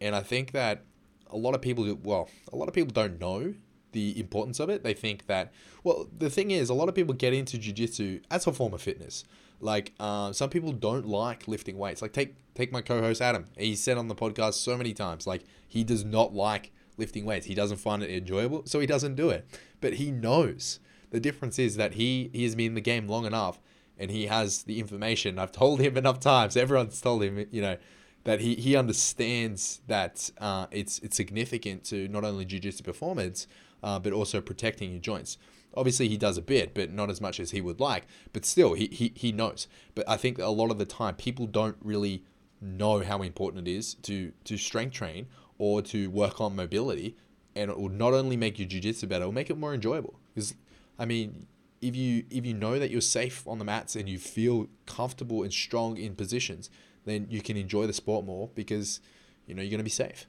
and 0.00 0.14
I 0.14 0.22
think 0.22 0.52
that 0.52 0.84
a 1.28 1.36
lot 1.36 1.54
of 1.54 1.62
people, 1.62 1.98
well, 2.02 2.28
a 2.52 2.56
lot 2.56 2.68
of 2.68 2.74
people 2.74 2.92
don't 2.92 3.20
know 3.20 3.54
the 3.92 4.18
importance 4.18 4.60
of 4.60 4.68
it. 4.68 4.82
They 4.82 4.94
think 4.94 5.26
that, 5.26 5.52
well, 5.84 6.08
the 6.16 6.30
thing 6.30 6.50
is, 6.50 6.70
a 6.70 6.74
lot 6.74 6.88
of 6.88 6.94
people 6.94 7.14
get 7.14 7.32
into 7.32 7.58
jiu-jitsu 7.58 8.20
as 8.30 8.46
a 8.46 8.52
form 8.52 8.74
of 8.74 8.82
fitness. 8.82 9.24
Like, 9.60 9.92
uh, 10.00 10.32
some 10.32 10.50
people 10.50 10.72
don't 10.72 11.06
like 11.06 11.46
lifting 11.46 11.76
weights. 11.76 12.00
Like, 12.02 12.12
take 12.12 12.34
take 12.54 12.72
my 12.72 12.80
co-host 12.80 13.20
Adam. 13.20 13.46
He 13.56 13.76
said 13.76 13.98
on 13.98 14.08
the 14.08 14.14
podcast 14.14 14.54
so 14.54 14.76
many 14.76 14.92
times, 14.92 15.26
like 15.26 15.44
he 15.66 15.84
does 15.84 16.04
not 16.04 16.34
like 16.34 16.72
lifting 16.96 17.24
weights. 17.24 17.46
He 17.46 17.54
doesn't 17.54 17.78
find 17.78 18.02
it 18.02 18.10
enjoyable, 18.10 18.62
so 18.66 18.80
he 18.80 18.86
doesn't 18.86 19.14
do 19.14 19.30
it. 19.30 19.46
But 19.80 19.94
he 19.94 20.10
knows. 20.10 20.80
The 21.10 21.20
difference 21.20 21.58
is 21.58 21.76
that 21.76 21.94
he, 21.94 22.30
he 22.32 22.44
has 22.44 22.54
been 22.54 22.66
in 22.68 22.74
the 22.74 22.80
game 22.80 23.08
long 23.08 23.26
enough 23.26 23.60
and 23.98 24.10
he 24.10 24.26
has 24.26 24.62
the 24.62 24.78
information. 24.78 25.38
I've 25.38 25.52
told 25.52 25.80
him 25.80 25.96
enough 25.96 26.20
times. 26.20 26.56
Everyone's 26.56 27.00
told 27.00 27.22
him, 27.22 27.46
you 27.50 27.62
know, 27.62 27.76
that 28.24 28.40
he, 28.40 28.54
he 28.54 28.76
understands 28.76 29.80
that 29.86 30.30
uh, 30.38 30.66
it's 30.70 30.98
it's 31.00 31.16
significant 31.16 31.84
to 31.84 32.06
not 32.08 32.24
only 32.24 32.44
jiu-jitsu 32.44 32.84
performance, 32.84 33.46
uh, 33.82 33.98
but 33.98 34.12
also 34.12 34.40
protecting 34.40 34.90
your 34.90 35.00
joints. 35.00 35.38
Obviously, 35.74 36.08
he 36.08 36.16
does 36.16 36.36
a 36.36 36.42
bit, 36.42 36.74
but 36.74 36.90
not 36.90 37.10
as 37.10 37.20
much 37.20 37.38
as 37.38 37.52
he 37.52 37.60
would 37.60 37.78
like. 37.78 38.06
But 38.32 38.44
still, 38.44 38.74
he, 38.74 38.88
he, 38.88 39.12
he 39.14 39.30
knows. 39.30 39.68
But 39.94 40.08
I 40.08 40.16
think 40.16 40.38
a 40.38 40.46
lot 40.46 40.70
of 40.70 40.78
the 40.78 40.84
time, 40.84 41.14
people 41.14 41.46
don't 41.46 41.76
really 41.80 42.24
know 42.60 43.00
how 43.00 43.22
important 43.22 43.66
it 43.66 43.70
is 43.70 43.94
to 43.94 44.32
to 44.44 44.58
strength 44.58 44.92
train 44.92 45.26
or 45.58 45.80
to 45.82 46.10
work 46.10 46.40
on 46.40 46.56
mobility, 46.56 47.16
and 47.54 47.70
it 47.70 47.78
will 47.78 47.88
not 47.88 48.12
only 48.14 48.36
make 48.36 48.58
your 48.58 48.66
jiu-jitsu 48.66 49.06
better, 49.06 49.24
it 49.24 49.26
will 49.26 49.32
make 49.32 49.50
it 49.50 49.58
more 49.58 49.74
enjoyable. 49.74 50.18
Because, 50.34 50.54
I 50.98 51.04
mean, 51.04 51.46
if 51.80 51.94
you 51.94 52.24
if 52.30 52.44
you 52.44 52.54
know 52.54 52.78
that 52.78 52.90
you're 52.90 53.00
safe 53.00 53.46
on 53.46 53.58
the 53.58 53.64
mats 53.64 53.96
and 53.96 54.08
you 54.08 54.18
feel 54.18 54.68
comfortable 54.86 55.42
and 55.42 55.52
strong 55.52 55.96
in 55.96 56.14
positions, 56.14 56.68
then 57.04 57.26
you 57.30 57.40
can 57.40 57.56
enjoy 57.56 57.86
the 57.86 57.92
sport 57.92 58.24
more 58.24 58.50
because 58.54 59.00
you 59.46 59.54
know 59.54 59.62
you're 59.62 59.70
going 59.70 59.78
to 59.78 59.84
be 59.84 59.90
safe. 59.90 60.26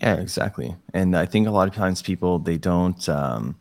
Yeah, 0.00 0.14
exactly. 0.16 0.76
And 0.92 1.16
I 1.16 1.26
think 1.26 1.46
a 1.46 1.50
lot 1.50 1.68
of 1.68 1.74
times 1.74 2.02
people 2.02 2.38
they 2.38 2.58
don't 2.58 3.06
um, 3.08 3.56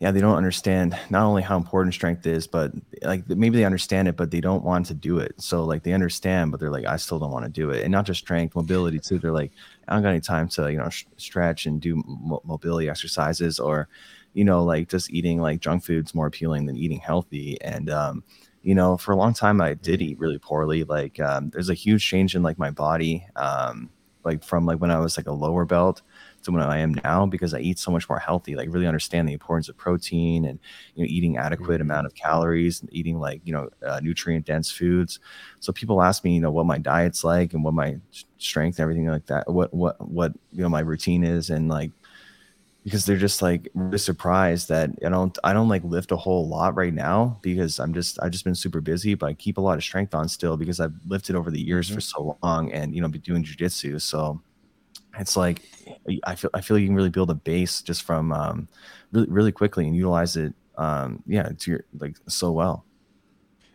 yeah, 0.00 0.12
they 0.12 0.20
don't 0.20 0.36
understand 0.36 0.98
not 1.10 1.24
only 1.24 1.42
how 1.42 1.56
important 1.56 1.94
strength 1.94 2.26
is, 2.26 2.46
but 2.46 2.72
like 3.02 3.28
maybe 3.28 3.58
they 3.58 3.64
understand 3.64 4.08
it, 4.08 4.16
but 4.16 4.30
they 4.30 4.40
don't 4.40 4.64
want 4.64 4.86
to 4.86 4.94
do 4.94 5.18
it. 5.18 5.34
So 5.40 5.64
like 5.64 5.82
they 5.82 5.92
understand, 5.92 6.52
but 6.52 6.60
they're 6.60 6.70
like, 6.70 6.86
I 6.86 6.96
still 6.96 7.18
don't 7.18 7.32
want 7.32 7.44
to 7.46 7.50
do 7.50 7.70
it. 7.70 7.82
And 7.84 7.92
not 7.92 8.06
just 8.06 8.20
strength, 8.20 8.54
mobility 8.56 9.00
too. 9.00 9.18
They're 9.18 9.32
like, 9.32 9.52
I 9.88 9.94
don't 9.94 10.02
got 10.02 10.10
any 10.10 10.20
time 10.20 10.48
to 10.50 10.70
you 10.72 10.78
know 10.78 10.88
sh- 10.90 11.06
stretch 11.16 11.66
and 11.66 11.80
do 11.80 12.02
mobility 12.44 12.88
exercises, 12.88 13.58
or 13.60 13.88
you 14.34 14.44
know 14.44 14.64
like 14.64 14.88
just 14.88 15.10
eating 15.10 15.40
like 15.40 15.60
junk 15.60 15.84
foods 15.84 16.14
more 16.14 16.26
appealing 16.28 16.66
than 16.66 16.76
eating 16.76 17.00
healthy. 17.00 17.60
And 17.62 17.90
um, 17.90 18.24
you 18.62 18.74
know, 18.74 18.96
for 18.96 19.12
a 19.12 19.16
long 19.16 19.34
time 19.34 19.60
I 19.60 19.74
did 19.74 20.02
eat 20.02 20.18
really 20.18 20.38
poorly. 20.38 20.84
Like 20.84 21.20
um, 21.20 21.50
there's 21.50 21.70
a 21.70 21.74
huge 21.74 22.06
change 22.06 22.34
in 22.36 22.42
like 22.42 22.58
my 22.58 22.70
body, 22.70 23.26
um, 23.36 23.90
like 24.28 24.44
from 24.44 24.66
like 24.66 24.78
when 24.78 24.90
I 24.90 25.00
was 25.00 25.16
like 25.16 25.26
a 25.26 25.32
lower 25.32 25.64
belt 25.64 26.02
to 26.42 26.52
when 26.52 26.62
I 26.62 26.78
am 26.78 26.94
now 27.02 27.26
because 27.26 27.54
I 27.54 27.60
eat 27.60 27.78
so 27.78 27.90
much 27.90 28.08
more 28.08 28.18
healthy. 28.18 28.54
Like 28.54 28.68
really 28.70 28.86
understand 28.86 29.28
the 29.28 29.32
importance 29.32 29.68
of 29.68 29.76
protein 29.76 30.44
and 30.44 30.58
you 30.94 31.02
know 31.02 31.08
eating 31.08 31.38
adequate 31.38 31.80
mm-hmm. 31.80 31.90
amount 31.90 32.06
of 32.06 32.14
calories, 32.14 32.80
and 32.80 32.92
eating 32.92 33.18
like 33.18 33.40
you 33.44 33.52
know 33.52 33.70
uh, 33.86 34.00
nutrient 34.02 34.46
dense 34.46 34.70
foods. 34.70 35.18
So 35.60 35.72
people 35.72 36.02
ask 36.02 36.24
me, 36.24 36.34
you 36.34 36.40
know, 36.40 36.50
what 36.50 36.66
my 36.66 36.78
diet's 36.78 37.24
like 37.24 37.54
and 37.54 37.64
what 37.64 37.74
my 37.74 37.96
strength, 38.36 38.78
and 38.78 38.82
everything 38.82 39.06
like 39.06 39.26
that. 39.26 39.50
What 39.50 39.72
what 39.72 39.96
what 40.06 40.32
you 40.52 40.62
know 40.62 40.68
my 40.68 40.80
routine 40.80 41.24
is, 41.24 41.50
and 41.50 41.68
like 41.68 41.90
because 42.84 43.04
they're 43.04 43.16
just 43.16 43.42
like 43.42 43.68
really 43.74 43.98
surprised 43.98 44.68
that 44.68 44.90
I 45.04 45.08
don't 45.08 45.36
I 45.44 45.52
don't 45.52 45.68
like 45.68 45.84
lift 45.84 46.12
a 46.12 46.16
whole 46.16 46.48
lot 46.48 46.74
right 46.76 46.94
now 46.94 47.38
because 47.42 47.78
I'm 47.78 47.92
just 47.92 48.18
I've 48.22 48.30
just 48.30 48.44
been 48.44 48.54
super 48.54 48.80
busy, 48.80 49.14
but 49.14 49.26
I 49.26 49.34
keep 49.34 49.58
a 49.58 49.60
lot 49.60 49.76
of 49.76 49.84
strength 49.84 50.14
on 50.14 50.28
still 50.28 50.56
because 50.56 50.80
I've 50.80 50.94
lifted 51.06 51.36
over 51.36 51.50
the 51.50 51.60
years 51.60 51.86
mm-hmm. 51.86 51.96
for 51.96 52.00
so 52.00 52.38
long 52.42 52.72
and 52.72 52.94
you 52.94 53.02
know 53.02 53.08
be 53.08 53.18
doing 53.18 53.44
jujitsu. 53.44 54.00
So 54.00 54.40
it's 55.18 55.36
like 55.36 55.62
I 56.24 56.34
feel 56.34 56.50
I 56.54 56.60
feel 56.60 56.78
you 56.78 56.86
can 56.86 56.96
really 56.96 57.10
build 57.10 57.30
a 57.30 57.34
base 57.34 57.82
just 57.82 58.04
from 58.04 58.32
um, 58.32 58.68
really 59.12 59.28
really 59.28 59.52
quickly 59.52 59.86
and 59.86 59.96
utilize 59.96 60.36
it. 60.36 60.54
Um, 60.76 61.22
yeah, 61.26 61.48
to 61.58 61.70
your 61.70 61.84
like 61.98 62.16
so 62.28 62.52
well. 62.52 62.84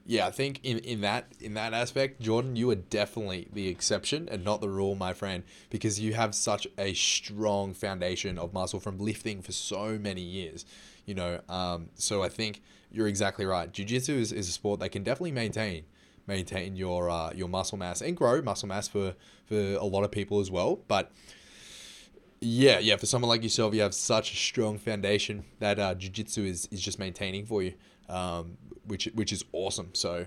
Yeah, 0.05 0.27
I 0.27 0.31
think 0.31 0.59
in, 0.63 0.79
in 0.79 0.99
that 1.01 1.31
in 1.39 1.53
that 1.53 1.73
aspect, 1.73 2.19
Jordan, 2.19 2.57
you 2.57 2.69
are 2.71 2.75
definitely 2.75 3.47
the 3.53 3.69
exception 3.69 4.27
and 4.29 4.43
not 4.43 4.59
the 4.59 4.69
rule, 4.69 4.95
my 4.95 5.13
friend, 5.13 5.43
because 5.69 5.97
you 5.99 6.13
have 6.13 6.35
such 6.35 6.67
a 6.77 6.93
strong 6.93 7.73
foundation 7.73 8.37
of 8.37 8.53
muscle 8.53 8.81
from 8.81 8.99
lifting 8.99 9.41
for 9.41 9.53
so 9.53 9.97
many 9.97 10.21
years. 10.21 10.65
You 11.05 11.15
know, 11.15 11.39
um, 11.47 11.89
so 11.95 12.21
I 12.21 12.27
think 12.27 12.61
you're 12.91 13.07
exactly 13.07 13.45
right. 13.45 13.71
Jiu 13.71 13.85
Jitsu 13.85 14.13
is, 14.13 14.33
is 14.33 14.49
a 14.49 14.51
sport 14.51 14.81
that 14.81 14.89
can 14.89 15.03
definitely 15.03 15.31
maintain 15.31 15.85
maintain 16.27 16.75
your 16.75 17.09
uh, 17.09 17.31
your 17.33 17.47
muscle 17.47 17.77
mass 17.77 18.01
and 18.01 18.17
grow 18.17 18.41
muscle 18.41 18.67
mass 18.67 18.89
for 18.89 19.15
for 19.45 19.55
a 19.55 19.85
lot 19.85 20.03
of 20.03 20.11
people 20.11 20.41
as 20.41 20.51
well. 20.51 20.81
But 20.89 21.11
yeah, 22.41 22.79
yeah, 22.79 22.97
for 22.97 23.05
someone 23.05 23.29
like 23.29 23.41
yourself, 23.41 23.73
you 23.73 23.81
have 23.81 23.93
such 23.93 24.33
a 24.33 24.35
strong 24.35 24.77
foundation 24.77 25.45
that 25.59 25.79
uh, 25.79 25.95
jiu-jitsu 25.95 26.43
is, 26.43 26.67
is 26.71 26.81
just 26.81 26.99
maintaining 26.99 27.45
for 27.45 27.63
you, 27.63 27.73
um, 28.09 28.57
which 28.85 29.05
which 29.13 29.31
is 29.31 29.43
awesome. 29.51 29.89
So 29.93 30.25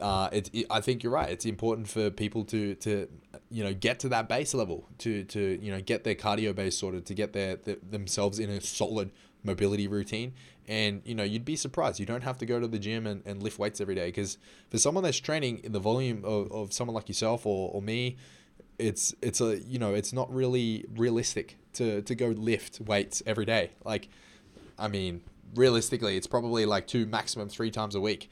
uh, 0.00 0.28
it, 0.32 0.50
it, 0.52 0.66
I 0.70 0.80
think 0.80 1.02
you're 1.02 1.12
right. 1.12 1.30
It's 1.30 1.46
important 1.46 1.88
for 1.88 2.10
people 2.10 2.44
to 2.46 2.74
to 2.76 3.08
you 3.50 3.64
know 3.64 3.74
get 3.74 4.00
to 4.00 4.08
that 4.10 4.28
base 4.28 4.54
level 4.54 4.88
to 4.98 5.24
to 5.24 5.58
you 5.62 5.70
know 5.70 5.80
get 5.80 6.04
their 6.04 6.14
cardio 6.14 6.54
base 6.54 6.76
sorted 6.76 7.06
to 7.06 7.14
get 7.14 7.32
their, 7.32 7.56
their 7.56 7.76
themselves 7.88 8.38
in 8.38 8.50
a 8.50 8.60
solid 8.60 9.10
mobility 9.44 9.88
routine 9.88 10.32
and 10.68 11.02
you 11.04 11.14
know 11.14 11.24
you'd 11.24 11.44
be 11.44 11.56
surprised 11.56 11.98
you 11.98 12.06
don't 12.06 12.22
have 12.22 12.38
to 12.38 12.46
go 12.46 12.60
to 12.60 12.68
the 12.68 12.78
gym 12.78 13.06
and, 13.06 13.22
and 13.26 13.42
lift 13.42 13.58
weights 13.58 13.80
every 13.80 13.94
day 13.94 14.06
because 14.06 14.38
for 14.70 14.78
someone 14.78 15.02
that's 15.02 15.18
training 15.18 15.58
in 15.64 15.72
the 15.72 15.80
volume 15.80 16.24
of, 16.24 16.50
of 16.52 16.72
someone 16.72 16.94
like 16.94 17.08
yourself 17.08 17.44
or, 17.44 17.70
or 17.72 17.82
me 17.82 18.16
it's 18.78 19.14
it's 19.20 19.40
a 19.40 19.58
you 19.60 19.78
know 19.78 19.94
it's 19.94 20.12
not 20.12 20.32
really 20.32 20.84
realistic 20.96 21.56
to 21.72 22.02
to 22.02 22.14
go 22.14 22.28
lift 22.28 22.80
weights 22.80 23.22
every 23.26 23.44
day 23.44 23.70
like 23.84 24.08
i 24.78 24.86
mean 24.86 25.20
realistically 25.54 26.16
it's 26.16 26.26
probably 26.26 26.66
like 26.66 26.86
two 26.86 27.06
maximum 27.06 27.48
three 27.48 27.70
times 27.70 27.94
a 27.94 28.00
week. 28.00 28.30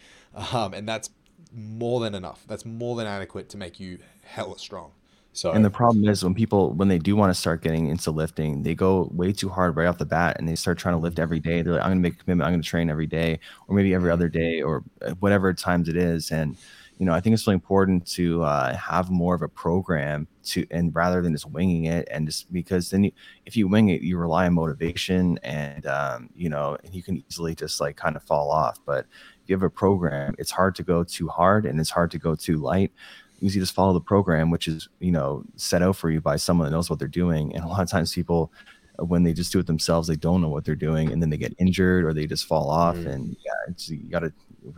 Um, 0.52 0.74
and 0.74 0.88
that's 0.88 1.10
more 1.52 2.00
than 2.00 2.14
enough. 2.14 2.44
That's 2.46 2.64
more 2.64 2.96
than 2.96 3.06
adequate 3.06 3.48
to 3.50 3.56
make 3.56 3.80
you 3.80 3.98
hella 4.22 4.58
strong. 4.58 4.92
So 5.32 5.52
and 5.52 5.64
the 5.64 5.70
problem 5.70 6.08
is 6.08 6.24
when 6.24 6.34
people 6.34 6.72
when 6.72 6.88
they 6.88 6.98
do 6.98 7.14
want 7.14 7.32
to 7.32 7.40
start 7.40 7.62
getting 7.62 7.86
into 7.86 8.10
lifting, 8.10 8.64
they 8.64 8.74
go 8.74 9.08
way 9.12 9.32
too 9.32 9.48
hard 9.48 9.76
right 9.76 9.86
off 9.86 9.98
the 9.98 10.04
bat 10.06 10.36
and 10.38 10.48
they 10.48 10.56
start 10.56 10.76
trying 10.78 10.96
to 10.96 11.00
lift 11.00 11.20
every 11.20 11.38
day. 11.38 11.62
They're 11.62 11.74
like, 11.74 11.82
I'm 11.82 11.90
gonna 11.90 12.00
make 12.00 12.14
a 12.14 12.16
commitment, 12.16 12.46
I'm 12.46 12.52
gonna 12.54 12.64
train 12.64 12.90
every 12.90 13.06
day, 13.06 13.38
or 13.68 13.76
maybe 13.76 13.94
every 13.94 14.10
other 14.10 14.28
day, 14.28 14.60
or 14.60 14.82
uh, 15.02 15.10
whatever 15.20 15.52
times 15.54 15.88
it 15.88 15.96
is. 15.96 16.32
And 16.32 16.56
you 17.00 17.06
know, 17.06 17.14
I 17.14 17.20
think 17.20 17.32
it's 17.32 17.46
really 17.46 17.54
important 17.54 18.06
to 18.08 18.42
uh, 18.42 18.76
have 18.76 19.08
more 19.08 19.34
of 19.34 19.40
a 19.40 19.48
program 19.48 20.28
to, 20.44 20.66
and 20.70 20.94
rather 20.94 21.22
than 21.22 21.32
just 21.32 21.46
winging 21.46 21.86
it, 21.86 22.06
and 22.10 22.26
just 22.26 22.52
because 22.52 22.90
then 22.90 23.04
you, 23.04 23.12
if 23.46 23.56
you 23.56 23.68
wing 23.68 23.88
it, 23.88 24.02
you 24.02 24.18
rely 24.18 24.44
on 24.44 24.52
motivation, 24.52 25.38
and 25.42 25.86
um, 25.86 26.28
you 26.36 26.50
know, 26.50 26.76
and 26.84 26.94
you 26.94 27.02
can 27.02 27.24
easily 27.26 27.54
just 27.54 27.80
like 27.80 27.96
kind 27.96 28.16
of 28.16 28.22
fall 28.22 28.50
off. 28.50 28.78
But 28.84 29.06
if 29.42 29.48
you 29.48 29.54
have 29.54 29.62
a 29.62 29.70
program, 29.70 30.34
it's 30.38 30.50
hard 30.50 30.74
to 30.74 30.82
go 30.82 31.02
too 31.02 31.26
hard 31.28 31.64
and 31.64 31.80
it's 31.80 31.88
hard 31.88 32.10
to 32.10 32.18
go 32.18 32.34
too 32.34 32.58
light 32.58 32.92
Because 33.38 33.54
you 33.54 33.62
just 33.62 33.74
follow 33.74 33.94
the 33.94 34.00
program, 34.02 34.50
which 34.50 34.68
is 34.68 34.90
you 34.98 35.10
know 35.10 35.42
set 35.56 35.80
out 35.80 35.96
for 35.96 36.10
you 36.10 36.20
by 36.20 36.36
someone 36.36 36.66
that 36.66 36.76
knows 36.76 36.90
what 36.90 36.98
they're 36.98 37.08
doing. 37.08 37.54
And 37.54 37.64
a 37.64 37.66
lot 37.66 37.80
of 37.80 37.88
times 37.88 38.12
people, 38.12 38.52
when 38.98 39.22
they 39.22 39.32
just 39.32 39.52
do 39.52 39.58
it 39.58 39.66
themselves, 39.66 40.06
they 40.06 40.16
don't 40.16 40.42
know 40.42 40.50
what 40.50 40.66
they're 40.66 40.74
doing, 40.74 41.12
and 41.12 41.22
then 41.22 41.30
they 41.30 41.38
get 41.38 41.54
injured 41.58 42.04
or 42.04 42.12
they 42.12 42.26
just 42.26 42.44
fall 42.44 42.68
off. 42.68 42.96
Mm. 42.96 43.06
And 43.06 43.36
yeah, 43.42 43.70
it's 43.70 43.88
you 43.88 44.10
gotta. 44.10 44.34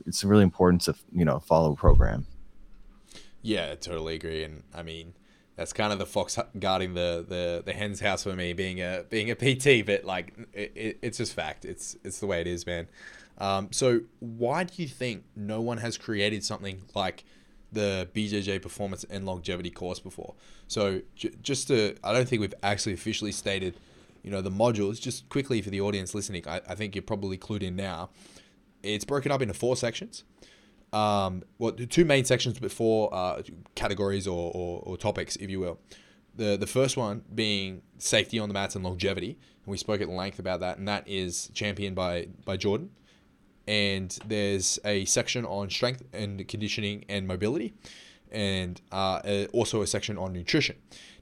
It's 0.06 0.24
really 0.24 0.42
important 0.42 0.82
to 0.82 0.94
you 1.12 1.24
know 1.24 1.38
follow 1.38 1.72
a 1.72 1.76
program. 1.76 2.26
Yeah, 3.42 3.70
I 3.72 3.74
totally 3.74 4.14
agree. 4.14 4.44
And 4.44 4.62
I 4.74 4.82
mean, 4.82 5.14
that's 5.56 5.72
kind 5.72 5.92
of 5.92 5.98
the 5.98 6.06
fox 6.06 6.38
guarding 6.58 6.94
the, 6.94 7.24
the, 7.28 7.62
the 7.66 7.72
hen's 7.72 7.98
house 7.98 8.22
for 8.22 8.34
me 8.34 8.52
being 8.52 8.80
a 8.80 9.04
being 9.10 9.30
a 9.30 9.34
PT. 9.34 9.84
But 9.84 10.04
like, 10.04 10.32
it, 10.52 10.72
it, 10.74 10.98
it's 11.02 11.18
just 11.18 11.34
fact. 11.34 11.64
It's 11.64 11.96
it's 12.04 12.20
the 12.20 12.26
way 12.26 12.40
it 12.40 12.46
is, 12.46 12.66
man. 12.66 12.88
Um, 13.38 13.68
so 13.72 14.02
why 14.20 14.64
do 14.64 14.80
you 14.80 14.88
think 14.88 15.24
no 15.34 15.60
one 15.60 15.78
has 15.78 15.98
created 15.98 16.44
something 16.44 16.82
like 16.94 17.24
the 17.72 18.08
BJJ 18.14 18.60
performance 18.60 19.04
and 19.04 19.24
longevity 19.24 19.70
course 19.70 19.98
before. 19.98 20.34
So 20.68 21.00
j- 21.16 21.32
just 21.42 21.68
to, 21.68 21.96
I 22.04 22.12
don't 22.12 22.28
think 22.28 22.40
we've 22.40 22.54
actually 22.62 22.92
officially 22.92 23.32
stated, 23.32 23.76
you 24.22 24.30
know, 24.30 24.42
the 24.42 24.50
modules. 24.50 25.00
Just 25.00 25.28
quickly 25.30 25.62
for 25.62 25.70
the 25.70 25.80
audience 25.80 26.14
listening, 26.14 26.46
I, 26.46 26.60
I 26.68 26.74
think 26.74 26.94
you're 26.94 27.02
probably 27.02 27.38
clued 27.38 27.62
in 27.62 27.74
now. 27.74 28.10
It's 28.82 29.04
broken 29.04 29.32
up 29.32 29.42
into 29.42 29.54
four 29.54 29.76
sections. 29.76 30.24
Um, 30.92 31.42
well, 31.58 31.72
two 31.72 32.04
main 32.04 32.24
sections, 32.24 32.58
but 32.58 32.70
four 32.70 33.12
uh, 33.14 33.42
categories 33.74 34.26
or, 34.26 34.52
or, 34.54 34.82
or 34.84 34.96
topics, 34.96 35.36
if 35.36 35.48
you 35.48 35.60
will. 35.60 35.78
The 36.34 36.56
the 36.56 36.66
first 36.66 36.96
one 36.96 37.22
being 37.34 37.82
safety 37.98 38.38
on 38.38 38.48
the 38.48 38.54
mats 38.54 38.74
and 38.74 38.84
longevity, 38.84 39.38
and 39.64 39.70
we 39.70 39.76
spoke 39.76 40.00
at 40.00 40.08
length 40.08 40.38
about 40.38 40.60
that, 40.60 40.78
and 40.78 40.88
that 40.88 41.06
is 41.06 41.50
championed 41.54 41.94
by 41.94 42.28
by 42.44 42.56
Jordan 42.56 42.90
and 43.66 44.18
there's 44.26 44.78
a 44.84 45.04
section 45.04 45.44
on 45.44 45.70
strength 45.70 46.02
and 46.12 46.46
conditioning 46.48 47.04
and 47.08 47.26
mobility, 47.26 47.74
and 48.30 48.80
uh, 48.90 49.46
also 49.52 49.82
a 49.82 49.86
section 49.86 50.18
on 50.18 50.32
nutrition. 50.32 50.76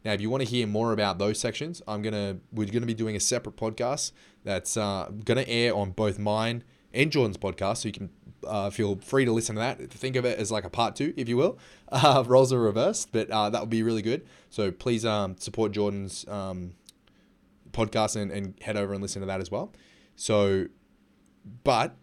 Now, 0.05 0.13
if 0.13 0.21
you 0.21 0.31
want 0.31 0.43
to 0.43 0.49
hear 0.49 0.67
more 0.67 0.93
about 0.93 1.19
those 1.19 1.39
sections, 1.39 1.83
I'm 1.87 2.03
gonna 2.03 2.39
we're 2.53 2.67
gonna 2.67 2.87
be 2.87 2.95
doing 2.95 3.17
a 3.17 3.21
separate 3.21 3.57
podcast 3.57 4.13
that's 4.45 4.77
uh, 4.77 5.11
gonna 5.25 5.45
air 5.47 5.75
on 5.75 5.91
both 5.91 6.19
mine 6.19 6.65
and 6.93 7.11
Jordan's 7.11 7.37
podcast, 7.37 7.79
so 7.79 7.89
you 7.89 7.93
can 7.93 8.11
uh, 8.47 8.71
feel 8.71 8.97
free 8.97 9.25
to 9.25 9.33
listen 9.33 9.55
to 9.57 9.61
that. 9.61 9.91
Think 9.91 10.17
of 10.17 10.25
it 10.25 10.39
as 10.39 10.51
like 10.51 10.65
a 10.65 10.71
part 10.71 10.97
two, 10.97 11.13
if 11.17 11.29
you 11.29 11.37
will. 11.37 11.59
Uh, 11.93 12.23
roles 12.29 12.53
are 12.53 12.61
reversed, 12.61 13.09
but 13.11 13.29
uh, 13.31 13.51
that 13.51 13.61
would 13.61 13.69
be 13.69 13.83
really 13.83 14.01
good. 14.01 14.25
So 14.49 14.71
please 14.71 15.05
um, 15.05 15.37
support 15.39 15.73
Jordan's 15.73 16.25
um, 16.29 16.75
podcast 17.73 18.15
and, 18.15 18.31
and 18.31 18.55
head 18.63 18.77
over 18.77 18.93
and 18.93 19.03
listen 19.03 19.19
to 19.23 19.27
that 19.27 19.41
as 19.41 19.51
well. 19.51 19.73
So, 20.15 20.67
but 21.65 21.97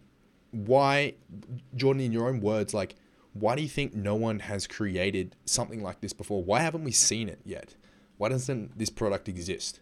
why, 0.50 1.14
Jordan, 1.74 2.02
in 2.02 2.12
your 2.12 2.28
own 2.28 2.40
words, 2.40 2.74
like, 2.74 2.96
why 3.32 3.56
do 3.56 3.62
you 3.62 3.68
think 3.68 3.94
no 3.94 4.14
one 4.14 4.40
has 4.40 4.66
created 4.66 5.36
something 5.46 5.82
like 5.82 6.02
this 6.02 6.12
before? 6.12 6.44
Why 6.44 6.60
haven't 6.60 6.84
we 6.84 6.92
seen 6.92 7.30
it 7.30 7.40
yet? 7.44 7.74
Why 8.18 8.28
doesn't 8.28 8.78
this 8.78 8.90
product 8.90 9.26
exist? 9.26 9.80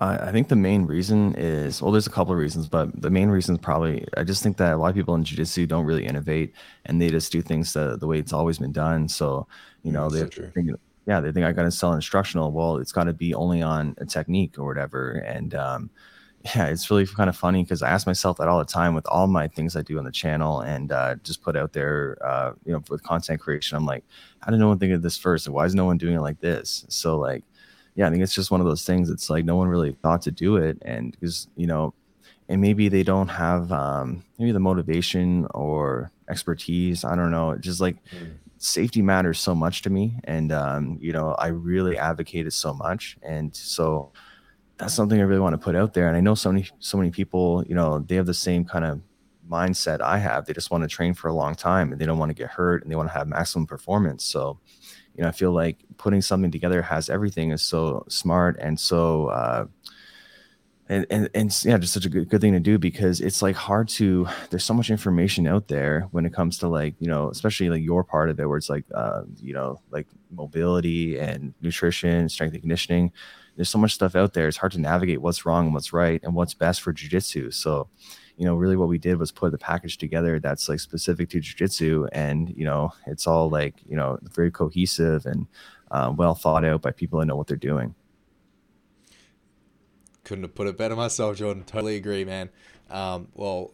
I 0.00 0.32
think 0.32 0.48
the 0.48 0.56
main 0.56 0.86
reason 0.86 1.34
is 1.36 1.80
well, 1.80 1.92
there's 1.92 2.06
a 2.06 2.10
couple 2.10 2.32
of 2.32 2.38
reasons, 2.38 2.68
but 2.68 3.00
the 3.00 3.10
main 3.10 3.28
reason 3.28 3.54
is 3.54 3.60
probably 3.60 4.06
I 4.16 4.24
just 4.24 4.42
think 4.42 4.56
that 4.56 4.72
a 4.72 4.76
lot 4.76 4.88
of 4.88 4.94
people 4.94 5.14
in 5.14 5.24
jiu-jitsu 5.24 5.66
don't 5.66 5.84
really 5.84 6.04
innovate 6.04 6.54
and 6.86 7.00
they 7.00 7.10
just 7.10 7.30
do 7.30 7.42
things 7.42 7.72
the, 7.72 7.96
the 7.96 8.06
way 8.06 8.18
it's 8.18 8.32
always 8.32 8.58
been 8.58 8.72
done. 8.72 9.08
So, 9.08 9.46
you 9.82 9.92
know, 9.92 10.10
they 10.10 10.20
so 10.20 10.50
think, 10.54 10.70
yeah, 11.06 11.20
they 11.20 11.32
think 11.32 11.46
I 11.46 11.52
got 11.52 11.62
to 11.62 11.70
sell 11.70 11.92
instructional. 11.92 12.50
Well, 12.50 12.76
it's 12.76 12.92
got 12.92 13.04
to 13.04 13.12
be 13.12 13.34
only 13.34 13.62
on 13.62 13.94
a 13.98 14.04
technique 14.04 14.58
or 14.58 14.66
whatever. 14.66 15.12
And 15.12 15.54
um, 15.54 15.90
yeah, 16.56 16.66
it's 16.66 16.90
really 16.90 17.06
kind 17.06 17.30
of 17.30 17.36
funny 17.36 17.62
because 17.62 17.82
I 17.82 17.88
ask 17.88 18.06
myself 18.06 18.36
that 18.38 18.48
all 18.48 18.58
the 18.58 18.64
time 18.64 18.94
with 18.94 19.06
all 19.06 19.26
my 19.26 19.48
things 19.48 19.76
I 19.76 19.82
do 19.82 19.98
on 19.98 20.04
the 20.04 20.12
channel 20.12 20.60
and 20.60 20.92
uh, 20.92 21.14
just 21.22 21.42
put 21.42 21.56
out 21.56 21.72
there, 21.72 22.18
uh, 22.22 22.52
you 22.64 22.72
know, 22.72 22.82
with 22.90 23.02
content 23.02 23.40
creation. 23.40 23.76
I'm 23.76 23.86
like, 23.86 24.04
how 24.40 24.50
did 24.50 24.60
no 24.60 24.68
one 24.68 24.78
think 24.78 24.92
of 24.92 25.02
this 25.02 25.16
first? 25.16 25.46
And 25.46 25.54
why 25.54 25.64
is 25.64 25.74
no 25.74 25.86
one 25.86 25.98
doing 25.98 26.16
it 26.16 26.20
like 26.20 26.40
this? 26.40 26.84
So, 26.88 27.18
like, 27.18 27.44
yeah, 27.94 28.06
I 28.06 28.10
think 28.10 28.22
it's 28.22 28.34
just 28.34 28.50
one 28.50 28.60
of 28.60 28.66
those 28.66 28.84
things. 28.84 29.10
It's 29.10 29.30
like 29.30 29.44
no 29.44 29.56
one 29.56 29.68
really 29.68 29.92
thought 29.92 30.22
to 30.22 30.30
do 30.30 30.56
it, 30.56 30.78
and 30.82 31.12
because 31.12 31.48
you 31.56 31.66
know, 31.66 31.94
and 32.48 32.60
maybe 32.60 32.88
they 32.88 33.02
don't 33.02 33.28
have 33.28 33.70
um, 33.72 34.24
maybe 34.38 34.52
the 34.52 34.60
motivation 34.60 35.46
or 35.54 36.10
expertise. 36.28 37.04
I 37.04 37.14
don't 37.14 37.30
know. 37.30 37.56
just 37.56 37.80
like 37.80 37.96
mm. 38.06 38.32
safety 38.58 39.00
matters 39.02 39.38
so 39.38 39.54
much 39.54 39.82
to 39.82 39.90
me, 39.90 40.18
and 40.24 40.50
um, 40.50 40.98
you 41.00 41.12
know, 41.12 41.34
I 41.38 41.48
really 41.48 41.96
advocate 41.96 42.46
it 42.46 42.52
so 42.52 42.74
much, 42.74 43.16
and 43.22 43.54
so 43.54 44.10
that's 44.76 44.94
something 44.94 45.20
I 45.20 45.24
really 45.24 45.40
want 45.40 45.54
to 45.54 45.64
put 45.64 45.76
out 45.76 45.94
there. 45.94 46.08
And 46.08 46.16
I 46.16 46.20
know 46.20 46.34
so 46.34 46.50
many 46.50 46.68
so 46.80 46.98
many 46.98 47.10
people, 47.10 47.64
you 47.68 47.74
know, 47.74 48.00
they 48.00 48.16
have 48.16 48.26
the 48.26 48.34
same 48.34 48.64
kind 48.64 48.84
of 48.84 49.00
mindset 49.48 50.00
I 50.00 50.18
have. 50.18 50.46
They 50.46 50.52
just 50.52 50.70
want 50.70 50.82
to 50.82 50.88
train 50.88 51.14
for 51.14 51.28
a 51.28 51.34
long 51.34 51.54
time 51.54 51.92
and 51.92 52.00
they 52.00 52.06
don't 52.06 52.18
want 52.18 52.30
to 52.30 52.34
get 52.34 52.50
hurt 52.50 52.82
and 52.82 52.90
they 52.90 52.96
want 52.96 53.08
to 53.08 53.14
have 53.14 53.28
maximum 53.28 53.66
performance. 53.66 54.24
So, 54.24 54.58
you 55.14 55.22
know, 55.22 55.28
I 55.28 55.32
feel 55.32 55.52
like 55.52 55.78
putting 55.96 56.22
something 56.22 56.50
together 56.50 56.82
has 56.82 57.10
everything 57.10 57.50
is 57.52 57.62
so 57.62 58.04
smart 58.08 58.56
and 58.60 58.78
so 58.78 59.26
uh, 59.26 59.66
and, 60.88 61.06
and 61.08 61.30
and 61.34 61.64
yeah, 61.64 61.78
just 61.78 61.94
such 61.94 62.04
a 62.04 62.10
good 62.10 62.28
good 62.28 62.40
thing 62.42 62.52
to 62.52 62.60
do 62.60 62.78
because 62.78 63.20
it's 63.20 63.40
like 63.40 63.56
hard 63.56 63.88
to. 63.90 64.26
There's 64.50 64.64
so 64.64 64.74
much 64.74 64.90
information 64.90 65.46
out 65.46 65.68
there 65.68 66.08
when 66.10 66.26
it 66.26 66.34
comes 66.34 66.58
to 66.58 66.68
like 66.68 66.94
you 66.98 67.08
know, 67.08 67.30
especially 67.30 67.70
like 67.70 67.82
your 67.82 68.04
part 68.04 68.28
of 68.28 68.38
it, 68.38 68.46
where 68.46 68.58
it's 68.58 68.68
like 68.68 68.84
uh, 68.94 69.22
you 69.40 69.54
know, 69.54 69.80
like 69.90 70.06
mobility 70.30 71.18
and 71.18 71.54
nutrition, 71.62 72.28
strength 72.28 72.52
and 72.52 72.62
conditioning. 72.62 73.12
There's 73.56 73.70
so 73.70 73.78
much 73.78 73.94
stuff 73.94 74.14
out 74.14 74.34
there. 74.34 74.46
It's 74.46 74.58
hard 74.58 74.72
to 74.72 74.80
navigate 74.80 75.22
what's 75.22 75.46
wrong 75.46 75.66
and 75.66 75.74
what's 75.74 75.92
right 75.92 76.20
and 76.22 76.34
what's 76.34 76.54
best 76.54 76.82
for 76.82 76.92
jujitsu. 76.92 77.54
So, 77.54 77.88
you 78.36 78.44
know, 78.44 78.54
really 78.54 78.76
what 78.76 78.88
we 78.88 78.98
did 78.98 79.18
was 79.18 79.30
put 79.30 79.52
the 79.52 79.58
package 79.58 79.98
together 79.98 80.40
that's 80.40 80.68
like 80.68 80.80
specific 80.80 81.30
to 81.30 81.40
jujitsu, 81.40 82.08
and 82.12 82.52
you 82.56 82.64
know, 82.64 82.92
it's 83.06 83.26
all 83.26 83.48
like 83.48 83.74
you 83.88 83.96
know, 83.96 84.18
very 84.22 84.50
cohesive 84.50 85.26
and 85.26 85.46
uh, 85.90 86.12
well 86.16 86.34
thought 86.34 86.64
out 86.64 86.82
by 86.82 86.90
people 86.90 87.20
that 87.20 87.26
know 87.26 87.36
what 87.36 87.46
they're 87.46 87.56
doing 87.56 87.94
couldn't 90.24 90.44
have 90.44 90.54
put 90.54 90.66
it 90.66 90.76
better 90.76 90.96
myself, 90.96 91.36
Jordan. 91.36 91.62
Totally 91.64 91.96
agree, 91.96 92.24
man. 92.24 92.50
Um, 92.90 93.28
well, 93.34 93.72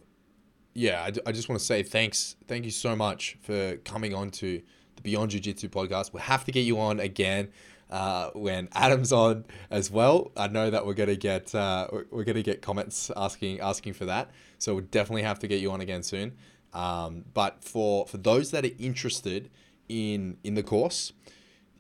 yeah, 0.75 1.03
I, 1.03 1.29
I 1.29 1.33
just 1.33 1.49
want 1.49 1.59
to 1.59 1.65
say 1.65 1.83
thanks. 1.83 2.37
Thank 2.47 2.65
you 2.65 2.71
so 2.71 2.95
much 2.95 3.39
for 3.41 3.77
coming 3.79 4.15
on 4.15 4.31
to 4.33 4.61
the 4.97 5.03
Beyond 5.03 5.31
Jiu 5.31 5.41
Jitsu 5.41 5.69
podcast. 5.69 6.13
We'll 6.13 6.23
have 6.23 6.45
to 6.45 6.53
get 6.53 6.61
you 6.61 6.79
on 6.79 7.01
again 7.01 7.49
uh, 7.91 8.31
when 8.35 8.69
Adam's 8.73 9.13
on 9.13 9.45
as 9.71 9.91
well. 9.91 10.31
I 10.37 10.49
know 10.49 10.71
that 10.71 10.87
we're 10.87 10.95
gonna 10.95 11.17
get 11.17 11.55
uh, 11.55 11.89
we're 12.11 12.25
gonna 12.25 12.43
get 12.43 12.63
comments 12.63 13.11
asking 13.17 13.61
asking 13.61 13.95
for 13.95 14.07
that, 14.07 14.31
so 14.59 14.75
we'll 14.75 14.85
definitely 14.85 15.23
have 15.23 15.39
to 15.41 15.49
get 15.49 15.61
you 15.61 15.71
on 15.71 15.81
again 15.81 16.03
soon. 16.03 16.37
Um, 16.73 17.25
but 17.35 17.65
for 17.65 18.07
for 18.07 18.17
those 18.17 18.51
that 18.53 18.65
are 18.65 18.71
interested 18.79 19.51
in 19.89 20.39
in 20.45 20.55
the 20.55 20.63
course, 20.63 21.13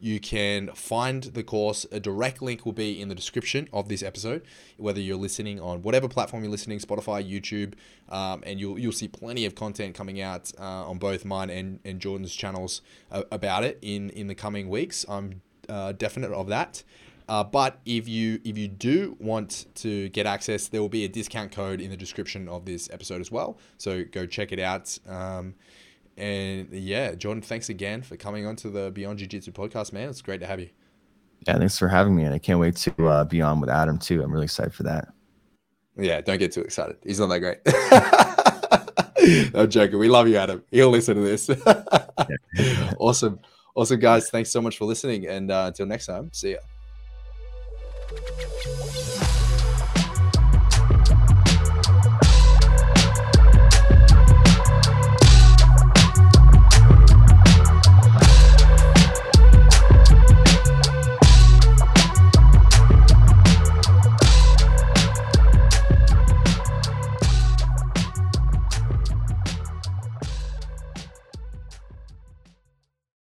you 0.00 0.18
can 0.18 0.68
find 0.74 1.24
the 1.24 1.44
course. 1.44 1.86
A 1.92 2.00
direct 2.00 2.42
link 2.42 2.64
will 2.64 2.72
be 2.72 3.00
in 3.00 3.08
the 3.08 3.14
description 3.14 3.68
of 3.72 3.88
this 3.88 4.02
episode, 4.02 4.42
whether 4.78 5.00
you're 5.00 5.16
listening 5.16 5.60
on 5.60 5.82
whatever 5.82 6.08
platform 6.08 6.42
you're 6.42 6.50
listening, 6.50 6.78
Spotify, 6.78 7.22
YouTube, 7.22 7.74
um, 8.08 8.42
and 8.44 8.58
you'll 8.58 8.78
you'll 8.78 8.92
see 8.92 9.08
plenty 9.08 9.44
of 9.44 9.54
content 9.54 9.94
coming 9.94 10.20
out 10.20 10.50
uh, 10.58 10.88
on 10.88 10.98
both 10.98 11.24
mine 11.24 11.50
and, 11.50 11.80
and 11.84 12.00
Jordan's 12.00 12.34
channels 12.34 12.80
uh, 13.12 13.22
about 13.30 13.62
it 13.62 13.78
in 13.82 14.10
in 14.10 14.26
the 14.26 14.34
coming 14.34 14.68
weeks. 14.68 15.04
I'm 15.08 15.42
uh, 15.70 15.92
definite 15.92 16.32
of 16.32 16.48
that. 16.48 16.82
Uh, 17.28 17.44
but 17.44 17.78
if 17.86 18.08
you 18.08 18.40
if 18.44 18.58
you 18.58 18.66
do 18.66 19.16
want 19.20 19.66
to 19.76 20.08
get 20.08 20.26
access, 20.26 20.66
there 20.66 20.80
will 20.80 20.88
be 20.88 21.04
a 21.04 21.08
discount 21.08 21.52
code 21.52 21.80
in 21.80 21.88
the 21.88 21.96
description 21.96 22.48
of 22.48 22.64
this 22.64 22.90
episode 22.92 23.20
as 23.20 23.30
well. 23.30 23.56
So 23.78 24.02
go 24.02 24.26
check 24.26 24.50
it 24.50 24.58
out. 24.58 24.98
Um, 25.08 25.54
and 26.16 26.68
yeah, 26.72 27.14
Jordan, 27.14 27.40
thanks 27.40 27.68
again 27.68 28.02
for 28.02 28.16
coming 28.16 28.46
on 28.46 28.56
to 28.56 28.68
the 28.68 28.90
Beyond 28.90 29.20
Jiu 29.20 29.28
Jitsu 29.28 29.52
podcast, 29.52 29.92
man. 29.92 30.08
It's 30.08 30.22
great 30.22 30.40
to 30.40 30.46
have 30.46 30.58
you. 30.58 30.70
Yeah, 31.46 31.56
thanks 31.56 31.78
for 31.78 31.86
having 31.86 32.16
me. 32.16 32.24
And 32.24 32.34
I 32.34 32.38
can't 32.38 32.58
wait 32.58 32.76
to 32.76 33.06
uh, 33.06 33.24
be 33.24 33.40
on 33.40 33.60
with 33.60 33.70
Adam 33.70 33.98
too. 33.98 34.22
I'm 34.22 34.32
really 34.32 34.44
excited 34.44 34.74
for 34.74 34.82
that. 34.82 35.08
Yeah, 35.96 36.20
don't 36.20 36.38
get 36.38 36.50
too 36.50 36.62
excited. 36.62 36.96
He's 37.04 37.20
not 37.20 37.28
that 37.28 37.40
great. 37.40 37.58
I'm 39.54 39.70
joking. 39.70 39.98
We 39.98 40.08
love 40.08 40.28
you, 40.28 40.36
Adam. 40.36 40.64
He'll 40.70 40.90
listen 40.90 41.14
to 41.14 41.20
this. 41.20 41.48
awesome. 42.98 43.38
Awesome, 43.80 43.98
guys. 43.98 44.28
Thanks 44.28 44.50
so 44.50 44.60
much 44.60 44.76
for 44.76 44.84
listening. 44.84 45.26
And 45.26 45.50
uh, 45.50 45.64
until 45.68 45.86
next 45.86 46.04
time, 46.06 46.30
see 46.34 46.52
ya. 46.52 46.58